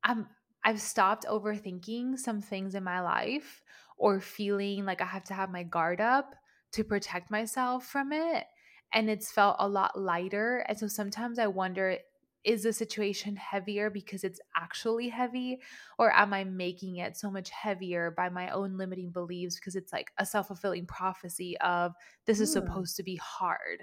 I'm 0.04 0.28
I've 0.64 0.80
stopped 0.80 1.24
overthinking 1.26 2.18
some 2.18 2.40
things 2.42 2.74
in 2.74 2.84
my 2.84 3.00
life 3.00 3.62
or 3.98 4.20
feeling 4.20 4.84
like 4.86 5.00
I 5.02 5.06
have 5.06 5.24
to 5.24 5.34
have 5.34 5.50
my 5.50 5.64
guard 5.64 6.00
up 6.00 6.34
to 6.72 6.84
protect 6.84 7.30
myself 7.30 7.86
from 7.86 8.12
it 8.12 8.46
and 8.92 9.10
it's 9.10 9.32
felt 9.32 9.56
a 9.60 9.68
lot 9.68 9.98
lighter. 9.98 10.58
And 10.68 10.78
so 10.78 10.88
sometimes 10.88 11.38
I 11.38 11.48
wonder 11.48 11.98
is 12.44 12.62
the 12.62 12.72
situation 12.72 13.36
heavier 13.36 13.90
because 13.90 14.24
it's 14.24 14.40
actually 14.56 15.08
heavy 15.08 15.60
or 15.98 16.12
am 16.14 16.32
i 16.32 16.44
making 16.44 16.96
it 16.96 17.16
so 17.16 17.30
much 17.30 17.50
heavier 17.50 18.12
by 18.16 18.28
my 18.28 18.50
own 18.50 18.76
limiting 18.76 19.10
beliefs 19.10 19.56
because 19.56 19.76
it's 19.76 19.92
like 19.92 20.10
a 20.18 20.26
self-fulfilling 20.26 20.86
prophecy 20.86 21.56
of 21.58 21.94
this 22.26 22.40
is 22.40 22.50
mm. 22.50 22.54
supposed 22.54 22.96
to 22.96 23.02
be 23.02 23.16
hard. 23.16 23.82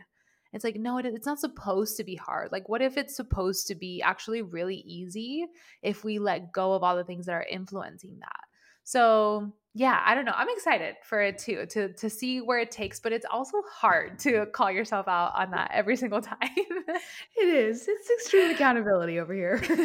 It's 0.54 0.64
like 0.64 0.78
no 0.78 0.98
it's 0.98 1.26
not 1.26 1.40
supposed 1.40 1.98
to 1.98 2.04
be 2.04 2.16
hard. 2.16 2.52
Like 2.52 2.70
what 2.70 2.82
if 2.82 2.98
it's 2.98 3.16
supposed 3.16 3.68
to 3.68 3.76
be 3.76 4.02
actually 4.02 4.42
really 4.42 4.78
easy 4.78 5.46
if 5.82 6.04
we 6.04 6.20
let 6.20 6.52
go 6.52 6.74
of 6.74 6.84
all 6.84 6.96
the 6.96 7.04
things 7.04 7.26
that 7.26 7.34
are 7.34 7.46
influencing 7.50 8.18
that 8.20 8.47
so 8.88 9.52
yeah, 9.74 10.02
I 10.06 10.16
don't 10.16 10.24
know. 10.24 10.32
I'm 10.34 10.48
excited 10.48 10.96
for 11.04 11.22
it 11.22 11.38
too 11.38 11.66
to 11.72 11.92
to 11.92 12.10
see 12.10 12.40
where 12.40 12.58
it 12.60 12.72
takes, 12.72 13.02
but 13.02 13.12
it's 13.12 13.26
also 13.30 13.58
hard 13.70 14.18
to 14.20 14.46
call 14.46 14.72
yourself 14.72 15.10
out 15.10 15.34
on 15.36 15.52
that 15.52 15.72
every 15.74 15.98
single 15.98 16.22
time. 16.34 16.38
it 16.48 17.50
is. 17.50 17.86
It's 17.86 18.10
extreme 18.10 18.50
accountability 18.50 19.20
over 19.20 19.34
here. 19.34 19.58
this 19.68 19.80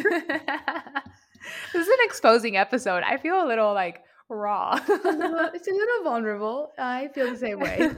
is 1.75 1.87
an 1.87 1.97
exposing 1.99 2.55
episode. 2.55 3.03
I 3.03 3.17
feel 3.17 3.43
a 3.43 3.45
little 3.45 3.73
like 3.73 4.05
raw. 4.29 4.79
it's, 4.81 4.87
a 4.89 4.93
little, 5.11 5.49
it's 5.53 5.67
a 5.67 5.73
little 5.73 6.03
vulnerable. 6.05 6.71
I 6.79 7.09
feel 7.09 7.29
the 7.29 7.37
same 7.37 7.59
way. 7.59 7.89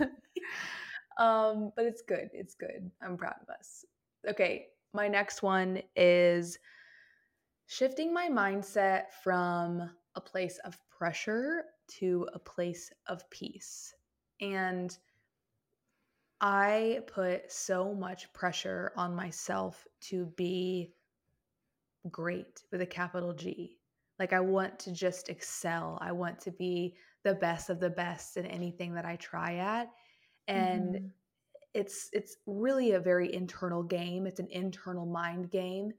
um, 1.19 1.71
but 1.75 1.85
it's 1.85 2.01
good. 2.01 2.31
It's 2.33 2.55
good. 2.55 2.89
I'm 3.03 3.15
proud 3.15 3.35
of 3.43 3.49
us. 3.49 3.85
Okay, 4.27 4.69
my 4.91 5.07
next 5.07 5.43
one 5.43 5.83
is 5.95 6.57
shifting 7.67 8.11
my 8.11 8.27
mindset 8.27 9.03
from 9.23 9.87
a 10.15 10.21
place 10.21 10.59
of 10.65 10.77
pressure 10.97 11.65
to 11.87 12.27
a 12.33 12.39
place 12.39 12.91
of 13.07 13.29
peace. 13.29 13.93
And 14.41 14.95
I 16.41 17.01
put 17.07 17.51
so 17.51 17.93
much 17.93 18.31
pressure 18.33 18.91
on 18.97 19.15
myself 19.15 19.85
to 20.01 20.25
be 20.37 20.93
great 22.11 22.63
with 22.71 22.81
a 22.81 22.85
capital 22.85 23.33
G. 23.33 23.77
Like, 24.19 24.33
I 24.33 24.39
want 24.39 24.79
to 24.79 24.91
just 24.91 25.29
excel. 25.29 25.97
I 26.01 26.11
want 26.11 26.39
to 26.41 26.51
be 26.51 26.95
the 27.23 27.35
best 27.35 27.69
of 27.69 27.79
the 27.79 27.89
best 27.89 28.37
in 28.37 28.45
anything 28.45 28.93
that 28.93 29.05
I 29.05 29.15
try 29.17 29.55
at. 29.55 29.89
And 30.47 30.95
mm-hmm. 30.95 31.05
it's 31.73 32.09
it's 32.13 32.37
really 32.45 32.91
a 32.91 32.99
very 32.99 33.33
internal 33.33 33.83
game. 33.83 34.27
It's 34.27 34.39
an 34.39 34.49
internal 34.51 35.05
mind 35.05 35.49
game 35.51 35.91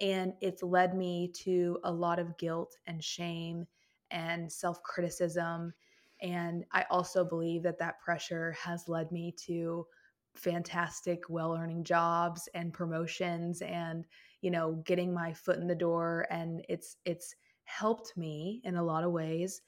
and 0.00 0.32
it's 0.40 0.62
led 0.62 0.96
me 0.96 1.28
to 1.34 1.78
a 1.84 1.92
lot 1.92 2.18
of 2.18 2.36
guilt 2.38 2.76
and 2.86 3.02
shame 3.02 3.66
and 4.10 4.50
self 4.50 4.82
criticism. 4.82 5.72
And 6.20 6.64
I 6.72 6.84
also 6.90 7.24
believe 7.24 7.62
that 7.62 7.78
that 7.78 8.00
pressure 8.00 8.52
has 8.52 8.88
led 8.88 9.12
me 9.12 9.34
to 9.46 9.86
fantastic, 10.34 11.22
well 11.28 11.56
earning 11.56 11.84
jobs 11.84 12.48
and 12.54 12.72
promotions 12.72 13.62
and, 13.62 14.04
you 14.40 14.50
know, 14.50 14.82
getting 14.84 15.12
my 15.12 15.32
foot 15.32 15.58
in 15.58 15.66
the 15.66 15.74
door. 15.74 16.26
And 16.30 16.64
it's, 16.68 16.96
it's, 17.04 17.34
helped 17.68 18.16
me 18.16 18.62
in 18.64 18.76
a 18.76 18.82
lot 18.82 19.04
of 19.04 19.12
ways. 19.12 19.60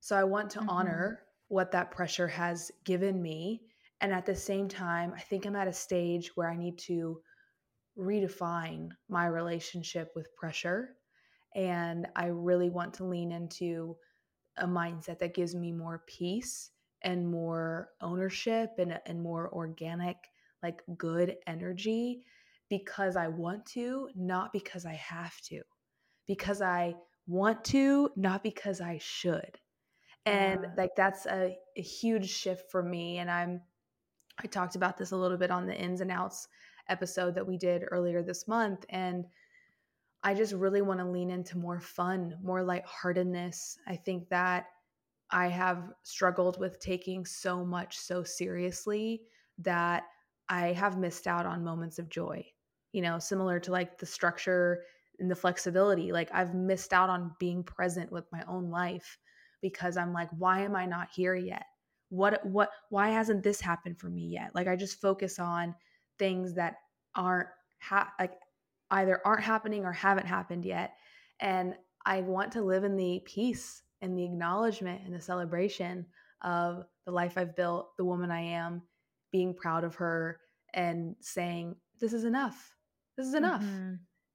So 0.00 0.14
I 0.16 0.24
want 0.24 0.50
to 0.50 0.58
mm-hmm. 0.60 0.68
honor 0.68 1.22
what 1.48 1.72
that 1.72 1.90
pressure 1.90 2.28
has 2.28 2.70
given 2.84 3.22
me. 3.22 3.62
And 4.02 4.12
at 4.12 4.26
the 4.26 4.34
same 4.34 4.68
time, 4.68 5.14
I 5.16 5.20
think 5.20 5.46
I'm 5.46 5.56
at 5.56 5.66
a 5.66 5.72
stage 5.72 6.30
where 6.34 6.50
I 6.50 6.56
need 6.56 6.78
to 6.80 7.20
redefine 7.98 8.90
my 9.08 9.26
relationship 9.26 10.12
with 10.14 10.34
pressure 10.36 10.96
and 11.54 12.06
I 12.16 12.26
really 12.26 12.70
want 12.70 12.94
to 12.94 13.04
lean 13.04 13.32
into 13.32 13.96
a 14.58 14.66
mindset 14.66 15.18
that 15.18 15.34
gives 15.34 15.54
me 15.54 15.72
more 15.72 16.02
peace 16.06 16.70
and 17.02 17.30
more 17.30 17.88
ownership 18.00 18.70
and, 18.78 18.98
and 19.06 19.22
more 19.22 19.50
organic, 19.52 20.16
like 20.62 20.82
good 20.96 21.36
energy 21.46 22.22
because 22.68 23.16
I 23.16 23.28
want 23.28 23.66
to, 23.66 24.08
not 24.14 24.52
because 24.52 24.86
I 24.86 24.94
have 24.94 25.38
to. 25.42 25.60
Because 26.26 26.62
I 26.62 26.94
want 27.26 27.64
to, 27.66 28.10
not 28.16 28.42
because 28.42 28.80
I 28.80 28.98
should. 29.02 29.58
And 30.24 30.60
yeah. 30.62 30.68
like 30.76 30.90
that's 30.96 31.26
a, 31.26 31.56
a 31.76 31.82
huge 31.82 32.30
shift 32.30 32.70
for 32.70 32.82
me. 32.82 33.18
And 33.18 33.30
I'm, 33.30 33.60
I 34.42 34.46
talked 34.46 34.76
about 34.76 34.96
this 34.96 35.10
a 35.10 35.16
little 35.16 35.36
bit 35.36 35.50
on 35.50 35.66
the 35.66 35.76
ins 35.76 36.00
and 36.00 36.10
outs 36.10 36.48
episode 36.88 37.34
that 37.34 37.46
we 37.46 37.58
did 37.58 37.84
earlier 37.90 38.22
this 38.22 38.48
month. 38.48 38.84
And 38.88 39.26
I 40.24 40.34
just 40.34 40.52
really 40.52 40.82
want 40.82 41.00
to 41.00 41.06
lean 41.06 41.30
into 41.30 41.58
more 41.58 41.80
fun, 41.80 42.36
more 42.42 42.62
lightheartedness. 42.62 43.78
I 43.86 43.96
think 43.96 44.28
that 44.28 44.66
I 45.30 45.48
have 45.48 45.92
struggled 46.02 46.60
with 46.60 46.78
taking 46.78 47.24
so 47.24 47.64
much 47.64 47.98
so 47.98 48.22
seriously 48.22 49.22
that 49.58 50.04
I 50.48 50.68
have 50.72 50.98
missed 50.98 51.26
out 51.26 51.46
on 51.46 51.64
moments 51.64 51.98
of 51.98 52.08
joy. 52.08 52.44
You 52.92 53.02
know, 53.02 53.18
similar 53.18 53.58
to 53.60 53.72
like 53.72 53.98
the 53.98 54.06
structure 54.06 54.82
and 55.18 55.30
the 55.30 55.36
flexibility. 55.36 56.12
Like 56.12 56.30
I've 56.32 56.54
missed 56.54 56.92
out 56.92 57.08
on 57.08 57.34
being 57.38 57.64
present 57.64 58.12
with 58.12 58.24
my 58.30 58.44
own 58.46 58.70
life 58.70 59.18
because 59.62 59.96
I'm 59.96 60.12
like, 60.12 60.28
why 60.36 60.60
am 60.60 60.76
I 60.76 60.84
not 60.86 61.08
here 61.14 61.34
yet? 61.34 61.64
What 62.10 62.44
what 62.44 62.68
why 62.90 63.08
hasn't 63.08 63.42
this 63.42 63.60
happened 63.60 63.98
for 63.98 64.10
me 64.10 64.26
yet? 64.26 64.54
Like 64.54 64.68
I 64.68 64.76
just 64.76 65.00
focus 65.00 65.38
on 65.38 65.74
things 66.18 66.54
that 66.54 66.74
aren't 67.14 67.48
ha- 67.80 68.12
like 68.20 68.34
either 68.92 69.20
aren't 69.24 69.42
happening 69.42 69.84
or 69.84 69.92
haven't 69.92 70.26
happened 70.26 70.64
yet. 70.64 70.94
And 71.40 71.74
I 72.06 72.20
want 72.20 72.52
to 72.52 72.62
live 72.62 72.84
in 72.84 72.96
the 72.96 73.20
peace 73.24 73.82
and 74.00 74.16
the 74.16 74.24
acknowledgement 74.24 75.02
and 75.04 75.14
the 75.14 75.20
celebration 75.20 76.06
of 76.42 76.84
the 77.06 77.12
life 77.12 77.36
I've 77.36 77.56
built, 77.56 77.96
the 77.96 78.04
woman 78.04 78.30
I 78.30 78.40
am, 78.40 78.82
being 79.30 79.54
proud 79.54 79.84
of 79.84 79.96
her 79.96 80.38
and 80.74 81.16
saying, 81.20 81.76
This 82.00 82.12
is 82.12 82.24
enough. 82.24 82.76
This 83.16 83.26
is 83.26 83.34
enough. 83.34 83.62
Mm-hmm. 83.62 83.94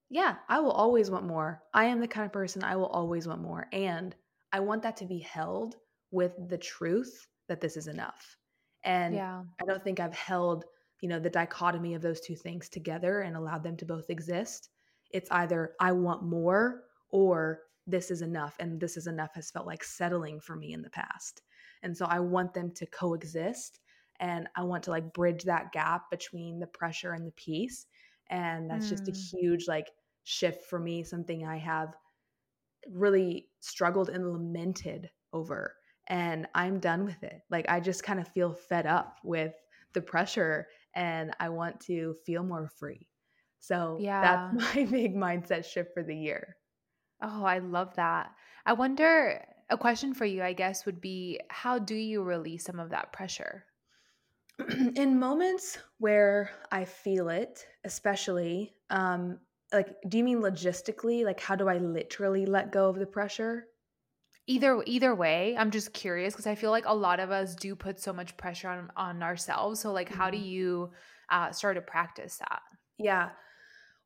Yeah, 0.10 0.36
I 0.48 0.60
will 0.60 0.72
always 0.72 1.12
want 1.12 1.26
more. 1.26 1.62
I 1.74 1.86
am 1.86 2.00
the 2.00 2.08
kind 2.08 2.26
of 2.26 2.32
person 2.32 2.64
I 2.64 2.76
will 2.76 2.88
always 2.88 3.28
want 3.28 3.42
more. 3.42 3.68
And 3.74 4.16
I 4.54 4.62
want 4.62 4.84
that 4.84 4.98
to 4.98 5.06
be 5.06 5.20
held 5.20 5.76
with 6.12 6.34
the 6.48 6.58
truth 6.58 7.28
that 7.50 7.60
this 7.60 7.76
is 7.76 7.88
enough. 7.88 8.38
And 8.84 9.16
yeah. 9.16 9.44
I 9.62 9.66
don't 9.66 9.84
think 9.84 10.00
I've 10.00 10.16
held, 10.16 10.64
you 11.02 11.10
know, 11.10 11.20
the 11.20 11.30
dichotomy 11.30 11.94
of 11.94 12.02
those 12.02 12.22
two 12.22 12.36
things 12.36 12.70
together 12.70 13.22
and 13.22 13.36
allowed 13.36 13.64
them 13.64 13.78
to 13.78 13.86
both 13.86 14.10
exist. 14.10 14.70
It's 15.12 15.30
either 15.32 15.74
I 15.80 15.92
want 15.92 16.24
more 16.24 16.84
or 17.10 17.62
this 17.88 18.12
is 18.12 18.22
enough 18.22 18.56
and 18.60 18.80
this 18.80 18.98
is 18.98 19.08
enough 19.08 19.34
has 19.34 19.50
felt 19.50 19.66
like 19.66 19.84
settling 19.84 20.40
for 20.40 20.56
me 20.56 20.74
in 20.74 20.82
the 20.82 20.90
past 20.90 21.42
and 21.82 21.96
so 21.96 22.06
i 22.06 22.20
want 22.20 22.54
them 22.54 22.70
to 22.72 22.86
coexist 22.88 23.80
and 24.20 24.48
i 24.56 24.64
want 24.64 24.84
to 24.84 24.92
like 24.92 25.14
bridge 25.14 25.44
that 25.44 25.72
gap 25.72 26.12
between 26.12 26.60
the 26.60 26.68
pressure 26.68 27.14
and 27.14 27.26
the 27.26 27.32
peace 27.32 27.88
and 28.30 28.70
that's 28.70 28.88
mm. 28.88 28.90
just 28.90 29.08
a 29.08 29.12
mm. 29.12 29.32
huge 29.32 29.68
like 29.68 29.90
shift 30.26 30.66
for 30.66 30.80
me 30.80 31.02
something 31.02 31.46
i 31.46 31.58
have 31.58 31.96
really 32.90 33.48
struggled 33.62 34.10
and 34.10 34.32
lamented 34.32 35.10
over 35.34 35.74
and 36.08 36.46
i'm 36.54 36.80
done 36.80 37.06
with 37.06 37.24
it 37.24 37.42
like 37.50 37.66
i 37.70 37.80
just 37.80 38.04
kind 38.04 38.20
of 38.20 38.28
feel 38.28 38.54
fed 38.54 38.86
up 38.86 39.18
with 39.24 39.54
the 39.94 40.02
pressure 40.02 40.68
and 40.98 41.34
i 41.40 41.50
want 41.50 41.80
to 41.82 42.16
feel 42.26 42.44
more 42.44 42.68
free 42.68 43.08
so 43.60 44.10
yeah 44.20 44.22
that's 44.22 44.52
my 44.54 44.86
big 44.92 45.16
mindset 45.16 45.66
shift 45.66 45.94
for 45.94 46.04
the 46.04 46.18
year 46.18 46.58
Oh, 47.22 47.44
I 47.46 47.60
love 47.60 47.96
that. 47.96 48.36
I 48.66 48.74
wonder, 48.74 49.46
a 49.70 49.78
question 49.78 50.16
for 50.16 50.26
you, 50.26 50.42
I 50.44 50.54
guess, 50.54 50.86
would 50.86 51.00
be 51.00 51.40
how 51.52 51.78
do 51.80 51.96
you 51.96 52.24
release 52.24 52.66
some 52.66 52.80
of 52.80 52.90
that 52.90 53.14
pressure? 53.14 53.68
In 54.96 55.20
moments 55.20 55.78
where 56.00 56.52
I 56.72 56.86
feel 56.86 57.30
it, 57.30 57.68
especially, 57.84 58.76
um, 58.90 59.40
like, 59.74 59.96
do 60.08 60.18
you 60.18 60.24
mean 60.24 60.40
logistically? 60.42 61.26
Like, 61.26 61.40
how 61.40 61.56
do 61.56 61.68
I 61.68 61.78
literally 61.78 62.46
let 62.46 62.72
go 62.72 62.90
of 62.90 62.98
the 62.98 63.08
pressure? 63.08 63.68
Either 64.48 64.82
either 64.86 65.14
way, 65.14 65.56
I'm 65.58 65.72
just 65.72 65.94
curious 65.94 66.34
because 66.34 66.48
I 66.48 66.56
feel 66.56 66.72
like 66.72 66.86
a 66.88 66.96
lot 66.96 67.20
of 67.20 67.32
us 67.32 67.54
do 67.56 67.76
put 67.76 68.00
so 68.00 68.14
much 68.14 68.38
pressure 68.38 68.70
on 68.70 68.90
on 68.96 69.22
ourselves. 69.22 69.82
So, 69.82 69.92
like, 69.92 70.10
how 70.10 70.30
do 70.30 70.38
mm-hmm. 70.38 70.48
you 70.48 70.92
uh, 71.30 71.52
start 71.52 71.76
to 71.76 71.82
practice 71.82 72.38
that? 72.38 72.62
Yeah. 72.98 73.30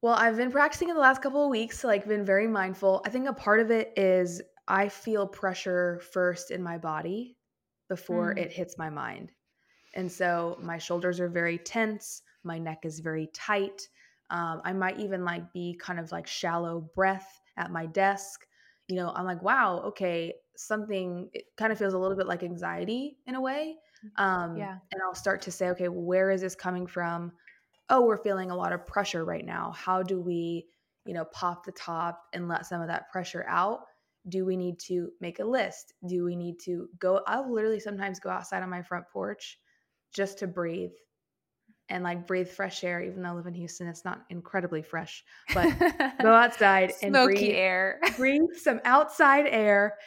Well, 0.02 0.16
I've 0.16 0.38
been 0.38 0.52
practicing 0.52 0.90
in 0.90 0.96
the 0.96 1.02
last 1.02 1.22
couple 1.22 1.44
of 1.46 1.52
weeks, 1.52 1.84
like 1.84 2.08
been 2.08 2.26
very 2.26 2.48
mindful. 2.48 3.04
I 3.06 3.10
think 3.10 3.30
a 3.30 3.34
part 3.34 3.60
of 3.60 3.70
it 3.70 3.94
is 3.96 4.42
I 4.68 4.90
feel 4.90 5.28
pressure 5.28 6.02
first 6.12 6.50
in 6.50 6.64
my 6.64 6.80
body 6.80 7.38
before 7.88 8.34
mm. 8.34 8.40
it 8.40 8.52
hits 8.52 8.80
my 8.80 8.90
mind. 8.90 9.32
And 9.94 10.12
so 10.12 10.58
my 10.62 10.78
shoulders 10.78 11.20
are 11.20 11.30
very 11.30 11.58
tense, 11.58 12.24
my 12.44 12.58
neck 12.58 12.80
is 12.84 13.00
very 13.00 13.30
tight. 13.34 13.88
Um, 14.32 14.62
I 14.64 14.74
might 14.74 15.00
even 15.00 15.24
like 15.24 15.52
be 15.54 15.78
kind 15.80 16.00
of 16.00 16.12
like 16.12 16.26
shallow 16.26 16.90
breath 16.96 17.42
at 17.58 17.72
my 17.72 17.86
desk. 17.86 18.48
You 18.92 18.98
know, 18.98 19.12
I'm 19.16 19.26
like, 19.26 19.42
wow, 19.42 19.82
okay, 19.88 20.34
something 20.56 21.30
it 21.34 21.46
kind 21.58 21.72
of 21.72 21.80
feels 21.80 21.94
a 21.94 21.98
little 21.98 22.18
bit 22.18 22.28
like 22.28 22.44
anxiety 22.44 23.18
in 23.26 23.36
a 23.36 23.42
way. 23.42 23.76
Mm, 24.06 24.24
um, 24.24 24.58
yeah. 24.58 24.78
And 24.92 25.02
I'll 25.04 25.16
start 25.16 25.42
to 25.44 25.52
say, 25.52 25.70
okay, 25.70 25.88
where 25.88 26.30
is 26.30 26.42
this 26.42 26.56
coming 26.56 26.86
from? 26.86 27.32
oh, 27.92 28.06
we're 28.06 28.18
feeling 28.18 28.50
a 28.50 28.56
lot 28.56 28.72
of 28.72 28.88
pressure 28.88 29.26
right 29.26 29.46
now. 29.46 29.74
How 29.76 30.02
do 30.02 30.20
we, 30.20 30.66
you 31.06 31.14
know, 31.14 31.26
pop 31.26 31.66
the 31.66 31.74
top 31.74 32.24
and 32.34 32.48
let 32.48 32.66
some 32.66 32.82
of 32.82 32.88
that 32.88 33.12
pressure 33.12 33.46
out? 33.48 33.82
Do 34.30 34.46
we 34.46 34.56
need 34.56 34.80
to 34.88 35.12
make 35.20 35.40
a 35.40 35.44
list? 35.44 35.94
Do 36.08 36.24
we 36.24 36.36
need 36.36 36.60
to 36.66 36.88
go? 37.00 37.22
I'll 37.28 37.54
literally 37.54 37.82
sometimes 37.82 38.20
go 38.20 38.30
outside 38.30 38.64
on 38.64 38.70
my 38.70 38.82
front 38.82 39.06
porch 39.12 39.60
just 40.16 40.40
to 40.40 40.48
breathe 40.48 40.92
and 41.92 42.04
like 42.04 42.26
breathe 42.26 42.48
fresh 42.48 42.84
air, 42.84 43.02
even 43.02 43.22
though 43.22 43.30
I 43.30 43.34
live 43.34 43.48
in 43.48 43.54
Houston, 43.54 43.88
it's 43.88 44.06
not 44.06 44.24
incredibly 44.30 44.82
fresh, 44.82 45.24
but 45.54 45.68
go 46.22 46.32
outside 46.34 46.94
and 47.04 47.14
Smoky 47.14 47.34
breathe 47.34 47.56
air. 47.56 48.00
breathe 48.18 48.50
some 48.56 48.80
outside 48.86 49.46
air 49.48 49.98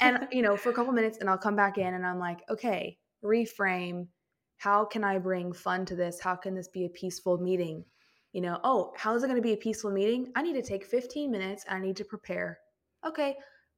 and 0.00 0.28
you 0.32 0.42
know, 0.42 0.56
for 0.56 0.68
a 0.68 0.72
couple 0.72 0.92
minutes 0.92 1.18
and 1.18 1.28
I'll 1.28 1.38
come 1.38 1.56
back 1.56 1.78
in 1.78 1.94
and 1.94 2.06
I'm 2.06 2.18
like, 2.18 2.40
okay, 2.50 2.98
reframe 3.24 4.06
how 4.60 4.84
can 4.84 5.02
I 5.02 5.16
bring 5.16 5.54
fun 5.54 5.86
to 5.86 5.96
this? 5.96 6.20
How 6.20 6.36
can 6.36 6.54
this 6.54 6.68
be 6.68 6.84
a 6.84 6.90
peaceful 6.90 7.38
meeting? 7.38 7.82
You 8.34 8.42
know, 8.42 8.60
oh, 8.62 8.92
how 8.94 9.14
is 9.14 9.22
it 9.22 9.26
going 9.26 9.40
to 9.40 9.42
be 9.42 9.54
a 9.54 9.56
peaceful 9.56 9.90
meeting? 9.90 10.30
I 10.36 10.42
need 10.42 10.52
to 10.52 10.62
take 10.62 10.84
15 10.84 11.30
minutes. 11.30 11.64
I 11.66 11.78
need 11.78 11.96
to 11.96 12.04
prepare. 12.04 12.58
Okay. 13.06 13.36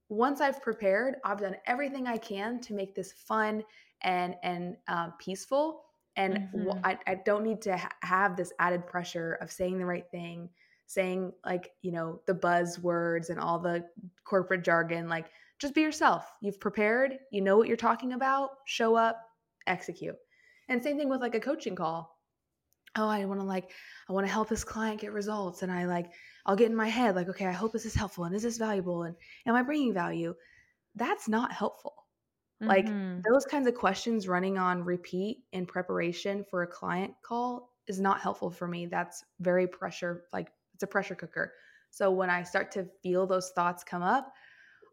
Once 0.09 0.41
I've 0.41 0.61
prepared, 0.61 1.15
I've 1.23 1.39
done 1.39 1.55
everything 1.67 2.05
I 2.05 2.17
can 2.17 2.59
to 2.59 2.73
make 2.73 2.93
this 2.93 3.13
fun 3.13 3.63
and 4.01 4.35
and 4.43 4.75
uh, 4.89 5.11
peaceful. 5.19 5.85
And 6.15 6.49
mm-hmm. 6.53 6.79
I, 6.83 6.97
I 7.07 7.15
don't 7.25 7.43
need 7.43 7.61
to 7.63 7.77
ha- 7.77 7.89
have 8.01 8.35
this 8.35 8.53
added 8.59 8.85
pressure 8.85 9.37
of 9.41 9.51
saying 9.51 9.79
the 9.79 9.85
right 9.85 10.05
thing, 10.11 10.49
saying 10.85 11.33
like 11.45 11.71
you 11.81 11.91
know 11.91 12.21
the 12.27 12.35
buzzwords 12.35 13.29
and 13.29 13.39
all 13.39 13.59
the 13.59 13.83
corporate 14.25 14.63
jargon. 14.63 15.09
Like 15.09 15.27
just 15.59 15.75
be 15.75 15.81
yourself. 15.81 16.29
You've 16.41 16.59
prepared. 16.59 17.19
You 17.31 17.41
know 17.41 17.57
what 17.57 17.67
you're 17.67 17.77
talking 17.77 18.13
about. 18.13 18.49
Show 18.65 18.95
up. 18.95 19.21
Execute. 19.65 20.15
And 20.69 20.83
same 20.83 20.97
thing 20.97 21.09
with 21.09 21.21
like 21.21 21.35
a 21.35 21.39
coaching 21.39 21.75
call. 21.75 22.17
Oh, 22.95 23.07
I 23.07 23.25
want 23.25 23.39
to 23.39 23.45
like, 23.45 23.71
I 24.09 24.13
want 24.13 24.27
to 24.27 24.31
help 24.31 24.49
this 24.49 24.63
client 24.63 25.01
get 25.01 25.13
results. 25.13 25.63
And 25.63 25.71
I 25.71 25.85
like, 25.85 26.11
I'll 26.45 26.55
get 26.55 26.69
in 26.69 26.75
my 26.75 26.89
head, 26.89 27.15
like, 27.15 27.29
okay, 27.29 27.45
I 27.45 27.51
hope 27.51 27.71
this 27.71 27.85
is 27.85 27.95
helpful 27.95 28.25
and 28.25 28.35
is 28.35 28.43
this 28.43 28.57
valuable? 28.57 29.03
And 29.03 29.15
am 29.45 29.55
I 29.55 29.63
bringing 29.63 29.93
value? 29.93 30.35
That's 30.95 31.27
not 31.27 31.51
helpful. 31.51 32.02
Mm-hmm. 32.63 33.13
Like 33.15 33.23
those 33.23 33.45
kinds 33.45 33.67
of 33.67 33.75
questions 33.75 34.27
running 34.27 34.57
on 34.57 34.83
repeat 34.83 35.43
in 35.51 35.65
preparation 35.65 36.45
for 36.49 36.63
a 36.63 36.67
client 36.67 37.13
call 37.23 37.71
is 37.87 37.99
not 37.99 38.19
helpful 38.19 38.49
for 38.49 38.67
me. 38.67 38.85
That's 38.85 39.23
very 39.39 39.67
pressure, 39.67 40.25
like 40.31 40.51
it's 40.73 40.83
a 40.83 40.87
pressure 40.87 41.15
cooker. 41.15 41.53
So 41.89 42.09
when 42.11 42.29
I 42.29 42.43
start 42.43 42.71
to 42.73 42.87
feel 43.01 43.27
those 43.27 43.51
thoughts 43.51 43.83
come 43.83 44.01
up, 44.01 44.33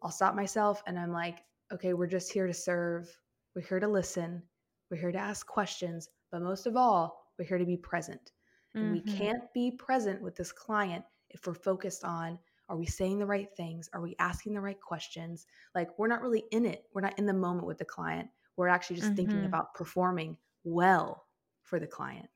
I'll 0.03 0.11
stop 0.11 0.35
myself 0.35 0.83
and 0.85 0.99
I'm 0.99 1.11
like, 1.11 1.39
okay, 1.73 1.93
we're 1.93 2.07
just 2.07 2.31
here 2.31 2.47
to 2.47 2.53
serve. 2.53 3.07
We're 3.55 3.61
here 3.61 3.79
to 3.79 3.87
listen. 3.87 4.43
We're 4.89 4.97
here 4.97 5.11
to 5.11 5.17
ask 5.17 5.47
questions, 5.47 6.09
but 6.31 6.41
most 6.41 6.67
of 6.67 6.75
all, 6.75 7.27
we're 7.39 7.45
here 7.45 7.57
to 7.57 7.65
be 7.65 7.77
present. 7.77 8.31
And 8.75 8.83
mm-hmm. 8.83 8.93
we 8.93 9.17
can't 9.17 9.43
be 9.53 9.71
present 9.71 10.21
with 10.21 10.35
this 10.35 10.51
client 10.51 11.03
if 11.29 11.47
we're 11.47 11.53
focused 11.53 12.03
on 12.03 12.37
are 12.71 12.77
we 12.77 12.85
saying 12.85 13.19
the 13.19 13.25
right 13.25 13.49
things? 13.57 13.89
Are 13.93 14.01
we 14.01 14.15
asking 14.17 14.53
the 14.53 14.61
right 14.61 14.79
questions? 14.79 15.45
Like 15.75 15.89
we're 15.99 16.07
not 16.07 16.21
really 16.21 16.45
in 16.51 16.65
it. 16.65 16.85
We're 16.93 17.01
not 17.01 17.19
in 17.19 17.25
the 17.25 17.33
moment 17.33 17.67
with 17.67 17.77
the 17.77 17.85
client. 17.85 18.29
We're 18.55 18.69
actually 18.69 18.95
just 18.95 19.09
mm-hmm. 19.09 19.15
thinking 19.17 19.45
about 19.45 19.73
performing 19.75 20.37
well 20.63 21.25
for 21.63 21.79
the 21.79 21.87
client. 21.87 22.29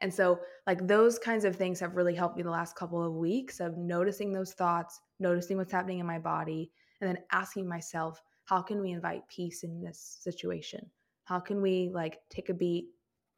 And 0.00 0.12
so, 0.12 0.40
like, 0.66 0.86
those 0.86 1.18
kinds 1.18 1.44
of 1.44 1.56
things 1.56 1.80
have 1.80 1.96
really 1.96 2.14
helped 2.14 2.36
me 2.36 2.42
the 2.42 2.50
last 2.50 2.76
couple 2.76 3.02
of 3.02 3.14
weeks 3.14 3.60
of 3.60 3.78
noticing 3.78 4.30
those 4.30 4.52
thoughts, 4.52 5.00
noticing 5.20 5.56
what's 5.56 5.72
happening 5.72 6.00
in 6.00 6.06
my 6.06 6.18
body, 6.18 6.70
and 7.00 7.08
then 7.08 7.22
asking 7.32 7.66
myself, 7.66 8.20
how 8.44 8.60
can 8.60 8.80
we 8.80 8.90
invite 8.90 9.26
peace 9.28 9.62
in 9.62 9.80
this 9.80 10.18
situation? 10.20 10.84
How 11.24 11.40
can 11.40 11.62
we 11.62 11.90
like 11.94 12.18
take 12.28 12.50
a 12.50 12.54
beat, 12.54 12.88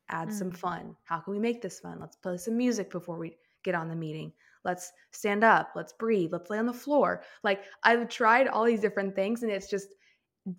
add 0.08 0.28
mm. 0.28 0.32
some 0.32 0.50
fun? 0.50 0.96
How 1.04 1.20
can 1.20 1.32
we 1.32 1.38
make 1.38 1.62
this 1.62 1.78
fun? 1.78 1.98
Let's 2.00 2.16
play 2.16 2.38
some 2.38 2.56
music 2.56 2.90
before 2.90 3.18
we 3.18 3.36
get 3.62 3.76
on 3.76 3.88
the 3.88 3.96
meeting. 3.96 4.32
Let's 4.64 4.92
stand 5.12 5.44
up, 5.44 5.70
let's 5.74 5.92
breathe, 5.92 6.32
let's 6.32 6.50
lay 6.50 6.58
on 6.58 6.66
the 6.66 6.72
floor. 6.72 7.22
Like 7.42 7.62
I've 7.82 8.08
tried 8.08 8.48
all 8.48 8.64
these 8.64 8.80
different 8.80 9.14
things 9.14 9.42
and 9.42 9.52
it's 9.52 9.70
just 9.70 9.88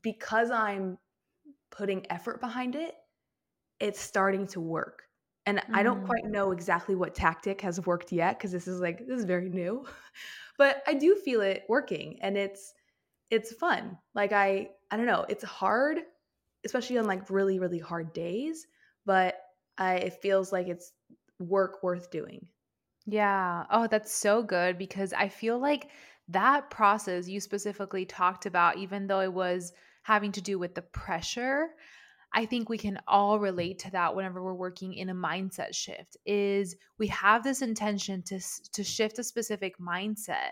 because 0.02 0.52
I'm 0.52 0.98
putting 1.72 2.06
effort 2.12 2.42
behind 2.42 2.76
it, 2.76 2.96
it's 3.80 4.00
starting 4.00 4.48
to 4.48 4.60
work. 4.60 5.04
And 5.46 5.60
mm. 5.60 5.64
I 5.74 5.84
don't 5.84 6.04
mm. 6.04 6.06
quite 6.06 6.26
know 6.26 6.52
exactly 6.52 6.96
what 6.96 7.16
tactic 7.16 7.62
has 7.62 7.86
worked 7.86 8.12
yet 8.12 8.38
because 8.38 8.52
this 8.52 8.68
is 8.68 8.80
like 8.80 9.08
this 9.08 9.20
is 9.20 9.26
very 9.26 9.50
new. 9.50 9.86
but 10.58 10.84
I 10.88 10.94
do 10.94 11.16
feel 11.16 11.42
it 11.42 11.64
working 11.70 12.20
and 12.22 12.38
it's 12.38 12.74
it's 13.30 13.54
fun. 13.54 13.98
Like 14.16 14.32
I 14.32 14.70
I 14.92 14.98
don't 14.98 15.06
know, 15.06 15.26
it's 15.30 15.44
hard 15.44 16.00
especially 16.66 16.98
on 16.98 17.08
like 17.08 17.30
really 17.30 17.58
really 17.58 17.80
hard 17.80 18.12
days 18.12 18.68
but 19.06 19.42
I, 19.80 19.96
it 19.96 20.22
feels 20.22 20.52
like 20.52 20.68
it's 20.68 20.92
work 21.40 21.82
worth 21.82 22.12
doing 22.12 22.48
yeah. 23.10 23.66
Oh 23.72 23.88
that's 23.88 24.14
so 24.14 24.44
good 24.44 24.78
because 24.78 25.14
i 25.14 25.28
feel 25.28 25.60
like 25.60 25.90
that 26.30 26.70
process 26.70 27.28
you 27.28 27.40
specifically 27.40 28.06
talked 28.06 28.46
about 28.46 28.78
even 28.78 29.08
though 29.08 29.22
it 29.22 29.34
was 29.34 29.74
having 30.04 30.32
to 30.34 30.42
do 30.42 30.60
with 30.60 30.76
the 30.76 30.82
pressure 30.82 31.70
I 32.32 32.46
think 32.46 32.70
we 32.70 32.78
can 32.78 33.00
all 33.08 33.40
relate 33.40 33.80
to 33.80 33.92
that 33.92 34.16
whenever 34.16 34.44
we're 34.44 34.54
working 34.54 34.94
in 34.94 35.10
a 35.10 35.16
mindset 35.16 35.74
shift 35.74 36.16
is 36.26 36.76
we 36.98 37.08
have 37.08 37.44
this 37.44 37.62
intention 37.62 38.22
to 38.24 38.40
to 38.74 38.84
shift 38.84 39.20
a 39.20 39.24
specific 39.24 39.80
mindset 39.80 40.52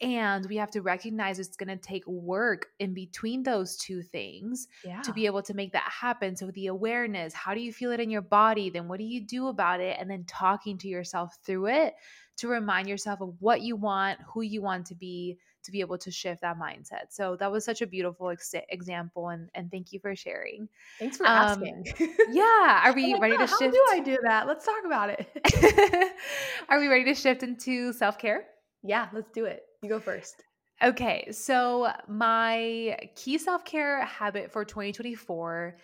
and 0.00 0.46
we 0.46 0.56
have 0.56 0.70
to 0.70 0.80
recognize 0.80 1.38
it's 1.38 1.56
going 1.56 1.68
to 1.68 1.76
take 1.76 2.06
work 2.06 2.66
in 2.78 2.94
between 2.94 3.42
those 3.42 3.76
two 3.76 4.02
things 4.02 4.68
yeah. 4.84 5.02
to 5.02 5.12
be 5.12 5.26
able 5.26 5.42
to 5.42 5.54
make 5.54 5.72
that 5.72 5.90
happen. 5.90 6.36
So, 6.36 6.50
the 6.52 6.68
awareness 6.68 7.34
how 7.34 7.54
do 7.54 7.60
you 7.60 7.72
feel 7.72 7.90
it 7.90 8.00
in 8.00 8.10
your 8.10 8.22
body? 8.22 8.70
Then, 8.70 8.86
what 8.86 8.98
do 8.98 9.04
you 9.04 9.20
do 9.20 9.48
about 9.48 9.80
it? 9.80 9.96
And 9.98 10.08
then 10.08 10.24
talking 10.24 10.78
to 10.78 10.88
yourself 10.88 11.36
through 11.44 11.66
it 11.66 11.94
to 12.36 12.48
remind 12.48 12.88
yourself 12.88 13.20
of 13.20 13.34
what 13.40 13.62
you 13.62 13.74
want, 13.74 14.20
who 14.32 14.42
you 14.42 14.62
want 14.62 14.86
to 14.86 14.94
be, 14.94 15.36
to 15.64 15.72
be 15.72 15.80
able 15.80 15.98
to 15.98 16.12
shift 16.12 16.42
that 16.42 16.56
mindset. 16.60 17.10
So, 17.10 17.36
that 17.36 17.50
was 17.50 17.64
such 17.64 17.82
a 17.82 17.86
beautiful 17.86 18.30
ex- 18.30 18.54
example. 18.68 19.30
And, 19.30 19.48
and 19.56 19.68
thank 19.68 19.92
you 19.92 19.98
for 19.98 20.14
sharing. 20.14 20.68
Thanks 21.00 21.16
for 21.16 21.26
um, 21.26 21.32
asking. 21.32 21.86
yeah. 22.30 22.82
Are 22.84 22.92
we 22.92 23.14
like, 23.14 23.22
ready 23.22 23.36
to 23.36 23.48
shift? 23.48 23.62
How 23.62 23.70
do 23.70 23.86
I 23.90 24.00
do 24.00 24.18
that? 24.22 24.46
Let's 24.46 24.64
talk 24.64 24.84
about 24.86 25.10
it. 25.10 26.12
Are 26.68 26.78
we 26.78 26.86
ready 26.86 27.04
to 27.06 27.14
shift 27.14 27.42
into 27.42 27.92
self 27.92 28.16
care? 28.16 28.44
Yeah, 28.84 29.08
let's 29.12 29.32
do 29.32 29.44
it. 29.44 29.64
You 29.82 29.88
go 29.88 30.00
first. 30.00 30.42
Okay, 30.82 31.28
so 31.32 31.92
my 32.06 32.96
key 33.16 33.38
self 33.38 33.64
care 33.64 34.04
habit 34.04 34.52
for 34.52 34.64
2024 34.64 35.76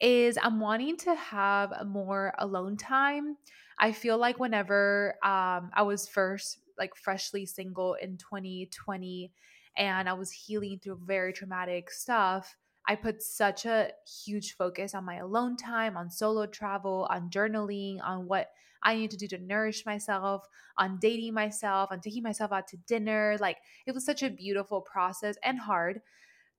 is 0.00 0.38
I'm 0.40 0.60
wanting 0.60 0.96
to 0.98 1.14
have 1.14 1.72
more 1.86 2.32
alone 2.38 2.76
time. 2.76 3.36
I 3.78 3.92
feel 3.92 4.18
like 4.18 4.38
whenever 4.38 5.14
um, 5.22 5.70
I 5.74 5.82
was 5.82 6.08
first 6.08 6.58
like 6.78 6.94
freshly 6.96 7.46
single 7.46 7.94
in 7.94 8.18
2020 8.18 9.32
and 9.76 10.08
I 10.08 10.12
was 10.12 10.30
healing 10.30 10.78
through 10.82 11.00
very 11.04 11.32
traumatic 11.32 11.90
stuff, 11.90 12.56
I 12.88 12.94
put 12.94 13.22
such 13.22 13.64
a 13.66 13.90
huge 14.24 14.56
focus 14.56 14.94
on 14.94 15.04
my 15.04 15.16
alone 15.16 15.56
time, 15.56 15.96
on 15.96 16.10
solo 16.10 16.46
travel, 16.46 17.06
on 17.10 17.30
journaling, 17.30 17.98
on 18.02 18.26
what 18.26 18.50
I 18.82 18.94
need 18.94 19.10
to 19.10 19.16
do 19.16 19.26
to 19.28 19.38
nourish 19.38 19.84
myself, 19.84 20.46
on 20.78 20.98
dating 21.00 21.34
myself, 21.34 21.90
on 21.90 22.00
taking 22.00 22.22
myself 22.22 22.52
out 22.52 22.68
to 22.68 22.76
dinner. 22.76 23.36
Like 23.40 23.58
it 23.86 23.92
was 23.92 24.04
such 24.04 24.22
a 24.22 24.30
beautiful 24.30 24.80
process 24.80 25.36
and 25.42 25.58
hard 25.58 26.00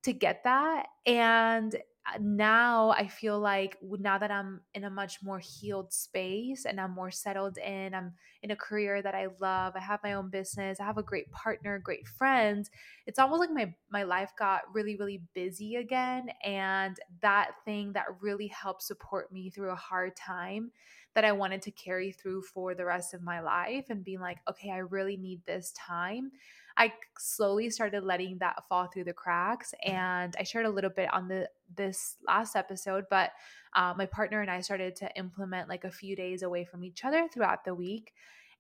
to 0.04 0.14
get 0.14 0.44
that. 0.44 0.88
And 1.06 1.76
Uh, 2.08 2.18
now 2.22 2.92
I 2.92 3.08
feel 3.08 3.38
like 3.40 3.78
now 3.82 4.18
that 4.18 4.32
I'm 4.32 4.62
in 4.74 4.86
a 4.86 4.90
much 4.90 5.22
more 5.22 5.40
healed 5.40 5.92
space 5.92 6.66
and 6.66 6.80
I'm 6.80 6.92
more 6.92 7.12
settled 7.12 7.58
in, 7.58 7.94
I'm 7.94 8.14
in 8.42 8.52
a 8.52 8.56
career 8.56 9.02
that 9.02 9.14
I 9.14 9.28
love, 9.42 9.74
I 9.76 9.80
have 9.80 10.00
my 10.04 10.14
own 10.14 10.30
business, 10.30 10.80
I 10.80 10.86
have 10.86 10.98
a 10.98 11.04
great 11.04 11.30
partner, 11.32 11.80
great 11.80 12.08
friends. 12.08 12.70
It's 13.06 13.20
almost 13.20 13.40
like 13.42 13.52
my 13.52 13.74
my 13.90 14.04
life 14.04 14.32
got 14.38 14.62
really 14.74 14.96
really 14.96 15.22
busy 15.34 15.76
again 15.76 16.30
and 16.44 16.98
that 17.22 17.52
thing 17.66 17.94
that 17.94 18.06
really 18.22 18.48
helped 18.48 18.84
support 18.84 19.32
me 19.32 19.50
through 19.50 19.72
a 19.72 19.76
hard 19.76 20.16
time 20.16 20.72
that 21.18 21.26
I 21.26 21.32
wanted 21.32 21.64
to 21.64 21.72
carry 21.72 22.12
through 22.12 22.44
for 22.44 22.76
the 22.76 22.86
rest 22.86 23.16
of 23.16 23.24
my 23.24 23.40
life 23.40 23.86
and 23.90 24.04
being 24.04 24.20
like, 24.20 24.38
okay, 24.48 24.70
I 24.70 24.78
really 24.78 25.18
need 25.18 25.44
this 25.48 25.72
time. 25.72 26.32
I 26.78 26.94
slowly 27.18 27.72
started 27.72 28.04
letting 28.04 28.38
that 28.38 28.66
fall 28.70 28.86
through 28.86 29.06
the 29.06 29.14
cracks, 29.14 29.74
and 29.84 30.36
I 30.40 30.44
shared 30.44 30.68
a 30.68 30.70
little 30.70 30.92
bit 30.92 31.12
on 31.12 31.28
the 31.28 31.50
this 31.76 32.18
last 32.28 32.56
episode. 32.56 33.06
But 33.10 33.32
uh, 33.76 33.96
my 33.98 34.06
partner 34.06 34.42
and 34.42 34.52
I 34.52 34.62
started 34.62 34.96
to 34.98 35.10
implement 35.18 35.70
like 35.70 35.86
a 35.86 35.92
few 35.92 36.16
days 36.16 36.44
away 36.44 36.66
from 36.66 36.84
each 36.84 37.04
other 37.04 37.28
throughout 37.34 37.66
the 37.66 37.74
week, 37.74 38.14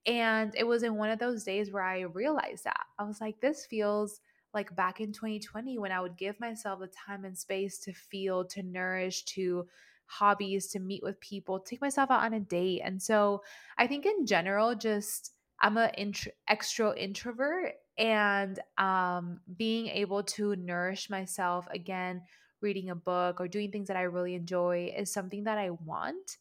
and 0.07 0.51
it 0.55 0.65
was 0.65 0.81
in 0.81 0.95
one 0.95 1.11
of 1.11 1.19
those 1.19 1.43
days 1.43 1.71
where 1.71 1.83
I 1.83 1.99
realized 1.99 2.63
that 2.63 2.87
I 2.97 3.03
was 3.03 3.21
like, 3.21 3.39
this 3.39 3.67
feels 3.67 4.19
like 4.51 4.75
back 4.75 4.99
in 4.99 5.11
2020 5.11 5.77
when 5.77 5.91
I 5.91 6.01
would 6.01 6.17
give 6.17 6.39
myself 6.39 6.79
the 6.79 6.87
time 6.87 7.23
and 7.23 7.37
space 7.37 7.77
to 7.81 7.93
feel, 7.93 8.45
to 8.45 8.63
nourish, 8.63 9.25
to 9.25 9.67
hobbies, 10.07 10.67
to 10.67 10.79
meet 10.79 11.03
with 11.03 11.19
people, 11.19 11.59
take 11.59 11.81
myself 11.81 12.09
out 12.09 12.23
on 12.23 12.33
a 12.33 12.39
date. 12.39 12.81
And 12.83 13.01
so 13.01 13.43
I 13.77 13.87
think 13.87 14.05
in 14.05 14.25
general, 14.25 14.75
just 14.75 15.33
I'm 15.59 15.77
an 15.77 15.91
int- 15.97 16.27
extra 16.47 16.95
introvert 16.95 17.73
and 17.97 18.59
um, 18.77 19.39
being 19.57 19.87
able 19.87 20.23
to 20.23 20.55
nourish 20.55 21.09
myself 21.09 21.67
again, 21.71 22.21
reading 22.61 22.89
a 22.89 22.95
book 22.95 23.39
or 23.39 23.47
doing 23.47 23.71
things 23.71 23.87
that 23.87 23.97
I 23.97 24.03
really 24.03 24.35
enjoy 24.35 24.93
is 24.95 25.11
something 25.11 25.43
that 25.45 25.57
I 25.57 25.71
want. 25.71 26.37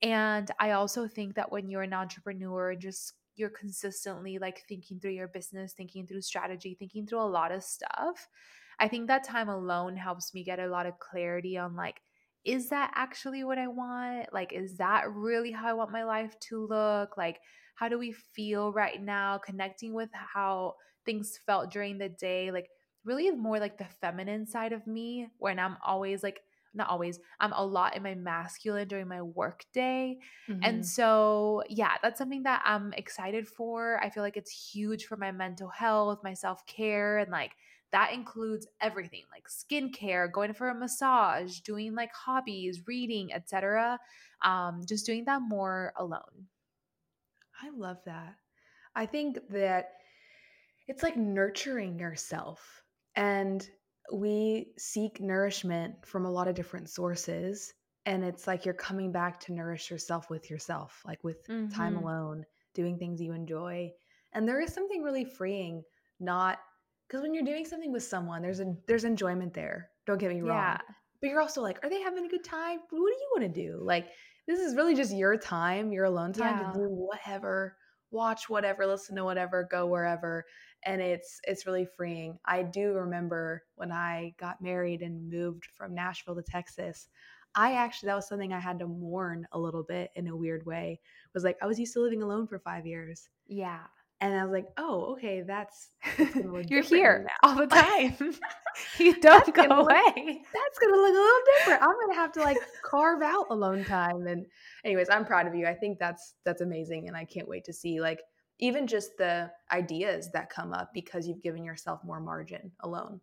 And 0.00 0.50
I 0.58 0.72
also 0.72 1.06
think 1.06 1.34
that 1.36 1.52
when 1.52 1.68
you're 1.68 1.82
an 1.82 1.92
entrepreneur, 1.92 2.74
just 2.74 3.14
you're 3.36 3.50
consistently 3.50 4.38
like 4.38 4.62
thinking 4.68 5.00
through 5.00 5.12
your 5.12 5.28
business, 5.28 5.72
thinking 5.72 6.06
through 6.06 6.20
strategy, 6.22 6.76
thinking 6.78 7.06
through 7.06 7.22
a 7.22 7.24
lot 7.24 7.52
of 7.52 7.62
stuff. 7.62 8.28
I 8.78 8.88
think 8.88 9.06
that 9.06 9.24
time 9.24 9.48
alone 9.48 9.96
helps 9.96 10.34
me 10.34 10.44
get 10.44 10.58
a 10.58 10.66
lot 10.66 10.86
of 10.86 10.98
clarity 10.98 11.56
on 11.56 11.76
like 11.76 12.00
is 12.44 12.68
that 12.70 12.92
actually 12.94 13.44
what 13.44 13.58
I 13.58 13.68
want? 13.68 14.32
Like, 14.32 14.52
is 14.52 14.76
that 14.78 15.10
really 15.10 15.52
how 15.52 15.68
I 15.68 15.74
want 15.74 15.92
my 15.92 16.04
life 16.04 16.38
to 16.48 16.66
look? 16.66 17.16
Like, 17.16 17.38
how 17.74 17.88
do 17.88 17.98
we 17.98 18.12
feel 18.12 18.72
right 18.72 19.00
now? 19.02 19.38
Connecting 19.38 19.94
with 19.94 20.10
how 20.12 20.74
things 21.04 21.38
felt 21.46 21.70
during 21.70 21.98
the 21.98 22.08
day, 22.08 22.50
like, 22.50 22.68
really 23.04 23.30
more 23.30 23.58
like 23.58 23.78
the 23.78 23.86
feminine 24.00 24.46
side 24.46 24.72
of 24.72 24.86
me 24.86 25.28
when 25.38 25.58
I'm 25.58 25.76
always 25.84 26.22
like, 26.22 26.40
not 26.74 26.88
always, 26.88 27.20
I'm 27.38 27.52
a 27.52 27.64
lot 27.64 27.96
in 27.96 28.02
my 28.02 28.14
masculine 28.14 28.88
during 28.88 29.08
my 29.08 29.20
work 29.20 29.64
day. 29.74 30.18
Mm-hmm. 30.48 30.60
And 30.62 30.86
so, 30.86 31.62
yeah, 31.68 31.96
that's 32.02 32.18
something 32.18 32.44
that 32.44 32.62
I'm 32.64 32.92
excited 32.94 33.46
for. 33.46 34.00
I 34.02 34.08
feel 34.08 34.22
like 34.22 34.36
it's 34.36 34.72
huge 34.72 35.04
for 35.04 35.16
my 35.16 35.32
mental 35.32 35.68
health, 35.68 36.20
my 36.24 36.32
self 36.34 36.64
care, 36.66 37.18
and 37.18 37.30
like, 37.30 37.52
that 37.92 38.12
includes 38.12 38.66
everything 38.80 39.22
like 39.30 39.46
skincare 39.48 40.30
going 40.32 40.52
for 40.52 40.70
a 40.70 40.74
massage 40.74 41.60
doing 41.60 41.94
like 41.94 42.12
hobbies 42.12 42.82
reading 42.86 43.32
etc 43.32 43.98
um, 44.44 44.80
just 44.86 45.06
doing 45.06 45.24
that 45.24 45.42
more 45.42 45.92
alone 45.96 46.46
i 47.62 47.70
love 47.76 47.98
that 48.04 48.34
i 48.96 49.06
think 49.06 49.38
that 49.50 49.90
it's 50.88 51.02
like 51.02 51.16
nurturing 51.16 51.98
yourself 51.98 52.82
and 53.14 53.68
we 54.12 54.72
seek 54.78 55.20
nourishment 55.20 55.94
from 56.04 56.26
a 56.26 56.30
lot 56.30 56.48
of 56.48 56.54
different 56.54 56.88
sources 56.88 57.72
and 58.04 58.24
it's 58.24 58.46
like 58.46 58.64
you're 58.64 58.74
coming 58.74 59.12
back 59.12 59.38
to 59.38 59.52
nourish 59.52 59.90
yourself 59.90 60.28
with 60.28 60.50
yourself 60.50 61.00
like 61.06 61.22
with 61.22 61.46
mm-hmm. 61.46 61.68
time 61.68 61.96
alone 61.96 62.44
doing 62.74 62.98
things 62.98 63.20
you 63.20 63.32
enjoy 63.32 63.90
and 64.32 64.48
there 64.48 64.60
is 64.60 64.72
something 64.72 65.02
really 65.02 65.24
freeing 65.24 65.82
not 66.18 66.58
because 67.12 67.22
when 67.22 67.34
you're 67.34 67.44
doing 67.44 67.66
something 67.66 67.92
with 67.92 68.02
someone, 68.02 68.40
there's 68.40 68.60
a 68.60 68.74
there's 68.88 69.04
enjoyment 69.04 69.52
there. 69.52 69.90
Don't 70.06 70.18
get 70.18 70.30
me 70.30 70.40
wrong. 70.40 70.56
Yeah. 70.56 70.78
But 71.20 71.28
you're 71.28 71.42
also 71.42 71.60
like, 71.60 71.78
are 71.84 71.90
they 71.90 72.00
having 72.00 72.24
a 72.24 72.28
good 72.28 72.42
time? 72.42 72.78
What 72.88 72.90
do 72.90 72.96
you 72.96 73.28
want 73.36 73.54
to 73.54 73.60
do? 73.62 73.78
Like, 73.82 74.08
this 74.48 74.58
is 74.58 74.74
really 74.74 74.94
just 74.94 75.14
your 75.14 75.36
time, 75.36 75.92
your 75.92 76.06
alone 76.06 76.32
time 76.32 76.58
yeah. 76.58 76.72
to 76.72 76.78
do 76.78 76.86
whatever, 76.86 77.76
watch 78.10 78.48
whatever, 78.48 78.86
listen 78.86 79.14
to 79.16 79.24
whatever, 79.24 79.68
go 79.70 79.86
wherever. 79.86 80.44
And 80.84 81.02
it's 81.02 81.38
it's 81.44 81.66
really 81.66 81.86
freeing. 81.96 82.38
I 82.46 82.62
do 82.62 82.94
remember 82.94 83.62
when 83.74 83.92
I 83.92 84.34
got 84.40 84.62
married 84.62 85.02
and 85.02 85.30
moved 85.30 85.66
from 85.76 85.94
Nashville 85.94 86.36
to 86.36 86.42
Texas. 86.42 87.08
I 87.54 87.74
actually 87.74 88.06
that 88.06 88.16
was 88.16 88.26
something 88.26 88.54
I 88.54 88.58
had 88.58 88.78
to 88.78 88.86
mourn 88.86 89.46
a 89.52 89.58
little 89.58 89.82
bit 89.82 90.10
in 90.16 90.28
a 90.28 90.36
weird 90.36 90.64
way. 90.64 90.98
Was 91.34 91.44
like 91.44 91.58
I 91.60 91.66
was 91.66 91.78
used 91.78 91.92
to 91.92 92.00
living 92.00 92.22
alone 92.22 92.46
for 92.46 92.58
5 92.58 92.86
years. 92.86 93.28
Yeah. 93.46 93.82
And 94.22 94.34
I 94.34 94.44
was 94.44 94.52
like, 94.52 94.68
oh, 94.78 95.14
okay, 95.14 95.42
that's, 95.42 95.90
that's 96.16 96.70
you're 96.70 96.82
here 96.82 97.26
all 97.42 97.56
the 97.56 97.66
time. 97.66 98.16
you 98.98 99.20
don't 99.20 99.54
go 99.54 99.62
away. 99.62 100.12
Look, 100.16 100.46
that's 100.52 100.78
gonna 100.80 100.96
look 100.96 101.10
a 101.10 101.18
little 101.18 101.40
different. 101.58 101.82
I'm 101.82 102.00
gonna 102.00 102.14
have 102.14 102.32
to 102.32 102.40
like 102.40 102.56
carve 102.82 103.22
out 103.22 103.46
alone 103.50 103.84
time. 103.84 104.26
And 104.26 104.46
anyways, 104.84 105.10
I'm 105.10 105.24
proud 105.24 105.46
of 105.46 105.54
you. 105.54 105.66
I 105.66 105.74
think 105.74 105.98
that's 105.98 106.34
that's 106.44 106.60
amazing, 106.60 107.08
and 107.08 107.16
I 107.16 107.24
can't 107.24 107.48
wait 107.48 107.64
to 107.64 107.72
see 107.72 108.00
like 108.00 108.20
even 108.58 108.86
just 108.86 109.10
the 109.18 109.50
ideas 109.72 110.30
that 110.32 110.50
come 110.50 110.72
up 110.72 110.90
because 110.94 111.26
you've 111.26 111.42
given 111.42 111.64
yourself 111.64 112.00
more 112.04 112.20
margin 112.20 112.70
alone. 112.80 113.20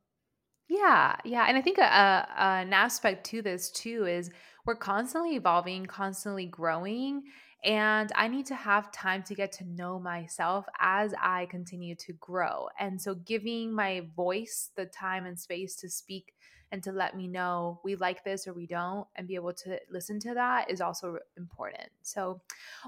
Yeah, 0.68 1.16
yeah, 1.26 1.46
and 1.48 1.58
I 1.58 1.62
think 1.62 1.80
a, 1.80 1.82
a, 1.82 2.28
an 2.38 2.74
aspect 2.74 3.26
to 3.28 3.42
this 3.42 3.72
too 3.72 4.06
is 4.06 4.30
we're 4.66 4.76
constantly 4.76 5.36
evolving, 5.36 5.88
constantly 5.88 6.46
growing, 6.46 7.24
and 7.64 8.12
I 8.16 8.28
need 8.30 8.46
to 8.48 8.56
have 8.56 8.92
time 8.92 9.24
to 9.24 9.36
get 9.36 9.52
to 9.54 9.66
know 9.66 10.00
myself 10.00 10.66
as 10.80 11.14
I 11.22 11.46
continue 11.48 11.96
to 11.96 12.14
grow. 12.14 12.70
And 12.80 13.02
so, 13.02 13.16
giving 13.16 13.74
my 13.74 14.08
voice 14.16 14.72
the 14.76 14.86
time 14.86 15.26
and 15.26 15.38
space 15.38 15.76
to 15.78 15.90
speak 15.90 16.34
and 16.72 16.84
to 16.84 16.92
let 16.92 17.18
me 17.18 17.28
know 17.28 17.82
we 17.84 17.96
like 17.96 18.24
this 18.24 18.48
or 18.48 18.54
we 18.54 18.66
don't, 18.66 19.08
and 19.16 19.28
be 19.28 19.36
able 19.36 19.54
to 19.54 19.80
listen 19.92 20.20
to 20.22 20.34
that 20.36 20.70
is 20.70 20.82
also 20.82 21.18
important. 21.38 21.90
So, 22.02 22.42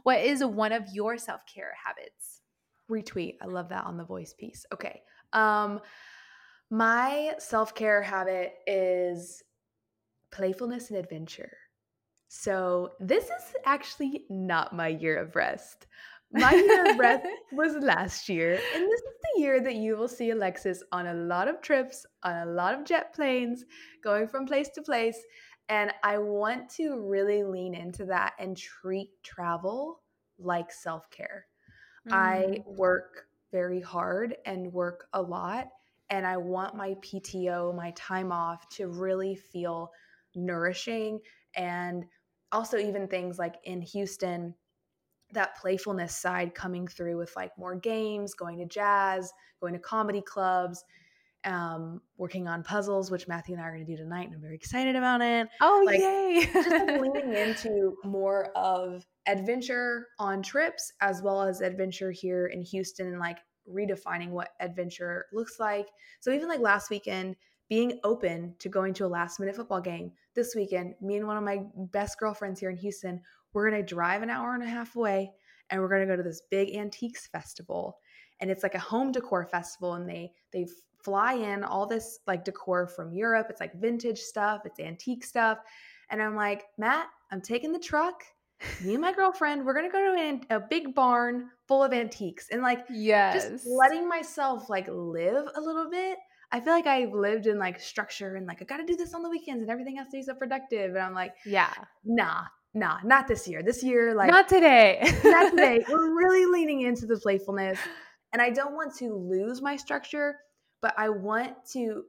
what 0.03 0.19
is 0.21 0.43
one 0.43 0.71
of 0.71 0.83
your 0.93 1.17
self 1.17 1.41
care 1.45 1.73
habits? 1.83 2.41
Retweet. 2.89 3.37
I 3.41 3.47
love 3.47 3.69
that 3.69 3.85
on 3.85 3.97
the 3.97 4.05
voice 4.05 4.33
piece. 4.33 4.65
Okay. 4.73 5.01
Um, 5.33 5.81
my 6.69 7.33
self 7.39 7.75
care 7.75 8.01
habit 8.01 8.53
is 8.65 9.43
playfulness 10.31 10.89
and 10.89 10.97
adventure. 10.97 11.51
So, 12.33 12.93
this 13.01 13.25
is 13.25 13.55
actually 13.65 14.23
not 14.29 14.73
my 14.73 14.87
year 14.87 15.17
of 15.17 15.35
rest, 15.35 15.85
My 16.31 16.53
year 16.53 16.91
of 16.91 16.97
rest 16.97 17.27
was 17.51 17.75
last 17.83 18.29
year, 18.29 18.53
and 18.53 18.83
this 18.83 19.01
is 19.01 19.15
the 19.35 19.41
year 19.41 19.59
that 19.59 19.75
you 19.75 19.97
will 19.97 20.07
see 20.07 20.29
Alexis 20.29 20.81
on 20.93 21.07
a 21.07 21.13
lot 21.13 21.49
of 21.49 21.61
trips, 21.61 22.05
on 22.23 22.47
a 22.47 22.49
lot 22.49 22.73
of 22.73 22.85
jet 22.85 23.13
planes, 23.13 23.65
going 24.01 24.29
from 24.29 24.45
place 24.45 24.69
to 24.75 24.81
place. 24.81 25.17
And 25.67 25.91
I 26.05 26.19
want 26.19 26.69
to 26.77 27.01
really 27.01 27.43
lean 27.43 27.75
into 27.75 28.05
that 28.05 28.35
and 28.39 28.55
treat 28.55 29.09
travel 29.23 29.99
like 30.39 30.71
self 30.71 31.09
care. 31.11 31.47
Mm. 32.07 32.13
I 32.13 32.63
work 32.65 33.25
very 33.51 33.81
hard 33.81 34.37
and 34.45 34.71
work 34.71 35.07
a 35.11 35.21
lot, 35.21 35.67
and 36.09 36.25
I 36.25 36.37
want 36.37 36.77
my 36.77 36.95
PTO, 37.01 37.75
my 37.75 37.91
time 37.97 38.31
off, 38.31 38.69
to 38.77 38.87
really 38.87 39.35
feel 39.35 39.91
nourishing. 40.33 41.19
And 41.55 42.05
also, 42.51 42.77
even 42.77 43.07
things 43.07 43.39
like 43.39 43.55
in 43.63 43.81
Houston, 43.81 44.55
that 45.33 45.57
playfulness 45.57 46.17
side 46.17 46.53
coming 46.53 46.87
through 46.87 47.17
with 47.17 47.33
like 47.35 47.57
more 47.57 47.75
games, 47.75 48.33
going 48.33 48.57
to 48.59 48.65
jazz, 48.65 49.31
going 49.61 49.73
to 49.73 49.79
comedy 49.79 50.21
clubs, 50.21 50.83
um, 51.45 52.01
working 52.17 52.47
on 52.47 52.63
puzzles, 52.63 53.09
which 53.09 53.27
Matthew 53.27 53.55
and 53.55 53.63
I 53.63 53.67
are 53.67 53.73
going 53.73 53.85
to 53.85 53.91
do 53.91 53.97
tonight, 53.97 54.27
and 54.27 54.35
I'm 54.35 54.41
very 54.41 54.55
excited 54.55 54.95
about 54.95 55.21
it. 55.21 55.47
Oh, 55.61 55.83
like, 55.85 55.99
yay! 55.99 56.47
just 56.51 56.69
like 56.69 57.01
leaning 57.01 57.33
into 57.33 57.95
more 58.03 58.51
of 58.55 59.05
adventure 59.27 60.07
on 60.19 60.41
trips 60.41 60.91
as 61.01 61.21
well 61.21 61.41
as 61.41 61.61
adventure 61.61 62.11
here 62.11 62.47
in 62.47 62.61
Houston 62.61 63.07
and 63.07 63.19
like 63.19 63.37
redefining 63.69 64.29
what 64.29 64.49
adventure 64.59 65.25
looks 65.31 65.59
like. 65.59 65.87
So 66.19 66.31
even 66.31 66.47
like 66.47 66.59
last 66.59 66.89
weekend, 66.89 67.35
being 67.71 67.97
open 68.03 68.53
to 68.59 68.67
going 68.67 68.93
to 68.93 69.05
a 69.05 69.07
last 69.07 69.39
minute 69.39 69.55
football 69.55 69.79
game. 69.79 70.11
This 70.35 70.55
weekend, 70.55 70.93
me 70.99 71.15
and 71.15 71.25
one 71.25 71.37
of 71.37 71.43
my 71.45 71.61
best 71.93 72.19
girlfriends 72.19 72.59
here 72.59 72.69
in 72.69 72.75
Houston, 72.75 73.21
we're 73.53 73.69
going 73.69 73.81
to 73.81 73.95
drive 73.95 74.21
an 74.23 74.29
hour 74.29 74.53
and 74.53 74.61
a 74.61 74.67
half 74.67 74.97
away 74.97 75.31
and 75.69 75.79
we're 75.79 75.87
going 75.87 76.05
to 76.05 76.13
go 76.13 76.17
to 76.17 76.21
this 76.21 76.41
big 76.51 76.75
antiques 76.75 77.27
festival. 77.27 77.97
And 78.41 78.51
it's 78.51 78.61
like 78.61 78.75
a 78.75 78.79
home 78.79 79.13
decor 79.13 79.45
festival 79.45 79.93
and 79.93 80.07
they 80.07 80.33
they 80.51 80.67
fly 81.01 81.35
in 81.35 81.63
all 81.63 81.87
this 81.87 82.19
like 82.27 82.43
decor 82.43 82.87
from 82.87 83.13
Europe. 83.13 83.47
It's 83.49 83.61
like 83.61 83.79
vintage 83.79 84.19
stuff, 84.19 84.63
it's 84.65 84.81
antique 84.81 85.23
stuff. 85.23 85.59
And 86.09 86.21
I'm 86.21 86.35
like, 86.35 86.65
"Matt, 86.77 87.07
I'm 87.31 87.39
taking 87.39 87.71
the 87.71 87.79
truck 87.79 88.21
me 88.83 88.93
and 88.93 89.01
my 89.01 89.13
girlfriend, 89.15 89.65
we're 89.65 89.73
gonna 89.73 89.89
go 89.89 90.13
to 90.13 90.21
an, 90.21 90.41
a 90.49 90.59
big 90.59 90.93
barn 90.93 91.49
full 91.67 91.83
of 91.83 91.93
antiques 91.93 92.49
and 92.51 92.61
like 92.61 92.85
yes. 92.89 93.49
just 93.49 93.67
letting 93.67 94.07
myself 94.07 94.69
like 94.69 94.87
live 94.89 95.47
a 95.55 95.61
little 95.61 95.89
bit. 95.89 96.17
I 96.51 96.59
feel 96.59 96.73
like 96.73 96.87
I've 96.87 97.13
lived 97.13 97.47
in 97.47 97.57
like 97.57 97.79
structure 97.79 98.35
and 98.35 98.45
like 98.45 98.61
I 98.61 98.65
gotta 98.65 98.85
do 98.85 98.95
this 98.95 99.13
on 99.13 99.23
the 99.23 99.29
weekends 99.29 99.61
and 99.61 99.71
everything 99.71 99.95
has 99.97 100.07
to 100.07 100.17
be 100.17 100.23
so 100.23 100.33
productive. 100.33 100.91
And 100.95 100.99
I'm 100.99 101.13
like, 101.13 101.33
yeah, 101.45 101.71
nah, 102.03 102.43
nah, 102.73 102.97
not 103.03 103.27
this 103.27 103.47
year. 103.47 103.63
This 103.63 103.83
year, 103.83 104.13
like 104.13 104.29
not 104.29 104.47
today. 104.49 104.99
not 105.23 105.51
today. 105.51 105.83
We're 105.89 106.15
really 106.15 106.45
leaning 106.45 106.81
into 106.81 107.05
the 107.05 107.17
playfulness. 107.17 107.79
And 108.33 108.41
I 108.41 108.49
don't 108.49 108.73
want 108.73 108.95
to 108.97 109.13
lose 109.13 109.61
my 109.61 109.75
structure, 109.75 110.37
but 110.81 110.93
I 110.97 111.09
want 111.09 111.53
to 111.73 112.03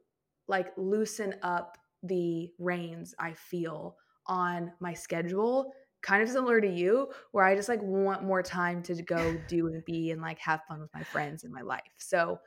like 0.48 0.68
loosen 0.76 1.34
up 1.42 1.78
the 2.02 2.50
reins 2.58 3.14
I 3.18 3.32
feel 3.34 3.96
on 4.26 4.72
my 4.80 4.92
schedule 4.92 5.72
kind 6.02 6.22
of 6.22 6.28
similar 6.28 6.60
to 6.60 6.68
you 6.68 7.08
where 7.30 7.44
I 7.44 7.54
just 7.54 7.68
like 7.68 7.80
want 7.82 8.24
more 8.24 8.42
time 8.42 8.82
to 8.84 9.02
go 9.02 9.36
do 9.48 9.68
and 9.68 9.84
be 9.84 10.10
and 10.10 10.20
like 10.20 10.38
have 10.40 10.62
fun 10.68 10.80
with 10.80 10.92
my 10.92 11.02
friends 11.04 11.44
in 11.44 11.52
my 11.52 11.62
life. 11.62 11.82
So 11.98 12.38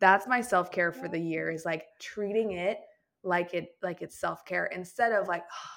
that's 0.00 0.26
my 0.26 0.40
self-care 0.40 0.92
for 0.92 1.08
the 1.08 1.18
year 1.18 1.50
is 1.50 1.64
like 1.64 1.84
treating 2.00 2.52
it 2.52 2.80
like 3.22 3.54
it 3.54 3.68
like 3.82 4.02
it's 4.02 4.18
self-care 4.18 4.66
instead 4.66 5.12
of 5.12 5.28
like 5.28 5.44
oh, 5.50 5.70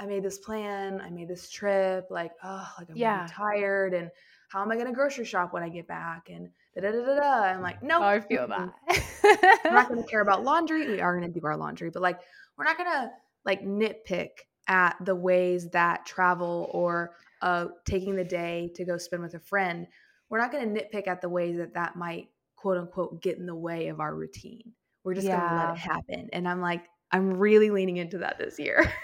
I 0.00 0.06
made 0.06 0.22
this 0.22 0.38
plan, 0.38 1.00
I 1.00 1.10
made 1.10 1.28
this 1.28 1.50
trip, 1.50 2.06
like 2.10 2.32
oh 2.44 2.68
like 2.78 2.90
I'm 2.90 2.96
yeah. 2.96 3.16
really 3.16 3.30
tired 3.30 3.94
and 3.94 4.10
how 4.50 4.62
am 4.62 4.70
I 4.70 4.76
gonna 4.76 4.92
grocery 4.92 5.24
shop 5.24 5.52
when 5.52 5.62
I 5.62 5.68
get 5.68 5.88
back 5.88 6.28
and 6.30 6.50
da 6.74 6.82
da 6.82 6.92
da 6.92 7.04
da 7.04 7.14
da. 7.16 7.42
I'm 7.46 7.62
like, 7.62 7.82
no, 7.82 7.98
nope. 7.98 8.02
oh, 8.02 8.06
I 8.06 8.20
feel 8.20 8.46
that. 8.48 9.62
we're 9.64 9.72
not 9.72 9.88
gonna 9.88 10.04
care 10.04 10.20
about 10.20 10.44
laundry. 10.44 10.86
We 10.88 11.00
are 11.00 11.18
gonna 11.18 11.32
do 11.32 11.40
our 11.44 11.56
laundry, 11.56 11.90
but 11.90 12.02
like 12.02 12.20
we're 12.56 12.64
not 12.64 12.76
gonna 12.76 13.10
like 13.44 13.62
nitpick 13.62 14.28
at 14.68 14.96
the 15.04 15.14
ways 15.14 15.70
that 15.70 16.06
travel 16.06 16.70
or 16.72 17.14
uh, 17.42 17.66
taking 17.84 18.14
the 18.16 18.24
day 18.24 18.70
to 18.74 18.84
go 18.84 18.98
spend 18.98 19.22
with 19.22 19.34
a 19.34 19.40
friend, 19.40 19.86
we're 20.28 20.38
not 20.38 20.52
going 20.52 20.74
to 20.74 20.80
nitpick 20.80 21.08
at 21.08 21.20
the 21.20 21.28
ways 21.28 21.56
that 21.56 21.74
that 21.74 21.96
might 21.96 22.28
quote 22.56 22.78
unquote 22.78 23.22
get 23.22 23.38
in 23.38 23.46
the 23.46 23.54
way 23.54 23.88
of 23.88 24.00
our 24.00 24.14
routine. 24.14 24.72
We're 25.04 25.14
just 25.14 25.26
yeah. 25.26 25.38
going 25.38 25.50
to 25.50 25.66
let 25.66 25.74
it 25.76 25.78
happen. 25.78 26.28
And 26.32 26.46
I'm 26.46 26.60
like, 26.60 26.84
I'm 27.10 27.38
really 27.38 27.70
leaning 27.70 27.96
into 27.96 28.18
that 28.18 28.38
this 28.38 28.58
year. 28.58 28.92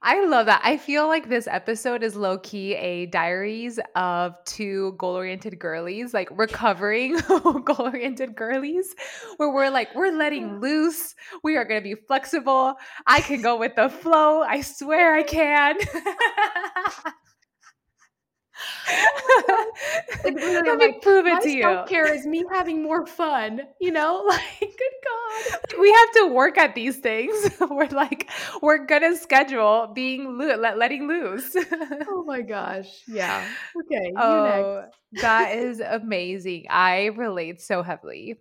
I 0.00 0.24
love 0.26 0.46
that. 0.46 0.60
I 0.62 0.76
feel 0.76 1.08
like 1.08 1.28
this 1.28 1.48
episode 1.48 2.04
is 2.04 2.14
low 2.14 2.38
key 2.38 2.74
a 2.74 3.06
diaries 3.06 3.80
of 3.96 4.36
two 4.44 4.92
goal 4.96 5.16
oriented 5.16 5.58
girlies, 5.58 6.14
like 6.14 6.28
recovering 6.30 7.16
goal 7.28 7.64
oriented 7.80 8.36
girlies, 8.36 8.94
where 9.38 9.52
we're 9.52 9.70
like, 9.70 9.92
we're 9.96 10.16
letting 10.16 10.60
loose. 10.60 11.16
We 11.42 11.56
are 11.56 11.64
going 11.64 11.82
to 11.82 11.84
be 11.84 12.00
flexible. 12.00 12.76
I 13.08 13.20
can 13.22 13.42
go 13.42 13.58
with 13.58 13.74
the 13.74 13.88
flow. 13.88 14.42
I 14.42 14.60
swear 14.60 15.14
I 15.14 15.24
can. 15.24 15.76
like 20.24 20.34
literally, 20.34 20.68
Let 20.68 20.78
me 20.78 20.86
like, 20.86 21.02
prove 21.02 21.26
it 21.26 21.42
to 21.42 21.50
you. 21.50 21.62
Self 21.62 21.88
care 21.88 22.12
is 22.12 22.26
me 22.26 22.44
having 22.50 22.82
more 22.82 23.06
fun. 23.06 23.62
You 23.80 23.92
know, 23.92 24.24
like 24.28 24.60
good 24.60 24.96
God, 25.04 25.80
we 25.80 25.92
have 25.92 26.12
to 26.12 26.26
work 26.28 26.58
at 26.58 26.74
these 26.74 26.96
things. 26.98 27.50
we're 27.70 27.88
like, 27.88 28.30
we're 28.62 28.86
gonna 28.86 29.16
schedule 29.16 29.90
being 29.94 30.38
lo- 30.38 30.56
let, 30.56 30.78
letting 30.78 31.06
loose. 31.08 31.56
oh 32.08 32.24
my 32.26 32.42
gosh, 32.42 32.88
yeah. 33.06 33.46
Okay. 33.80 34.12
Oh, 34.16 34.84
that 35.20 35.56
is 35.56 35.80
amazing. 35.80 36.66
I 36.70 37.06
relate 37.06 37.60
so 37.60 37.82
heavily. 37.82 38.38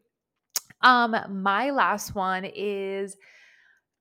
Um, 0.82 1.16
my 1.30 1.72
last 1.72 2.14
one 2.14 2.46
is 2.46 3.18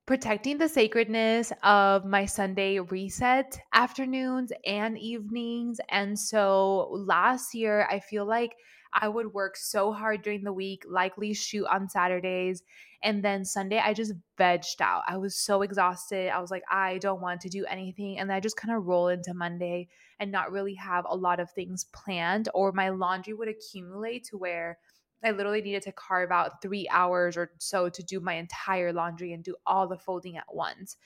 protecting 0.07 0.57
the 0.57 0.68
sacredness 0.68 1.52
of 1.64 2.04
my 2.04 2.24
Sunday 2.24 2.78
reset 2.78 3.59
afternoons 3.72 4.52
and 4.64 4.96
evenings. 4.96 5.80
And 5.88 6.16
so 6.16 6.88
last 6.92 7.54
year, 7.54 7.88
I 7.90 7.98
feel 7.98 8.24
like 8.24 8.54
I 8.92 9.09
would 9.09 9.34
work 9.34 9.57
so 9.57 9.92
hard 9.92 10.22
during 10.22 10.44
the 10.44 10.52
week, 10.52 10.84
likely 10.88 11.34
shoot 11.34 11.66
on 11.66 11.88
Saturdays. 11.88 12.62
And 13.02 13.22
then 13.22 13.44
Sunday, 13.44 13.78
I 13.78 13.94
just 13.94 14.14
vegged 14.38 14.80
out. 14.80 15.02
I 15.09 15.16
was 15.16 15.36
so 15.36 15.62
exhausted. 15.62 16.30
I 16.30 16.40
was 16.40 16.52
like, 16.52 16.62
I 16.70 16.98
don't 16.98 17.20
want 17.20 17.40
to 17.42 17.48
do 17.48 17.66
anything. 17.66 18.18
And 18.18 18.32
I 18.32 18.38
just 18.40 18.57
kind 18.57 18.74
of 18.74 18.86
roll 18.86 19.09
into 19.09 19.34
Monday 19.34 19.88
and 20.18 20.32
not 20.32 20.52
really 20.52 20.74
have 20.74 21.04
a 21.09 21.16
lot 21.16 21.40
of 21.40 21.50
things 21.50 21.84
planned, 21.92 22.48
or 22.54 22.72
my 22.72 22.88
laundry 22.88 23.34
would 23.34 23.48
accumulate 23.48 24.24
to 24.24 24.38
where 24.38 24.78
I 25.24 25.30
literally 25.30 25.62
needed 25.62 25.82
to 25.82 25.92
carve 25.92 26.30
out 26.30 26.62
three 26.62 26.86
hours 26.90 27.36
or 27.36 27.50
so 27.58 27.88
to 27.88 28.02
do 28.02 28.20
my 28.20 28.34
entire 28.34 28.92
laundry 28.92 29.32
and 29.32 29.42
do 29.42 29.56
all 29.66 29.88
the 29.88 29.98
folding 29.98 30.36
at 30.36 30.54
once. 30.54 30.96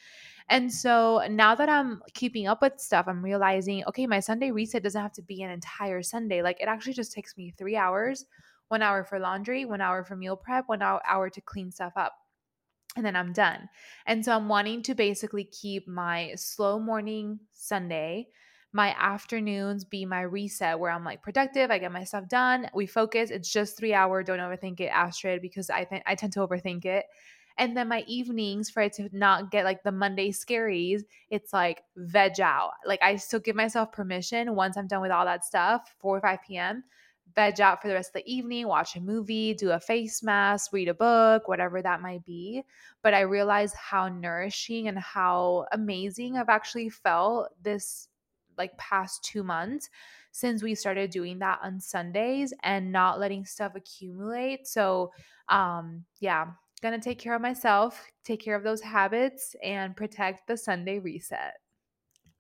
And 0.48 0.72
so 0.72 1.24
now 1.30 1.54
that 1.54 1.68
I'm 1.68 2.02
keeping 2.12 2.46
up 2.46 2.61
with 2.61 2.80
stuff, 2.80 3.06
I'm 3.08 3.24
realizing, 3.24 3.84
okay, 3.86 4.06
my 4.06 4.20
Sunday 4.20 4.50
reset 4.50 4.82
doesn't 4.82 5.00
have 5.00 5.12
to 5.12 5.22
be 5.22 5.42
an 5.42 5.50
entire 5.50 6.02
Sunday. 6.02 6.42
Like 6.42 6.61
it 6.61 6.68
actually 6.68 6.94
just 6.94 7.12
takes 7.12 7.36
me 7.36 7.54
three 7.56 7.76
hours 7.76 8.26
one 8.70 8.82
hour 8.82 9.02
for 9.02 9.18
laundry, 9.18 9.64
one 9.64 9.80
hour 9.80 10.04
for 10.04 10.14
meal 10.14 10.36
prep, 10.36 10.68
one 10.68 10.80
hour 10.80 11.28
to 11.28 11.40
clean 11.40 11.72
stuff 11.72 11.92
up. 11.96 12.14
And 12.96 13.04
then 13.04 13.16
I'm 13.16 13.32
done. 13.32 13.68
And 14.06 14.24
so 14.24 14.32
I'm 14.32 14.48
wanting 14.48 14.82
to 14.84 14.94
basically 14.94 15.44
keep 15.44 15.88
my 15.88 16.32
slow 16.36 16.78
morning 16.78 17.40
Sunday 17.52 18.28
my 18.73 18.95
afternoons 18.99 19.85
be 19.85 20.07
my 20.07 20.23
reset 20.23 20.79
where 20.79 20.91
I'm 20.91 21.05
like 21.05 21.23
productive, 21.23 21.71
I 21.71 21.79
get 21.79 21.93
my 21.93 22.05
stuff 22.05 22.29
done, 22.29 22.68
we 22.75 22.87
focus. 22.87 23.31
It's 23.31 23.53
just 23.53 23.77
three 23.77 23.95
hour. 23.95 24.23
Don't 24.23 24.39
overthink 24.39 24.81
it, 24.81 24.87
Astrid, 24.87 25.43
because 25.43 25.71
I 25.71 25.85
think 25.85 26.03
I 26.07 26.14
tend 26.14 26.33
to 26.35 26.41
overthink 26.41 26.85
it. 26.85 27.07
And 27.59 27.77
then 27.77 27.89
my 27.89 28.05
evenings 28.07 28.71
for 28.71 28.83
it 28.83 28.93
to 28.95 29.11
not 29.12 29.51
get 29.51 29.64
like 29.64 29.83
the 29.83 29.93
Monday 29.93 30.31
scaries, 30.31 31.03
it's 31.31 31.53
like 31.53 31.83
veg 31.97 32.41
out. 32.41 32.71
Like 32.87 33.03
I 33.03 33.16
still 33.16 33.41
give 33.41 33.57
myself 33.57 33.93
permission 33.93 34.55
once 34.55 34.77
I'm 34.77 34.87
done 34.87 35.03
with 35.03 35.11
all 35.11 35.25
that 35.25 35.45
stuff, 35.45 35.95
4 35.99 36.16
or 36.16 36.21
5 36.21 36.39
p.m., 36.47 36.85
veg 37.35 37.61
out 37.61 37.83
for 37.83 37.89
the 37.89 37.95
rest 37.95 38.11
of 38.11 38.23
the 38.23 38.33
evening, 38.33 38.66
watch 38.66 38.97
a 38.97 39.01
movie, 39.01 39.55
do 39.55 39.73
a 39.73 39.81
face 39.81 40.23
mask, 40.23 40.73
read 40.73 40.89
a 40.89 40.95
book, 40.95 41.49
whatever 41.49 41.83
that 41.83 42.01
might 42.01 42.25
be. 42.25 42.62
But 43.03 43.14
I 43.14 43.21
realize 43.21 43.73
how 43.75 44.09
nourishing 44.09 44.89
and 44.89 44.99
how 44.99 45.66
amazing 45.73 46.37
I've 46.37 46.49
actually 46.49 46.89
felt 46.89 47.51
this 47.62 48.09
like 48.61 48.76
past 48.76 49.24
two 49.24 49.42
months 49.42 49.88
since 50.32 50.62
we 50.62 50.74
started 50.74 51.11
doing 51.11 51.38
that 51.40 51.58
on 51.62 51.80
Sundays 51.80 52.52
and 52.62 52.92
not 52.92 53.18
letting 53.18 53.44
stuff 53.44 53.72
accumulate. 53.74 54.66
So, 54.66 55.12
um, 55.48 56.04
yeah, 56.20 56.46
gonna 56.82 57.00
take 57.00 57.18
care 57.18 57.34
of 57.34 57.42
myself, 57.42 58.06
take 58.24 58.40
care 58.40 58.54
of 58.54 58.62
those 58.62 58.80
habits, 58.80 59.56
and 59.62 59.96
protect 59.96 60.46
the 60.46 60.56
Sunday 60.56 60.98
reset. 60.98 61.54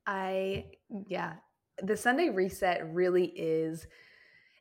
I, 0.06 0.66
yeah, 1.08 1.34
the 1.82 1.96
Sunday 1.96 2.28
reset 2.30 2.86
really 2.92 3.26
is. 3.26 3.86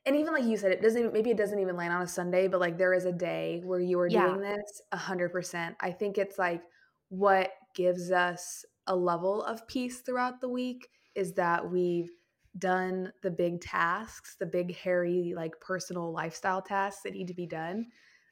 And 0.06 0.16
even 0.16 0.32
like 0.32 0.44
you 0.44 0.56
said, 0.56 0.72
it 0.72 0.82
doesn't 0.82 1.12
maybe 1.12 1.30
it 1.30 1.36
doesn't 1.36 1.58
even 1.58 1.76
land 1.76 1.92
on 1.92 2.02
a 2.02 2.08
Sunday, 2.08 2.48
but 2.48 2.60
like 2.60 2.78
there 2.78 2.94
is 2.94 3.04
a 3.04 3.12
day 3.12 3.60
where 3.64 3.80
you 3.80 4.00
are 4.00 4.08
yeah. 4.08 4.26
doing 4.26 4.40
this 4.40 4.82
a 4.92 4.96
hundred 4.96 5.30
percent. 5.30 5.76
I 5.80 5.92
think 5.92 6.18
it's 6.18 6.38
like 6.38 6.62
what 7.10 7.50
gives 7.74 8.10
us 8.10 8.64
a 8.86 8.96
level 8.96 9.42
of 9.44 9.66
peace 9.68 10.00
throughout 10.00 10.40
the 10.40 10.48
week 10.48 10.88
is 11.14 11.32
that 11.34 11.70
we've 11.70 12.10
done 12.58 13.12
the 13.22 13.30
big 13.30 13.60
tasks, 13.60 14.36
the 14.38 14.46
big 14.46 14.76
hairy 14.76 15.32
like 15.36 15.60
personal 15.60 16.12
lifestyle 16.12 16.62
tasks 16.62 17.02
that 17.02 17.12
need 17.12 17.28
to 17.28 17.34
be 17.34 17.46
done. 17.46 17.86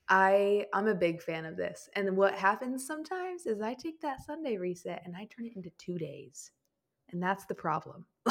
I 0.09 0.67
I'm 0.73 0.89
a 0.89 0.95
big 0.95 1.23
fan 1.23 1.45
of 1.45 1.57
this. 1.57 1.89
And 1.95 2.17
what 2.17 2.35
happens 2.35 2.87
sometimes 2.87 3.47
is 3.47 3.61
I 3.61 3.75
take 3.75 4.01
that 4.01 4.25
Sunday 4.25 4.57
reset 4.57 5.03
and 5.05 5.15
I 5.15 5.27
turn 5.27 5.47
it 5.47 5.57
into 5.57 5.71
2 5.79 5.99
days. 5.99 6.51
And 7.11 7.23
that's 7.23 7.47
the 7.47 7.55
problem. 7.55 8.05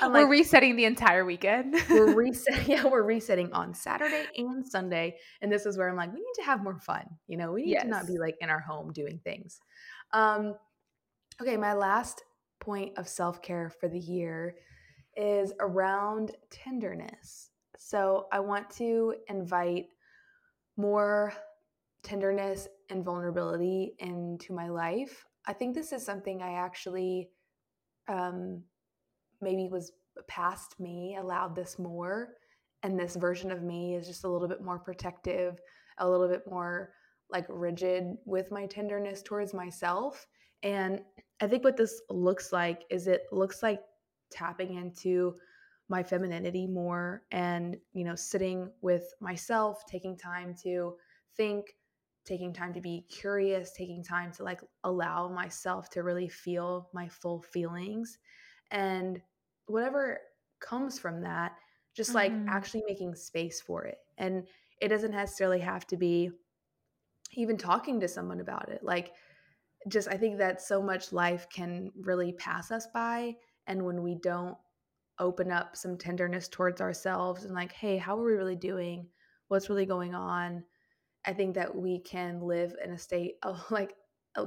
I'm 0.00 0.12
we're 0.12 0.22
like, 0.22 0.30
resetting 0.30 0.76
the 0.76 0.84
entire 0.84 1.24
weekend. 1.24 1.76
we're 1.90 2.14
resetting. 2.14 2.70
Yeah, 2.70 2.86
we're 2.86 3.02
resetting 3.02 3.52
on 3.52 3.74
Saturday 3.74 4.26
and 4.36 4.66
Sunday. 4.66 5.16
And 5.42 5.52
this 5.52 5.66
is 5.66 5.76
where 5.76 5.88
I'm 5.88 5.96
like, 5.96 6.12
we 6.12 6.20
need 6.20 6.34
to 6.36 6.44
have 6.44 6.62
more 6.62 6.78
fun. 6.78 7.04
You 7.26 7.36
know, 7.36 7.52
we 7.52 7.62
need 7.62 7.72
yes. 7.72 7.82
to 7.82 7.88
not 7.88 8.06
be 8.06 8.18
like 8.18 8.36
in 8.40 8.48
our 8.48 8.60
home 8.60 8.92
doing 8.92 9.20
things. 9.24 9.60
Um, 10.12 10.54
okay, 11.42 11.56
my 11.56 11.74
last 11.74 12.22
point 12.60 12.96
of 12.98 13.08
self 13.08 13.42
care 13.42 13.70
for 13.70 13.88
the 13.88 13.98
year 13.98 14.56
is 15.16 15.52
around 15.60 16.32
tenderness. 16.50 17.50
So 17.78 18.26
I 18.32 18.40
want 18.40 18.70
to 18.76 19.14
invite 19.28 19.86
more 20.76 21.32
tenderness 22.02 22.68
and 22.88 23.04
vulnerability 23.04 23.94
into 23.98 24.52
my 24.52 24.68
life. 24.68 25.26
I 25.46 25.52
think 25.52 25.74
this 25.74 25.92
is 25.92 26.04
something 26.04 26.42
I 26.42 26.52
actually 26.52 27.30
um, 28.08 28.62
maybe 29.40 29.68
was 29.68 29.92
past 30.28 30.78
me 30.78 31.16
allowed 31.18 31.54
this 31.54 31.78
more 31.78 32.28
and 32.82 32.98
this 32.98 33.16
version 33.16 33.50
of 33.50 33.62
me 33.62 33.94
is 33.94 34.06
just 34.06 34.24
a 34.24 34.28
little 34.28 34.48
bit 34.48 34.62
more 34.62 34.78
protective 34.78 35.58
a 35.98 36.08
little 36.08 36.28
bit 36.28 36.42
more 36.50 36.92
like 37.30 37.46
rigid 37.48 38.16
with 38.24 38.50
my 38.50 38.66
tenderness 38.66 39.22
towards 39.22 39.54
myself 39.54 40.26
and 40.62 41.00
i 41.40 41.46
think 41.46 41.64
what 41.64 41.76
this 41.76 42.02
looks 42.10 42.52
like 42.52 42.84
is 42.90 43.06
it 43.06 43.22
looks 43.32 43.62
like 43.62 43.80
tapping 44.30 44.74
into 44.74 45.34
my 45.88 46.02
femininity 46.02 46.66
more 46.66 47.22
and 47.32 47.76
you 47.92 48.04
know 48.04 48.14
sitting 48.14 48.70
with 48.80 49.12
myself 49.20 49.84
taking 49.86 50.16
time 50.16 50.54
to 50.62 50.94
think 51.36 51.74
taking 52.24 52.52
time 52.52 52.72
to 52.72 52.80
be 52.80 53.04
curious 53.10 53.72
taking 53.72 54.02
time 54.02 54.32
to 54.32 54.44
like 54.44 54.60
allow 54.84 55.28
myself 55.28 55.88
to 55.90 56.02
really 56.02 56.28
feel 56.28 56.88
my 56.92 57.08
full 57.08 57.42
feelings. 57.42 58.18
And 58.70 59.20
whatever 59.66 60.20
comes 60.60 60.98
from 60.98 61.22
that 61.22 61.52
just 61.96 62.14
like 62.14 62.30
mm-hmm. 62.30 62.48
actually 62.48 62.84
making 62.86 63.14
space 63.16 63.60
for 63.60 63.84
it. 63.84 63.98
And 64.16 64.46
it 64.80 64.88
doesn't 64.88 65.10
necessarily 65.10 65.58
have 65.58 65.86
to 65.88 65.96
be 65.96 66.30
even 67.32 67.56
talking 67.56 67.98
to 68.00 68.08
someone 68.08 68.40
about 68.40 68.68
it. 68.68 68.82
Like 68.82 69.12
just 69.88 70.08
i 70.08 70.16
think 70.16 70.38
that 70.38 70.60
so 70.60 70.82
much 70.82 71.12
life 71.12 71.46
can 71.52 71.90
really 72.00 72.32
pass 72.32 72.70
us 72.70 72.86
by 72.92 73.34
and 73.66 73.82
when 73.82 74.02
we 74.02 74.14
don't 74.16 74.56
open 75.20 75.52
up 75.52 75.76
some 75.76 75.96
tenderness 75.96 76.48
towards 76.48 76.80
ourselves 76.80 77.44
and 77.44 77.54
like 77.54 77.72
hey 77.72 77.98
how 77.98 78.18
are 78.18 78.24
we 78.24 78.32
really 78.32 78.56
doing? 78.56 79.06
What's 79.48 79.68
really 79.68 79.86
going 79.86 80.14
on? 80.14 80.64
I 81.26 81.34
think 81.34 81.54
that 81.54 81.74
we 81.74 82.00
can 82.00 82.40
live 82.40 82.74
in 82.82 82.92
a 82.92 82.98
state 82.98 83.34
of 83.42 83.62
like 83.70 83.94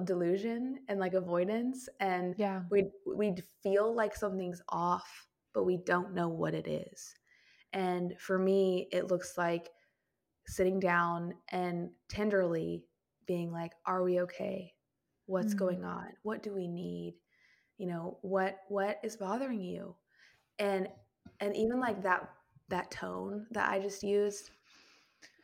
delusion 0.05 0.79
and 0.87 0.99
like 0.99 1.13
avoidance 1.13 1.87
and 1.99 2.35
yeah. 2.37 2.63
we'd 2.71 2.89
we'd 3.05 3.43
feel 3.61 3.93
like 3.93 4.15
something's 4.15 4.61
off 4.69 5.27
but 5.53 5.65
we 5.65 5.77
don't 5.77 6.15
know 6.15 6.27
what 6.29 6.53
it 6.55 6.67
is. 6.67 7.13
And 7.73 8.13
for 8.19 8.39
me 8.39 8.87
it 8.91 9.07
looks 9.07 9.37
like 9.37 9.69
sitting 10.47 10.79
down 10.79 11.33
and 11.49 11.89
tenderly 12.09 12.83
being 13.27 13.51
like 13.51 13.71
are 13.85 14.03
we 14.03 14.21
okay 14.21 14.72
what's 15.25 15.49
mm-hmm. 15.49 15.65
going 15.65 15.83
on 15.83 16.07
what 16.23 16.43
do 16.43 16.53
we 16.53 16.67
need 16.67 17.15
you 17.77 17.87
know 17.87 18.17
what 18.21 18.59
what 18.67 18.99
is 19.03 19.15
bothering 19.15 19.61
you 19.61 19.95
and 20.59 20.87
and 21.39 21.55
even 21.55 21.79
like 21.79 22.01
that 22.03 22.29
that 22.69 22.89
tone 22.91 23.45
that 23.51 23.69
i 23.69 23.79
just 23.79 24.03
used 24.03 24.51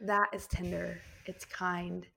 that 0.01 0.27
is 0.33 0.47
tender 0.47 0.99
it's 1.25 1.45
kind 1.45 2.07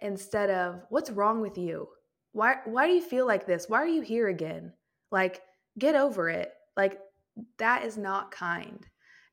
instead 0.00 0.50
of 0.50 0.82
what's 0.88 1.10
wrong 1.10 1.40
with 1.40 1.58
you? 1.58 1.88
Why 2.32 2.56
why 2.64 2.86
do 2.86 2.92
you 2.92 3.02
feel 3.02 3.26
like 3.26 3.46
this? 3.46 3.68
Why 3.68 3.78
are 3.78 3.88
you 3.88 4.02
here 4.02 4.28
again? 4.28 4.72
Like 5.10 5.42
get 5.78 5.94
over 5.94 6.28
it. 6.28 6.52
Like 6.76 7.00
that 7.58 7.84
is 7.84 7.96
not 7.96 8.30
kind. 8.30 8.86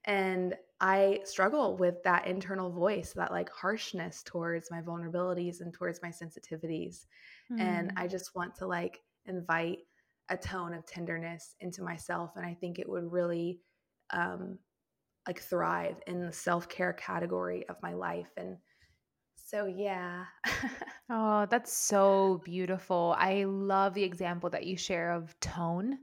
And 0.06 0.56
I 0.82 1.22
struggle 1.24 1.78
with 1.78 2.04
that 2.04 2.28
internal 2.28 2.70
voice, 2.70 3.14
that 3.14 3.32
like 3.32 3.50
harshness 3.50 4.22
towards 4.24 4.70
my 4.70 4.82
vulnerabilities 4.82 5.62
and 5.62 5.74
towards 5.74 6.02
my 6.02 6.10
sensitivities. 6.10 7.06
Mm. 7.54 7.62
And 7.62 7.92
hmm. 7.92 7.98
I 7.98 8.08
just 8.08 8.36
want 8.36 8.56
to 8.56 8.68
like 8.68 9.02
invite 9.26 9.80
a 10.30 10.38
tone 10.38 10.74
of 10.74 10.86
tenderness 10.86 11.56
into 11.60 11.84
myself. 11.84 12.32
And 12.36 12.46
I 12.46 12.54
think 12.54 12.80
it 12.80 12.90
would 12.90 13.12
really 13.12 13.60
um, 14.12 14.58
like 15.28 15.40
thrive 15.40 15.98
in 16.08 16.26
the 16.26 16.34
self 16.34 16.70
care 16.70 16.94
category 16.94 17.68
of 17.70 17.76
my 17.82 17.94
life. 17.94 18.32
And 18.38 18.58
so, 19.36 19.66
yeah. 19.66 20.26
oh, 21.10 21.46
that's 21.50 21.76
so 21.76 22.42
beautiful. 22.44 23.16
I 23.18 23.44
love 23.44 23.94
the 23.94 24.04
example 24.04 24.50
that 24.52 24.66
you 24.66 24.78
share 24.78 25.12
of 25.12 25.38
tone 25.40 25.98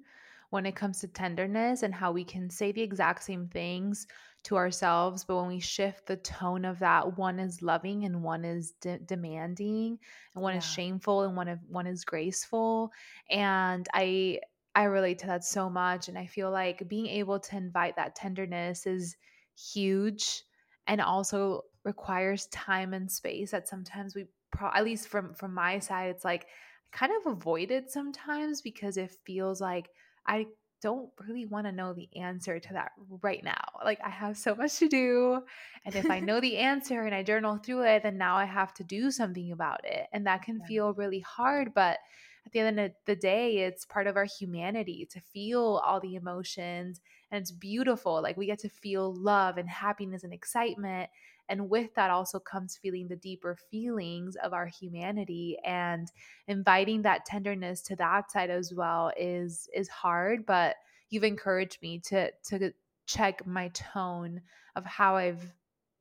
when 0.51 0.67
it 0.67 0.77
comes 0.77 1.01
to 1.01 1.09
tenderness 1.09 1.83
and 1.83 1.95
how 1.95 2.13
we 2.13 2.25
can 2.25 2.51
say 2.51 2.73
the 2.73 2.83
exact 2.83 3.23
same 3.23 3.49
things 3.49 4.07
to 4.45 4.57
ourselves, 4.57 5.25
but 5.25 5.37
when 5.37 5.49
we 5.49 5.61
shift 5.61 6.07
the 6.07 6.17
tone 6.17 6.65
of 6.65 6.79
that, 6.79 7.19
one 7.19 7.39
is 7.39 7.63
loving 7.63 8.05
and 8.05 8.23
one 8.23 8.45
is 8.45 8.73
de- 8.81 8.99
demanding, 8.99 9.99
and 10.35 10.43
one 10.43 10.55
yeah. 10.55 10.59
is 10.59 10.65
shameful 10.65 11.23
and 11.23 11.37
one 11.37 11.49
of 11.49 11.59
one 11.69 11.87
is 11.87 12.05
graceful. 12.05 12.93
And 13.31 13.87
I 13.95 14.41
I 14.75 14.85
relate 14.85 15.19
to 15.21 15.27
that 15.27 15.45
so 15.45 15.69
much, 15.69 16.09
and 16.09 16.17
I 16.19 16.27
feel 16.27 16.51
like 16.51 16.89
being 16.89 17.07
able 17.07 17.41
to 17.41 17.57
invite 17.57 17.97
that 17.97 18.15
tenderness 18.17 18.87
is 18.87 19.17
huge, 19.57 20.43
and 20.87 21.01
also 21.01 21.63
requires 21.85 22.47
time 22.47 22.95
and 22.95 23.11
space 23.11 23.51
that 23.51 23.69
sometimes 23.69 24.15
we 24.15 24.27
pro- 24.51 24.71
at 24.73 24.85
least 24.85 25.09
from 25.09 25.35
from 25.35 25.55
my 25.55 25.79
side 25.79 26.11
it's 26.11 26.25
like 26.25 26.47
kind 26.93 27.13
of 27.21 27.33
avoided 27.33 27.91
sometimes 27.91 28.61
because 28.61 28.97
it 28.97 29.11
feels 29.25 29.61
like 29.61 29.89
I 30.27 30.47
don't 30.81 31.11
really 31.27 31.47
want 31.47 31.67
to 31.67 31.73
know 31.73 31.93
the 31.93 32.09
answer 32.17 32.59
to 32.59 32.73
that 32.73 32.93
right 33.23 33.45
now. 33.45 33.65
Like 33.85 34.01
I 34.05 34.11
have 34.11 34.37
so 34.37 34.55
much 34.55 34.79
to 34.79 34.89
do 34.89 35.43
and 35.85 35.95
if 35.95 36.11
I 36.11 36.21
know 36.21 36.41
the 36.41 36.59
answer 36.59 37.03
and 37.03 37.15
I 37.15 37.23
journal 37.23 37.59
through 37.59 37.83
it 37.83 38.03
then 38.03 38.19
now 38.19 38.37
I 38.37 38.45
have 38.45 38.75
to 38.75 38.85
do 38.85 39.11
something 39.11 39.53
about 39.53 39.85
it 39.85 40.07
and 40.13 40.27
that 40.27 40.43
can 40.43 40.59
yeah. 40.61 40.67
feel 40.67 40.95
really 40.95 41.21
hard 41.21 41.73
but 41.75 41.99
at 42.47 42.53
the 42.53 42.61
end 42.61 42.81
of 42.81 42.93
the 43.07 43.17
day 43.17 43.59
it's 43.59 43.85
part 43.85 44.07
of 44.07 44.17
our 44.17 44.27
humanity 44.39 45.07
to 45.11 45.21
feel 45.21 45.81
all 45.85 46.01
the 46.01 46.15
emotions 46.15 47.01
and 47.31 47.41
it's 47.41 47.51
beautiful 47.51 48.23
like 48.23 48.37
we 48.37 48.47
get 48.47 48.59
to 48.61 48.69
feel 48.69 49.15
love 49.15 49.59
and 49.59 49.69
happiness 49.69 50.25
and 50.25 50.33
excitement 50.33 51.11
and 51.51 51.69
with 51.69 51.95
that 51.95 52.11
also 52.11 52.39
comes 52.39 52.79
feeling 52.81 53.09
the 53.09 53.17
deeper 53.17 53.57
feelings 53.71 54.37
of 54.37 54.55
our 54.55 54.67
humanity 54.67 55.59
and 55.65 56.09
inviting 56.49 57.03
that 57.03 57.27
tenderness 57.27 57.83
to 57.83 57.97
that 57.97 58.31
side 58.31 58.49
as 58.49 58.73
well 58.73 59.13
is 59.19 59.69
is 59.75 59.89
hard, 59.89 60.47
but 60.47 60.77
you've 61.11 61.25
encouraged 61.25 61.83
me 61.83 61.99
to 62.07 62.31
to 62.45 62.73
check 63.07 63.47
my 63.47 63.69
tone 63.69 64.41
of 64.77 64.87
how 64.87 65.17
I've 65.17 65.53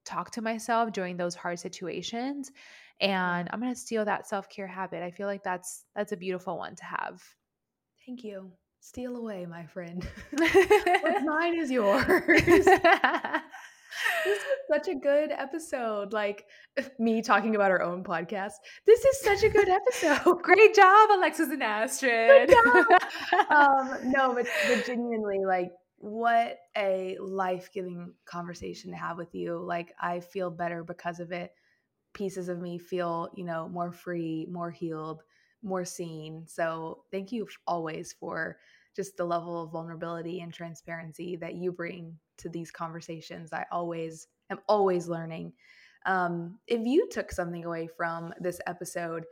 talked 0.06 0.36
to 0.36 0.42
myself 0.42 0.92
during 0.94 1.18
those 1.18 1.36
hard 1.36 1.60
situations 1.60 2.52
and 3.02 3.48
i'm 3.52 3.60
going 3.60 3.74
to 3.74 3.80
steal 3.80 4.04
that 4.06 4.28
self-care 4.28 4.68
habit. 4.68 5.04
I 5.04 5.12
feel 5.12 5.28
like 5.28 5.44
that's 5.44 5.86
that's 5.96 6.12
a 6.12 6.18
beautiful 6.18 6.58
one 6.58 6.76
to 6.76 6.84
have. 6.84 7.24
Thank 8.06 8.24
you. 8.24 8.52
Steal 8.82 9.18
away 9.18 9.46
my 9.46 9.66
friend. 9.66 10.08
What's 10.32 11.24
mine 11.26 11.60
is 11.60 11.70
yours 11.70 12.68
such 14.70 14.88
a 14.88 14.96
good 14.96 15.32
episode. 15.32 16.14
Like 16.14 16.46
me 17.00 17.22
talking 17.22 17.56
about 17.56 17.72
our 17.72 17.82
own 17.82 18.04
podcast. 18.04 18.54
This 18.86 19.04
is 19.04 19.22
such 19.22 19.44
a 19.44 19.50
good 19.50 19.70
episode. 19.70 20.42
Great 20.44 20.76
job, 20.76 21.10
Alexis 21.12 21.50
and 21.50 21.64
Astrid. 21.64 22.50
um, 23.50 23.98
no, 24.04 24.34
but, 24.34 24.46
but 24.68 24.86
genuinely, 24.86 25.40
like, 25.46 25.72
what 25.98 26.60
a 26.78 27.18
life 27.20 27.70
giving 27.74 28.14
conversation 28.26 28.92
to 28.92 28.98
have 28.98 29.18
with 29.18 29.34
you. 29.36 29.58
Like, 29.58 29.94
I 30.00 30.22
feel 30.22 30.50
better 30.50 30.84
because 30.84 31.20
of 31.20 31.32
it. 31.32 31.52
Pieces 32.14 32.50
of 32.50 32.60
me 32.60 32.78
feel, 32.78 33.30
you 33.36 33.44
know, 33.44 33.68
more 33.70 33.92
free, 33.92 34.48
more 34.50 34.72
healed, 34.72 35.24
more 35.62 35.86
seen. 35.86 36.46
So, 36.48 37.04
thank 37.12 37.32
you 37.32 37.48
always 37.68 38.14
for 38.14 38.58
just 38.96 39.18
the 39.18 39.26
level 39.26 39.64
of 39.64 39.72
vulnerability 39.72 40.42
and 40.42 40.54
transparency 40.54 41.36
that 41.38 41.56
you 41.56 41.72
bring 41.72 42.18
to 42.38 42.50
these 42.50 42.72
conversations. 42.72 43.54
I 43.54 43.66
always 43.72 44.28
am 44.50 44.60
always 44.68 45.08
learning. 45.08 45.54
Um, 46.06 46.60
if 46.68 46.82
you 46.86 47.08
took 47.10 47.32
something 47.32 47.66
away 47.66 47.88
from 47.88 48.34
this 48.40 48.60
episode, 48.68 49.26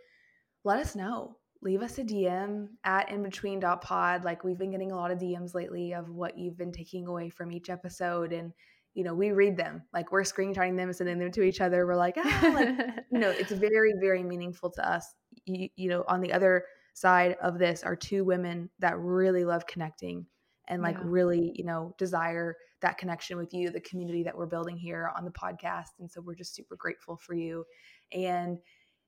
let 0.64 0.80
us 0.80 0.96
know. 0.96 1.38
Leave 1.62 1.82
us 1.82 1.98
a 1.98 2.04
DM 2.04 2.68
at 2.84 3.10
inbetween.pod. 3.10 4.24
Like 4.24 4.44
we've 4.44 4.60
been 4.60 4.72
getting 4.72 4.92
a 4.92 4.96
lot 4.96 5.12
of 5.12 5.18
DMs 5.18 5.56
lately 5.56 5.94
of 5.94 6.10
what 6.10 6.38
you've 6.38 6.58
been 6.58 6.72
taking 6.72 7.08
away 7.08 7.30
from 7.30 7.52
each 7.52 7.70
episode. 7.70 8.32
And, 8.32 8.54
you 8.94 9.04
know, 9.04 9.16
we 9.16 9.32
read 9.32 9.58
them. 9.58 9.82
Like 9.94 10.12
we're 10.12 10.22
screenshotting 10.22 10.78
them, 10.78 10.94
sending 10.94 11.18
them 11.18 11.32
to 11.32 11.42
each 11.42 11.62
other. 11.62 11.88
We're 11.88 11.96
like, 11.96 12.16
ah, 12.18 12.52
like, 12.54 12.70
you 13.12 13.20
know, 13.20 13.30
it's 13.30 13.52
very, 13.52 13.94
very 14.00 14.22
meaningful 14.22 14.70
to 14.72 14.88
us. 14.88 15.16
You, 15.46 15.70
you 15.76 15.90
know, 15.90 16.04
on 16.08 16.22
the 16.22 16.32
other 16.32 16.66
side 16.98 17.36
of 17.42 17.60
this 17.60 17.84
are 17.84 17.96
two 17.96 18.26
women 18.26 18.70
that 18.80 18.98
really 18.98 19.46
love 19.46 19.68
connecting 19.68 20.26
and 20.68 20.82
like 20.82 20.98
Yeah. 20.98 21.04
really, 21.04 21.52
you 21.56 21.64
know, 21.64 21.94
desire 21.98 22.56
that 22.82 22.98
connection 22.98 23.38
with 23.38 23.54
you, 23.54 23.70
the 23.70 23.82
community 23.82 24.24
that 24.24 24.36
we're 24.36 24.48
building 24.48 24.78
here 24.78 25.12
on 25.16 25.24
the 25.24 25.32
podcast. 25.32 26.00
And 26.00 26.12
so 26.12 26.22
we're 26.22 26.36
just 26.36 26.56
super 26.56 26.76
grateful 26.76 27.16
for 27.18 27.36
you. 27.36 27.66
And 28.12 28.58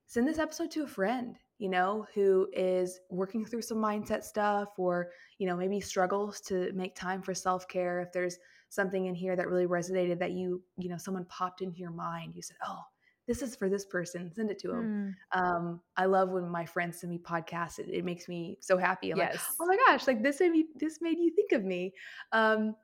send 0.07 0.27
this 0.27 0.39
episode 0.39 0.71
to 0.71 0.83
a 0.83 0.87
friend, 0.87 1.37
you 1.57 1.69
know, 1.69 2.05
who 2.13 2.47
is 2.53 2.99
working 3.09 3.45
through 3.45 3.61
some 3.63 3.77
mindset 3.79 4.23
stuff 4.23 4.69
or, 4.77 5.09
you 5.39 5.47
know, 5.47 5.57
maybe 5.57 5.79
struggles 5.81 6.39
to 6.41 6.71
make 6.73 6.95
time 6.95 7.21
for 7.21 7.33
self 7.33 7.67
care. 7.67 8.01
If 8.01 8.11
there's 8.11 8.37
something 8.69 9.05
in 9.07 9.15
here 9.15 9.35
that 9.35 9.49
really 9.49 9.67
resonated 9.67 10.19
that 10.19 10.31
you, 10.31 10.61
you 10.77 10.89
know, 10.89 10.97
someone 10.97 11.25
popped 11.25 11.61
into 11.61 11.79
your 11.79 11.91
mind, 11.91 12.35
you 12.35 12.41
said, 12.43 12.57
oh, 12.65 12.81
this 13.29 13.43
is 13.43 13.55
for 13.55 13.69
this 13.69 13.85
person, 13.85 14.33
send 14.33 14.49
it 14.49 14.57
to 14.57 14.69
them. 14.69 15.15
Mm, 15.35 15.39
Um, 15.39 15.81
I 15.95 16.05
love 16.05 16.29
when 16.31 16.49
my 16.49 16.65
friends 16.65 16.99
send 16.99 17.11
me 17.11 17.19
podcasts. 17.19 17.77
It, 17.77 17.87
it 17.87 18.03
makes 18.03 18.27
me 18.27 18.57
so 18.59 18.75
happy. 18.75 19.11
I'm 19.11 19.19
like, 19.19 19.33
yes. 19.33 19.45
oh 19.61 19.67
my 19.67 19.77
gosh, 19.85 20.07
like 20.07 20.23
this 20.23 20.39
made 20.39 20.51
me, 20.51 20.65
this 20.75 20.97
made 20.99 21.19
you 21.19 21.29
think 21.29 21.51
of 21.51 21.63
me. 21.63 21.93
Um, 22.31 22.75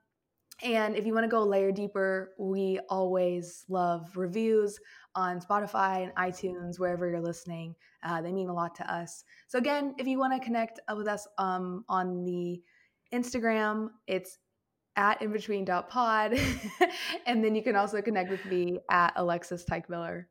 and 0.62 0.96
if 0.96 1.04
you 1.04 1.16
want 1.16 1.24
to 1.24 1.30
go 1.30 1.42
a 1.42 1.44
layer 1.44 1.72
deeper, 1.72 2.34
we 2.38 2.80
always 2.90 3.66
love 3.70 4.16
reviews 4.16 4.80
on 5.16 5.42
Spotify 5.42 6.04
and 6.04 6.14
iTunes, 6.14 6.80
wherever 6.80 7.10
you're 7.10 7.22
listening. 7.22 7.74
Uh, 8.04 8.22
they 8.22 8.32
mean 8.32 8.48
a 8.48 8.54
lot 8.54 8.76
to 8.76 8.94
us. 8.94 9.24
So, 9.48 9.58
again, 9.58 9.96
if 9.98 10.06
you 10.06 10.20
want 10.20 10.40
to 10.40 10.46
connect 10.46 10.80
uh, 10.88 10.96
with 10.96 11.08
us 11.08 11.28
um, 11.40 11.86
on 11.90 12.24
the 12.24 12.62
Instagram, 13.12 13.90
it's 14.06 14.38
at 14.96 15.20
inbetween.pod. 15.22 16.40
and 17.26 17.44
then 17.44 17.56
you 17.56 17.64
can 17.64 17.76
also 17.76 18.00
connect 18.02 18.30
with 18.30 18.46
me 18.46 18.78
at 18.92 19.12
Alexis 19.16 19.66
Teichmiller. 19.66 20.26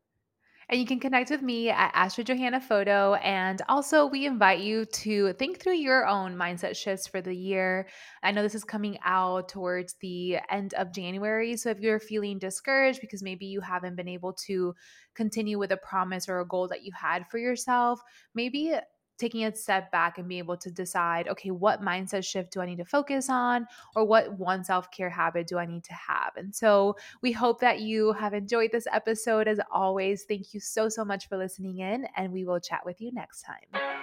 And 0.68 0.80
you 0.80 0.86
can 0.86 1.00
connect 1.00 1.30
with 1.30 1.42
me 1.42 1.70
at 1.70 1.90
Astrid 1.94 2.26
Johana 2.26 2.62
Photo. 2.62 3.14
And 3.14 3.60
also, 3.68 4.06
we 4.06 4.26
invite 4.26 4.60
you 4.60 4.84
to 4.86 5.32
think 5.34 5.60
through 5.60 5.74
your 5.74 6.06
own 6.06 6.36
mindset 6.36 6.76
shifts 6.76 7.06
for 7.06 7.20
the 7.20 7.34
year. 7.34 7.86
I 8.22 8.30
know 8.30 8.42
this 8.42 8.54
is 8.54 8.64
coming 8.64 8.98
out 9.04 9.48
towards 9.48 9.94
the 10.00 10.38
end 10.50 10.74
of 10.74 10.92
January. 10.92 11.56
So, 11.56 11.70
if 11.70 11.80
you're 11.80 12.00
feeling 12.00 12.38
discouraged 12.38 13.00
because 13.00 13.22
maybe 13.22 13.46
you 13.46 13.60
haven't 13.60 13.96
been 13.96 14.08
able 14.08 14.32
to 14.46 14.74
continue 15.14 15.58
with 15.58 15.72
a 15.72 15.76
promise 15.76 16.28
or 16.28 16.40
a 16.40 16.46
goal 16.46 16.68
that 16.68 16.84
you 16.84 16.92
had 16.92 17.26
for 17.28 17.38
yourself, 17.38 18.00
maybe 18.34 18.74
taking 19.18 19.44
a 19.44 19.54
step 19.54 19.90
back 19.90 20.18
and 20.18 20.28
be 20.28 20.38
able 20.38 20.56
to 20.56 20.70
decide 20.70 21.28
okay 21.28 21.50
what 21.50 21.82
mindset 21.82 22.24
shift 22.24 22.52
do 22.52 22.60
i 22.60 22.66
need 22.66 22.78
to 22.78 22.84
focus 22.84 23.28
on 23.28 23.66
or 23.94 24.04
what 24.04 24.38
one 24.38 24.64
self-care 24.64 25.10
habit 25.10 25.46
do 25.46 25.58
i 25.58 25.66
need 25.66 25.84
to 25.84 25.94
have? 25.94 26.32
And 26.36 26.54
so 26.54 26.96
we 27.22 27.32
hope 27.32 27.60
that 27.60 27.80
you 27.80 28.12
have 28.12 28.34
enjoyed 28.34 28.70
this 28.72 28.86
episode 28.92 29.48
as 29.48 29.60
always. 29.70 30.24
Thank 30.24 30.54
you 30.54 30.60
so 30.60 30.88
so 30.88 31.04
much 31.04 31.28
for 31.28 31.36
listening 31.36 31.78
in 31.78 32.06
and 32.16 32.32
we 32.32 32.44
will 32.44 32.60
chat 32.60 32.84
with 32.84 33.00
you 33.00 33.12
next 33.12 33.42
time 33.42 33.93